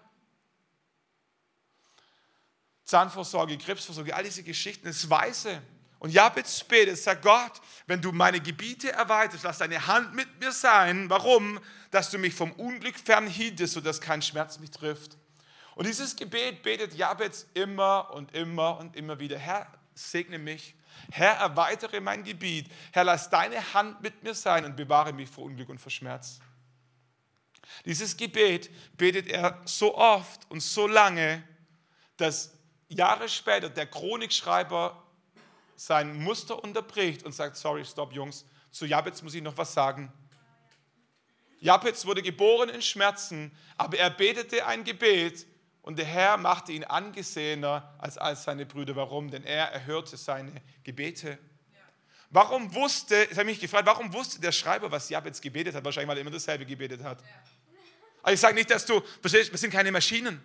Zahnvorsorge, 2.86 3.60
Krebsvorsorge, 3.60 4.16
all 4.16 4.24
diese 4.24 4.42
Geschichten, 4.42 4.88
das 4.88 5.08
Weiße. 5.08 5.62
Und 6.00 6.10
Jabez 6.10 6.64
betet, 6.64 6.98
sagt 6.98 7.22
Gott, 7.22 7.62
wenn 7.86 8.02
du 8.02 8.12
meine 8.12 8.42
Gebiete 8.42 8.92
erweiterst, 8.92 9.44
lass 9.44 9.60
deine 9.60 9.86
Hand 9.86 10.16
mit 10.16 10.40
mir 10.40 10.52
sein. 10.52 11.12
Warum? 11.12 11.60
Dass 11.92 12.10
du 12.10 12.18
mich 12.18 12.34
vom 12.34 12.54
Unglück 12.54 12.98
fernhieltest, 12.98 13.76
sodass 13.76 14.02
kein 14.02 14.24
Schmerz 14.24 14.58
mich 14.58 14.72
trifft. 14.72 15.16
Und 15.78 15.86
dieses 15.86 16.16
Gebet 16.16 16.64
betet 16.64 16.96
Jabez 16.96 17.46
immer 17.54 18.10
und 18.12 18.34
immer 18.34 18.80
und 18.80 18.96
immer 18.96 19.20
wieder. 19.20 19.38
Herr, 19.38 19.68
segne 19.94 20.40
mich. 20.40 20.74
Herr, 21.12 21.34
erweitere 21.34 22.00
mein 22.00 22.24
Gebiet. 22.24 22.72
Herr, 22.92 23.04
lass 23.04 23.30
deine 23.30 23.76
Hand 23.76 24.02
mit 24.02 24.24
mir 24.24 24.34
sein 24.34 24.66
und 24.66 24.76
bewahre 24.76 25.14
mich 25.14 25.30
vor 25.30 25.44
Unglück 25.44 25.70
und 25.70 25.78
vor 25.78 25.92
Schmerz. 25.92 26.40
Dieses 27.86 28.18
Gebet 28.18 28.72
betet 28.98 29.28
er 29.28 29.62
so 29.66 29.96
oft 29.96 30.50
und 30.50 30.62
so 30.62 30.88
lange, 30.88 31.44
dass 32.18 32.56
Jahre 32.88 33.30
später 33.30 33.70
der 33.70 33.86
Chronikschreiber 33.86 35.04
sein 35.76 36.18
Muster 36.24 36.64
unterbricht 36.64 37.22
und 37.22 37.34
sagt, 37.34 37.56
sorry, 37.56 37.86
stopp 37.86 38.14
Jungs, 38.14 38.46
zu 38.72 38.88
Jabez 38.88 39.22
muss 39.22 39.36
ich 39.36 39.44
noch 39.44 39.56
was 39.56 39.76
sagen. 39.76 40.12
Jabez 41.60 42.04
wurde 42.04 42.24
geboren 42.24 42.70
in 42.70 42.82
Schmerzen, 42.82 43.56
aber 43.78 44.00
er 44.00 44.10
betete 44.10 44.66
ein 44.66 44.84
Gebet 44.84 45.46
und 45.88 45.98
der 45.98 46.06
Herr 46.06 46.36
machte 46.36 46.74
ihn 46.74 46.84
angesehener 46.84 47.96
als 47.98 48.18
all 48.18 48.36
seine 48.36 48.66
Brüder. 48.66 48.98
Warum? 48.98 49.32
Denn 49.32 49.46
er 49.46 49.72
erhörte 49.72 50.18
seine 50.18 50.52
Gebete. 50.84 51.38
Warum 52.30 52.76
wusste, 52.76 53.16
ich 53.32 53.38
habe 53.38 53.46
mich 53.46 53.62
gefragt, 53.62 53.86
warum 53.86 54.12
wusste 54.12 54.42
der 54.42 54.52
Schreiber, 54.52 54.92
was 54.92 55.08
Jabez 55.08 55.40
gebetet 55.40 55.76
hat? 55.76 55.86
Wahrscheinlich, 55.86 56.10
weil 56.10 56.18
er 56.18 56.22
immer 56.22 56.32
dasselbe 56.32 56.66
gebetet 56.66 57.02
hat. 57.02 57.24
Also 58.22 58.34
ich 58.34 58.40
sage 58.42 58.56
nicht, 58.56 58.70
dass 58.70 58.86
du, 58.86 59.02
wir 59.22 59.58
sind 59.58 59.72
keine 59.72 59.90
Maschinen. 59.94 60.42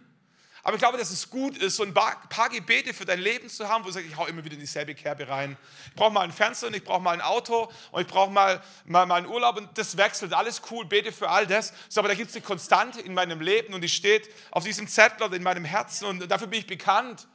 Aber 0.64 0.74
ich 0.74 0.80
glaube, 0.80 0.96
dass 0.96 1.10
es 1.10 1.28
gut 1.28 1.56
ist, 1.58 1.74
so 1.74 1.82
ein 1.82 1.92
paar 1.92 2.48
Gebete 2.48 2.94
für 2.94 3.04
dein 3.04 3.18
Leben 3.18 3.48
zu 3.48 3.68
haben, 3.68 3.82
wo 3.82 3.88
du 3.88 3.94
sagst, 3.94 4.08
ich 4.08 4.16
hau 4.16 4.26
immer 4.26 4.44
wieder 4.44 4.54
in 4.54 4.60
dieselbe 4.60 4.94
Kerbe 4.94 5.28
rein. 5.28 5.56
Ich 5.86 5.94
brauche 5.94 6.12
mal 6.12 6.20
einen 6.20 6.32
Fernseher 6.32 6.68
und 6.68 6.76
ich 6.76 6.84
brauche 6.84 7.00
mal 7.00 7.12
ein 7.12 7.20
Auto 7.20 7.68
und 7.90 8.02
ich 8.02 8.06
brauche 8.06 8.30
mal, 8.30 8.62
mal, 8.84 9.04
mal 9.06 9.16
einen 9.16 9.26
Urlaub 9.26 9.56
und 9.56 9.76
das 9.76 9.96
wechselt. 9.96 10.32
Alles 10.32 10.62
cool, 10.70 10.84
bete 10.84 11.10
für 11.10 11.28
all 11.28 11.48
das. 11.48 11.72
So, 11.88 12.00
aber 12.00 12.08
da 12.08 12.14
gibt 12.14 12.30
es 12.30 12.36
eine 12.36 12.44
Konstante 12.44 13.00
in 13.00 13.12
meinem 13.12 13.40
Leben 13.40 13.74
und 13.74 13.80
die 13.80 13.88
steht 13.88 14.30
auf 14.52 14.62
diesem 14.62 14.86
Zettel 14.86 15.34
in 15.34 15.42
meinem 15.42 15.64
Herzen 15.64 16.06
und 16.06 16.30
dafür 16.30 16.46
bin 16.46 16.60
ich 16.60 16.66
bekannt. 16.66 17.26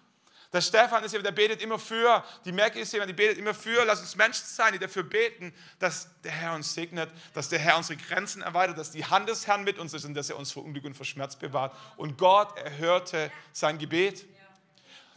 Der 0.53 0.61
Stefan 0.61 1.03
ist 1.03 1.11
jemand, 1.11 1.27
der 1.27 1.31
betet 1.33 1.61
immer 1.61 1.77
für. 1.77 2.23
Die 2.45 2.53
Merke 2.53 2.79
ist 2.79 2.93
jemand, 2.93 3.09
die 3.09 3.13
betet 3.13 3.37
immer 3.37 3.53
für. 3.53 3.83
Lass 3.83 3.99
uns 3.99 4.15
Menschen 4.15 4.45
sein, 4.45 4.71
die 4.71 4.79
dafür 4.79 5.03
beten, 5.03 5.53
dass 5.79 6.09
der 6.21 6.31
Herr 6.31 6.53
uns 6.55 6.73
segnet, 6.73 7.09
dass 7.33 7.49
der 7.49 7.59
Herr 7.59 7.77
unsere 7.77 7.97
Grenzen 7.97 8.41
erweitert, 8.41 8.77
dass 8.77 8.91
die 8.91 9.05
Hand 9.05 9.27
des 9.27 9.45
Herrn 9.45 9.63
mit 9.65 9.77
uns 9.77 9.93
ist 9.93 10.05
und 10.05 10.13
dass 10.13 10.29
er 10.29 10.37
uns 10.37 10.51
vor 10.51 10.63
Unglück 10.63 10.85
und 10.85 10.93
vor 10.93 11.05
Schmerz 11.05 11.35
bewahrt. 11.35 11.75
Und 11.97 12.17
Gott 12.17 12.57
erhörte 12.57 13.29
sein 13.51 13.77
Gebet. 13.77 14.25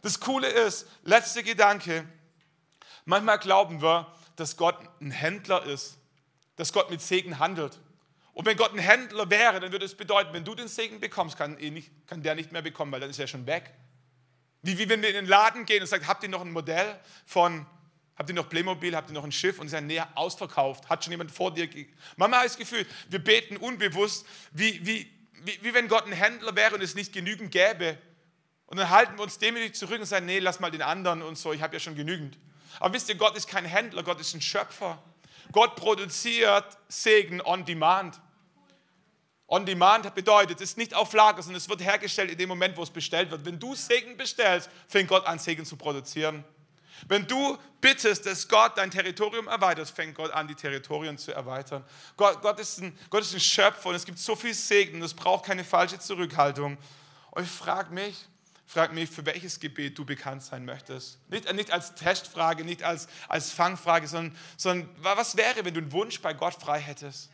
Das 0.03 0.18
Coole 0.18 0.49
ist, 0.49 0.89
letzter 1.05 1.43
Gedanke, 1.43 2.05
manchmal 3.05 3.39
glauben 3.39 3.83
wir, 3.83 4.12
dass 4.35 4.57
Gott 4.57 4.78
ein 5.01 5.11
Händler 5.11 5.64
ist, 5.64 5.99
dass 6.57 6.72
Gott 6.72 6.91
mit 6.91 7.03
Segen 7.03 7.39
handelt. 7.39 7.78
Und 8.33 8.47
wenn 8.47 8.57
Gott 8.57 8.72
ein 8.72 8.78
Händler 8.78 9.28
wäre, 9.31 9.61
dann 9.61 9.70
würde 9.70 9.85
es 9.85 9.95
bedeuten, 9.95 10.33
wenn 10.33 10.45
du 10.45 10.55
den 10.55 10.68
Segen 10.68 10.99
bekommst, 10.99 11.37
kann, 11.37 11.55
nicht, 11.55 11.91
kann 12.09 12.22
der 12.22 12.35
nicht 12.35 12.51
mehr 12.51 12.62
bekommen, 12.62 12.91
weil 12.91 13.01
dann 13.01 13.11
ist 13.11 13.18
er 13.18 13.26
schon 13.26 13.47
weg. 13.47 13.74
Wie, 14.63 14.79
wie 14.79 14.89
wenn 14.89 15.03
wir 15.03 15.09
in 15.09 15.15
den 15.15 15.27
Laden 15.27 15.65
gehen 15.65 15.83
und 15.83 15.89
sagen, 15.89 16.07
habt 16.07 16.23
ihr 16.23 16.29
noch 16.29 16.43
ein 16.43 16.53
Modell 16.53 16.99
von, 17.27 17.67
habt 18.17 18.29
ihr 18.29 18.35
noch 18.35 18.49
Playmobil, 18.49 18.95
habt 18.95 19.11
ihr 19.11 19.15
noch 19.15 19.25
ein 19.25 19.33
Schiff? 19.33 19.59
Und 19.59 19.69
sie 19.69 19.73
sagen, 19.73 19.87
nee, 19.87 20.01
ausverkauft, 20.15 20.89
hat 20.89 21.05
schon 21.05 21.13
jemand 21.13 21.31
vor 21.31 21.55
dir. 21.55 21.69
Habe 22.19 22.37
ich 22.37 22.43
das 22.43 22.59
Gefühl, 22.59 22.87
wir 23.09 23.19
beten 23.19 23.57
unbewusst, 23.57 24.27
wie, 24.53 24.85
wie, 24.87 25.11
wie, 25.45 25.59
wie 25.63 25.75
wenn 25.75 25.89
Gott 25.89 26.07
ein 26.07 26.13
Händler 26.13 26.55
wäre 26.55 26.75
und 26.75 26.83
es 26.83 26.95
nicht 26.95 27.13
genügend 27.13 27.51
gäbe. 27.51 27.99
Und 28.67 28.77
dann 28.77 28.91
halten 28.91 29.17
wir 29.17 29.23
uns 29.23 29.39
demütig 29.39 29.75
zurück 29.75 29.99
und 29.99 30.07
sagen, 30.07 30.27
nee, 30.27 30.39
lass 30.39 30.61
mal 30.61 30.71
den 30.71 30.83
anderen 30.83 31.23
und 31.23 31.37
so, 31.37 31.53
ich 31.53 31.63
habe 31.63 31.75
ja 31.75 31.81
schon 31.81 31.97
genügend. 31.97 32.39
Aber 32.79 32.95
wisst 32.95 33.09
ihr, 33.09 33.17
Gott 33.17 33.37
ist 33.37 33.49
kein 33.49 33.65
Händler, 33.65 34.03
Gott 34.03 34.21
ist 34.21 34.35
ein 34.35 34.41
Schöpfer. 34.41 35.03
Gott 35.53 35.75
produziert 35.75 36.79
Segen 36.89 37.41
on 37.41 37.65
demand. 37.65 38.21
On 39.53 39.67
Demand 39.67 40.15
bedeutet, 40.15 40.61
es 40.61 40.71
ist 40.71 40.79
nicht 40.79 40.95
auf 40.95 41.13
Lager, 41.13 41.43
sondern 41.43 41.59
es 41.59 41.69
wird 41.69 41.83
hergestellt 41.83 42.31
in 42.31 42.39
dem 42.39 42.49
Moment, 42.49 42.77
wo 42.77 42.85
es 42.85 42.91
bestellt 42.91 43.33
wird. 43.33 43.45
Wenn 43.45 43.59
du 43.59 43.75
Segen 43.75 44.17
bestellst, 44.17 44.71
fängt 44.87 45.09
Gott 45.09 45.27
an, 45.27 45.41
Segen 45.41 45.65
zu 45.65 45.77
produzieren. 45.77 46.45
Wenn 47.09 47.27
du 47.27 47.59
bittest, 47.81 48.27
dass 48.27 48.47
Gott 48.47 48.79
dein 48.79 48.93
Territorium 48.93 49.49
erweitert, 49.49 49.91
fängt 49.91 50.15
Gott 50.15 50.31
an, 50.31 50.47
die 50.47 50.55
Territorien 50.55 51.19
zu 51.19 51.33
erweitern. 51.33 51.85
Gott, 52.17 52.41
Gott, 52.43 52.61
ist, 52.61 52.79
ein, 52.81 52.97
Gott 53.09 53.23
ist 53.23 53.35
ein 53.35 53.41
Schöpfer 53.41 53.89
und 53.89 53.97
es 53.97 54.05
gibt 54.05 54.21
so 54.21 54.37
viel 54.37 54.55
Segen 54.55 54.99
und 54.99 55.03
es 55.03 55.15
braucht 55.15 55.47
keine 55.47 55.65
falsche 55.65 55.99
Zurückhaltung. 55.99 56.79
Und 57.33 57.43
ich 57.43 57.51
frage 57.51 57.93
mich, 57.93 58.15
frag 58.67 58.93
mich, 58.93 59.11
für 59.11 59.27
welches 59.27 59.59
Gebet 59.59 59.99
du 59.99 60.05
bekannt 60.05 60.45
sein 60.45 60.65
möchtest. 60.65 61.19
Nicht, 61.29 61.53
nicht 61.53 61.73
als 61.73 61.97
Testfrage, 61.97 62.65
nicht 62.65 62.85
als, 62.85 63.09
als 63.27 63.51
Fangfrage, 63.51 64.07
sondern, 64.07 64.37
sondern 64.57 64.89
was 64.99 65.37
wäre, 65.37 65.65
wenn 65.65 65.75
du 65.75 65.81
einen 65.81 65.91
Wunsch 65.91 66.21
bei 66.21 66.35
Gott 66.35 66.55
frei 66.55 66.79
hättest? 66.79 67.31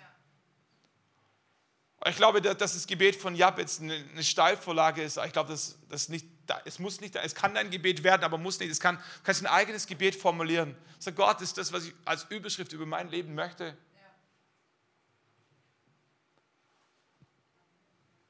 Ich 2.04 2.16
glaube, 2.16 2.42
dass 2.42 2.74
das 2.74 2.86
Gebet 2.86 3.16
von 3.16 3.34
Jabez 3.34 3.80
eine 3.80 4.22
Steilvorlage 4.22 5.02
ist. 5.02 5.16
Ich 5.16 5.32
glaube, 5.32 5.50
dass 5.50 5.78
das 5.88 6.08
nicht, 6.08 6.26
es 6.64 6.78
muss 6.78 7.00
nicht, 7.00 7.16
es 7.16 7.34
kann 7.34 7.54
dein 7.54 7.70
Gebet 7.70 8.04
werden, 8.04 8.22
aber 8.22 8.38
muss 8.38 8.60
nicht. 8.60 8.70
Es 8.70 8.80
kann, 8.80 8.96
du 8.96 9.02
kannst 9.24 9.42
ein 9.42 9.46
eigenes 9.46 9.86
Gebet 9.86 10.14
formulieren. 10.14 10.76
Sag 10.98 11.16
Gott, 11.16 11.40
ist 11.40 11.56
das, 11.56 11.72
was 11.72 11.86
ich 11.86 11.94
als 12.04 12.24
Überschrift 12.24 12.72
über 12.72 12.86
mein 12.86 13.08
Leben 13.08 13.34
möchte. 13.34 13.76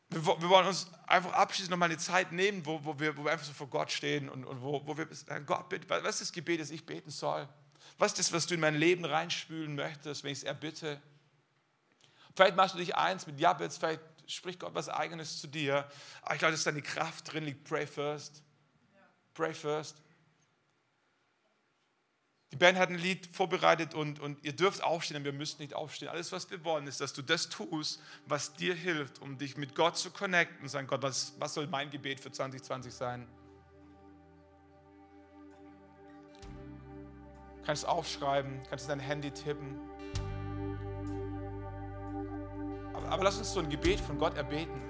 Wir, 0.08 0.24
wir 0.24 0.48
wollen 0.48 0.68
uns 0.68 0.86
einfach 1.06 1.32
abschließend 1.32 1.70
nochmal 1.70 1.90
eine 1.90 1.98
Zeit 1.98 2.32
nehmen, 2.32 2.64
wo, 2.64 2.82
wo, 2.84 2.98
wir, 2.98 3.16
wo 3.16 3.24
wir 3.24 3.32
einfach 3.32 3.44
so 3.44 3.52
vor 3.52 3.68
Gott 3.68 3.90
stehen 3.90 4.28
und, 4.28 4.44
und 4.44 4.62
wo, 4.62 4.86
wo 4.86 4.96
wir 4.96 5.06
sagen, 5.12 5.44
Gott, 5.44 5.68
bitte, 5.68 5.88
was 5.90 6.14
ist 6.14 6.20
das 6.20 6.32
Gebet, 6.32 6.60
das 6.60 6.70
ich 6.70 6.86
beten 6.86 7.10
soll? 7.10 7.48
Was 7.98 8.12
ist 8.12 8.18
das, 8.20 8.32
was 8.32 8.46
du 8.46 8.54
in 8.54 8.60
mein 8.60 8.76
Leben 8.76 9.04
reinspülen 9.04 9.74
möchtest, 9.74 10.22
wenn 10.22 10.32
ich 10.32 10.38
es 10.38 10.44
erbitte? 10.44 11.02
Vielleicht 12.36 12.54
machst 12.54 12.74
du 12.74 12.78
dich 12.78 12.94
eins 12.94 13.26
mit 13.26 13.40
Jabez, 13.40 13.78
vielleicht 13.78 14.02
spricht 14.26 14.60
Gott 14.60 14.74
was 14.74 14.90
Eigenes 14.90 15.40
zu 15.40 15.46
dir. 15.46 15.88
Aber 16.20 16.34
ich 16.34 16.38
glaube, 16.38 16.52
dass 16.52 16.64
deine 16.64 16.82
Kraft 16.82 17.32
drin 17.32 17.44
liegt. 17.44 17.64
Pray 17.64 17.86
first. 17.86 18.42
Pray 19.32 19.54
first. 19.54 19.96
Die 22.52 22.56
Band 22.56 22.78
hat 22.78 22.90
ein 22.90 22.98
Lied 22.98 23.34
vorbereitet 23.34 23.94
und, 23.94 24.20
und 24.20 24.44
ihr 24.44 24.54
dürft 24.54 24.84
aufstehen, 24.84 25.16
aber 25.16 25.26
wir 25.26 25.32
müssen 25.32 25.62
nicht 25.62 25.74
aufstehen. 25.74 26.08
Alles, 26.08 26.30
was 26.30 26.50
wir 26.50 26.62
wollen, 26.62 26.86
ist, 26.86 27.00
dass 27.00 27.14
du 27.14 27.22
das 27.22 27.48
tust, 27.48 28.02
was 28.26 28.52
dir 28.52 28.74
hilft, 28.74 29.20
um 29.22 29.38
dich 29.38 29.56
mit 29.56 29.74
Gott 29.74 29.96
zu 29.96 30.10
connecten 30.10 30.60
und 30.60 30.68
sagen, 30.68 30.86
Gott, 30.86 31.02
was, 31.02 31.32
was 31.38 31.54
soll 31.54 31.66
mein 31.66 31.88
Gebet 31.88 32.20
für 32.20 32.30
2020 32.30 32.92
sein? 32.92 33.26
Du 37.56 37.62
kannst 37.64 37.86
aufschreiben, 37.86 38.62
kannst 38.68 38.90
dein 38.90 39.00
Handy 39.00 39.30
tippen. 39.30 39.85
Aber 43.10 43.24
lass 43.24 43.38
uns 43.38 43.52
so 43.52 43.60
ein 43.60 43.68
Gebet 43.68 44.00
von 44.00 44.18
Gott 44.18 44.36
erbeten. 44.36 44.80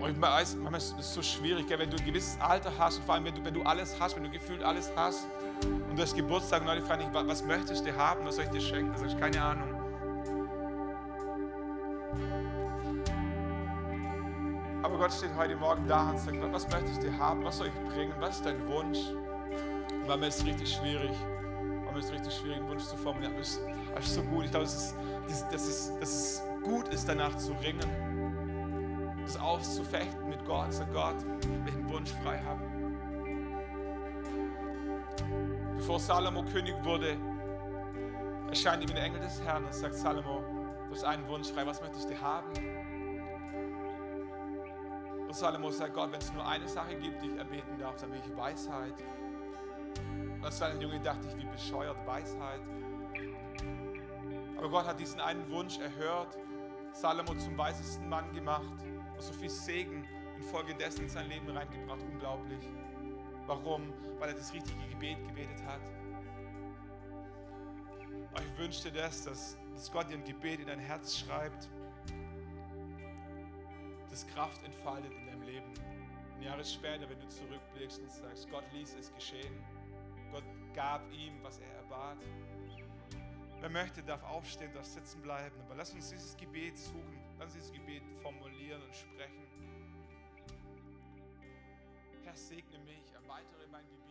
Und 0.00 0.10
ich 0.10 0.20
weiß, 0.20 0.56
manchmal 0.56 0.80
ist 0.80 0.94
es 0.98 1.14
so 1.14 1.22
schwierig, 1.22 1.66
wenn 1.68 1.90
du 1.90 1.96
ein 1.96 2.04
gewisses 2.04 2.38
Alter 2.40 2.70
hast 2.78 2.98
und 2.98 3.04
vor 3.04 3.14
allem, 3.14 3.24
wenn 3.24 3.34
du, 3.34 3.44
wenn 3.44 3.54
du 3.54 3.62
alles 3.62 3.98
hast, 3.98 4.14
wenn 4.14 4.24
du 4.24 4.30
gefühlt 4.30 4.62
alles 4.62 4.92
hast 4.94 5.26
und 5.64 5.96
du 5.96 6.02
hast 6.02 6.14
Geburtstag 6.14 6.60
und 6.60 6.68
Leute 6.68 6.82
fragen 6.82 7.00
dich, 7.00 7.08
was 7.12 7.44
möchtest 7.44 7.84
du 7.86 7.96
haben, 7.96 8.24
was 8.24 8.36
soll 8.36 8.44
ich 8.44 8.50
dir 8.50 8.60
schenken? 8.60 8.92
Da 8.92 8.98
sag 8.98 9.08
ich, 9.08 9.18
keine 9.18 9.42
Ahnung. 9.42 9.74
Aber 14.82 14.98
Gott 14.98 15.12
steht 15.12 15.34
heute 15.36 15.56
Morgen 15.56 15.88
da 15.88 16.10
und 16.10 16.20
sagt, 16.20 16.52
was 16.52 16.68
möchtest 16.70 17.02
du 17.02 17.18
haben, 17.18 17.42
was 17.42 17.58
soll 17.58 17.68
ich 17.68 17.92
bringen, 17.92 18.14
was 18.20 18.36
ist 18.36 18.46
dein 18.46 18.64
Wunsch? 18.68 18.98
Und 19.90 20.06
manchmal 20.06 20.28
ist 20.28 20.38
es 20.38 20.46
richtig 20.46 20.72
schwierig 20.72 21.10
manchmal 21.96 22.00
ist 22.00 22.12
richtig 22.12 22.40
schwierig, 22.40 22.58
einen 22.58 22.68
Wunsch 22.68 22.84
zu 22.84 22.96
formulieren. 22.96 23.32
Aber 23.32 23.42
es 23.42 23.60
ist 24.00 24.14
so 24.14 24.22
gut. 24.22 24.44
Ich 24.44 24.50
glaube, 24.50 24.66
dass 24.66 24.94
es, 25.28 25.44
dass, 25.50 25.66
es, 25.66 25.98
dass 25.98 26.08
es 26.08 26.42
gut 26.62 26.88
ist, 26.88 27.08
danach 27.08 27.36
zu 27.36 27.52
ringen. 27.54 29.22
Das 29.24 29.38
auszufechten 29.38 30.28
mit 30.28 30.44
Gott. 30.44 30.72
Sag 30.72 30.92
Gott, 30.92 31.16
welchen 31.64 31.88
Wunsch 31.88 32.10
frei 32.22 32.38
haben. 32.38 32.62
Bevor 35.76 35.98
Salomo 35.98 36.44
König 36.44 36.74
wurde, 36.84 37.16
erscheint 38.48 38.82
ihm 38.82 38.94
der 38.94 39.04
Engel 39.04 39.20
des 39.20 39.42
Herrn 39.42 39.64
und 39.64 39.74
sagt: 39.74 39.94
Salomo, 39.94 40.44
du 40.88 40.94
hast 40.94 41.04
einen 41.04 41.26
Wunsch 41.28 41.50
frei. 41.50 41.66
Was 41.66 41.80
möchtest 41.80 42.10
du 42.10 42.20
haben? 42.20 42.50
Und 45.26 45.34
Salomo 45.34 45.70
sagt: 45.70 45.94
Gott, 45.94 46.12
wenn 46.12 46.20
es 46.20 46.32
nur 46.32 46.46
eine 46.46 46.68
Sache 46.68 46.94
gibt, 46.96 47.22
die 47.22 47.28
ich 47.28 47.36
erbeten 47.36 47.78
darf, 47.78 47.96
dann 47.96 48.12
will 48.12 48.20
ich 48.24 48.36
Weisheit. 48.36 48.94
Als 50.46 50.58
kleiner 50.58 50.80
Junge 50.80 51.00
dachte 51.00 51.26
ich, 51.26 51.36
wie 51.38 51.44
bescheuert 51.46 52.06
Weisheit. 52.06 52.60
Aber 54.56 54.68
Gott 54.68 54.86
hat 54.86 55.00
diesen 55.00 55.20
einen 55.20 55.50
Wunsch 55.50 55.76
erhört, 55.80 56.38
Salomo 56.92 57.34
zum 57.34 57.58
weisesten 57.58 58.08
Mann 58.08 58.32
gemacht 58.32 58.62
und 59.12 59.20
so 59.20 59.32
viel 59.32 59.50
Segen 59.50 60.06
infolgedessen 60.36 61.02
in 61.02 61.08
sein 61.08 61.28
Leben 61.28 61.48
reingebracht. 61.50 62.00
Unglaublich. 62.00 62.64
Warum? 63.48 63.92
Weil 64.20 64.28
er 64.28 64.34
das 64.36 64.54
richtige 64.54 64.78
Gebet 64.88 65.18
gebetet 65.26 65.64
hat. 65.66 65.80
Aber 68.32 68.42
ich 68.42 68.56
wünschte 68.56 68.92
das, 68.92 69.24
dass, 69.24 69.58
dass 69.74 69.90
Gott 69.90 70.08
dir 70.08 70.14
ein 70.14 70.24
Gebet 70.24 70.60
in 70.60 70.68
dein 70.68 70.78
Herz 70.78 71.18
schreibt, 71.18 71.68
das 74.08 74.24
Kraft 74.28 74.62
entfaltet 74.62 75.10
in 75.10 75.26
deinem 75.26 75.42
Leben. 75.42 75.74
Ein 76.36 76.42
Jahre 76.42 76.64
später, 76.64 77.10
wenn 77.10 77.18
du 77.18 77.26
zurückblickst 77.26 78.00
und 78.00 78.12
sagst, 78.12 78.48
Gott 78.48 78.64
ließ 78.72 78.94
es 78.94 79.12
geschehen. 79.12 79.75
Gab 80.76 81.10
ihm, 81.10 81.42
was 81.42 81.58
er 81.58 81.72
erbat. 81.76 82.18
Wer 83.60 83.70
möchte, 83.70 84.02
darf 84.02 84.22
aufstehen, 84.24 84.74
darf 84.74 84.84
sitzen 84.84 85.22
bleiben. 85.22 85.58
Aber 85.62 85.74
lass 85.74 85.94
uns 85.94 86.10
dieses 86.10 86.36
Gebet 86.36 86.76
suchen. 86.76 87.18
Lass 87.38 87.46
uns 87.46 87.54
dieses 87.54 87.72
Gebet 87.72 88.02
formulieren 88.20 88.82
und 88.82 88.94
sprechen. 88.94 89.46
Herr, 92.24 92.36
segne 92.36 92.78
mich, 92.80 93.10
erweitere 93.14 93.66
mein 93.72 93.86
Gebiet. 93.88 94.05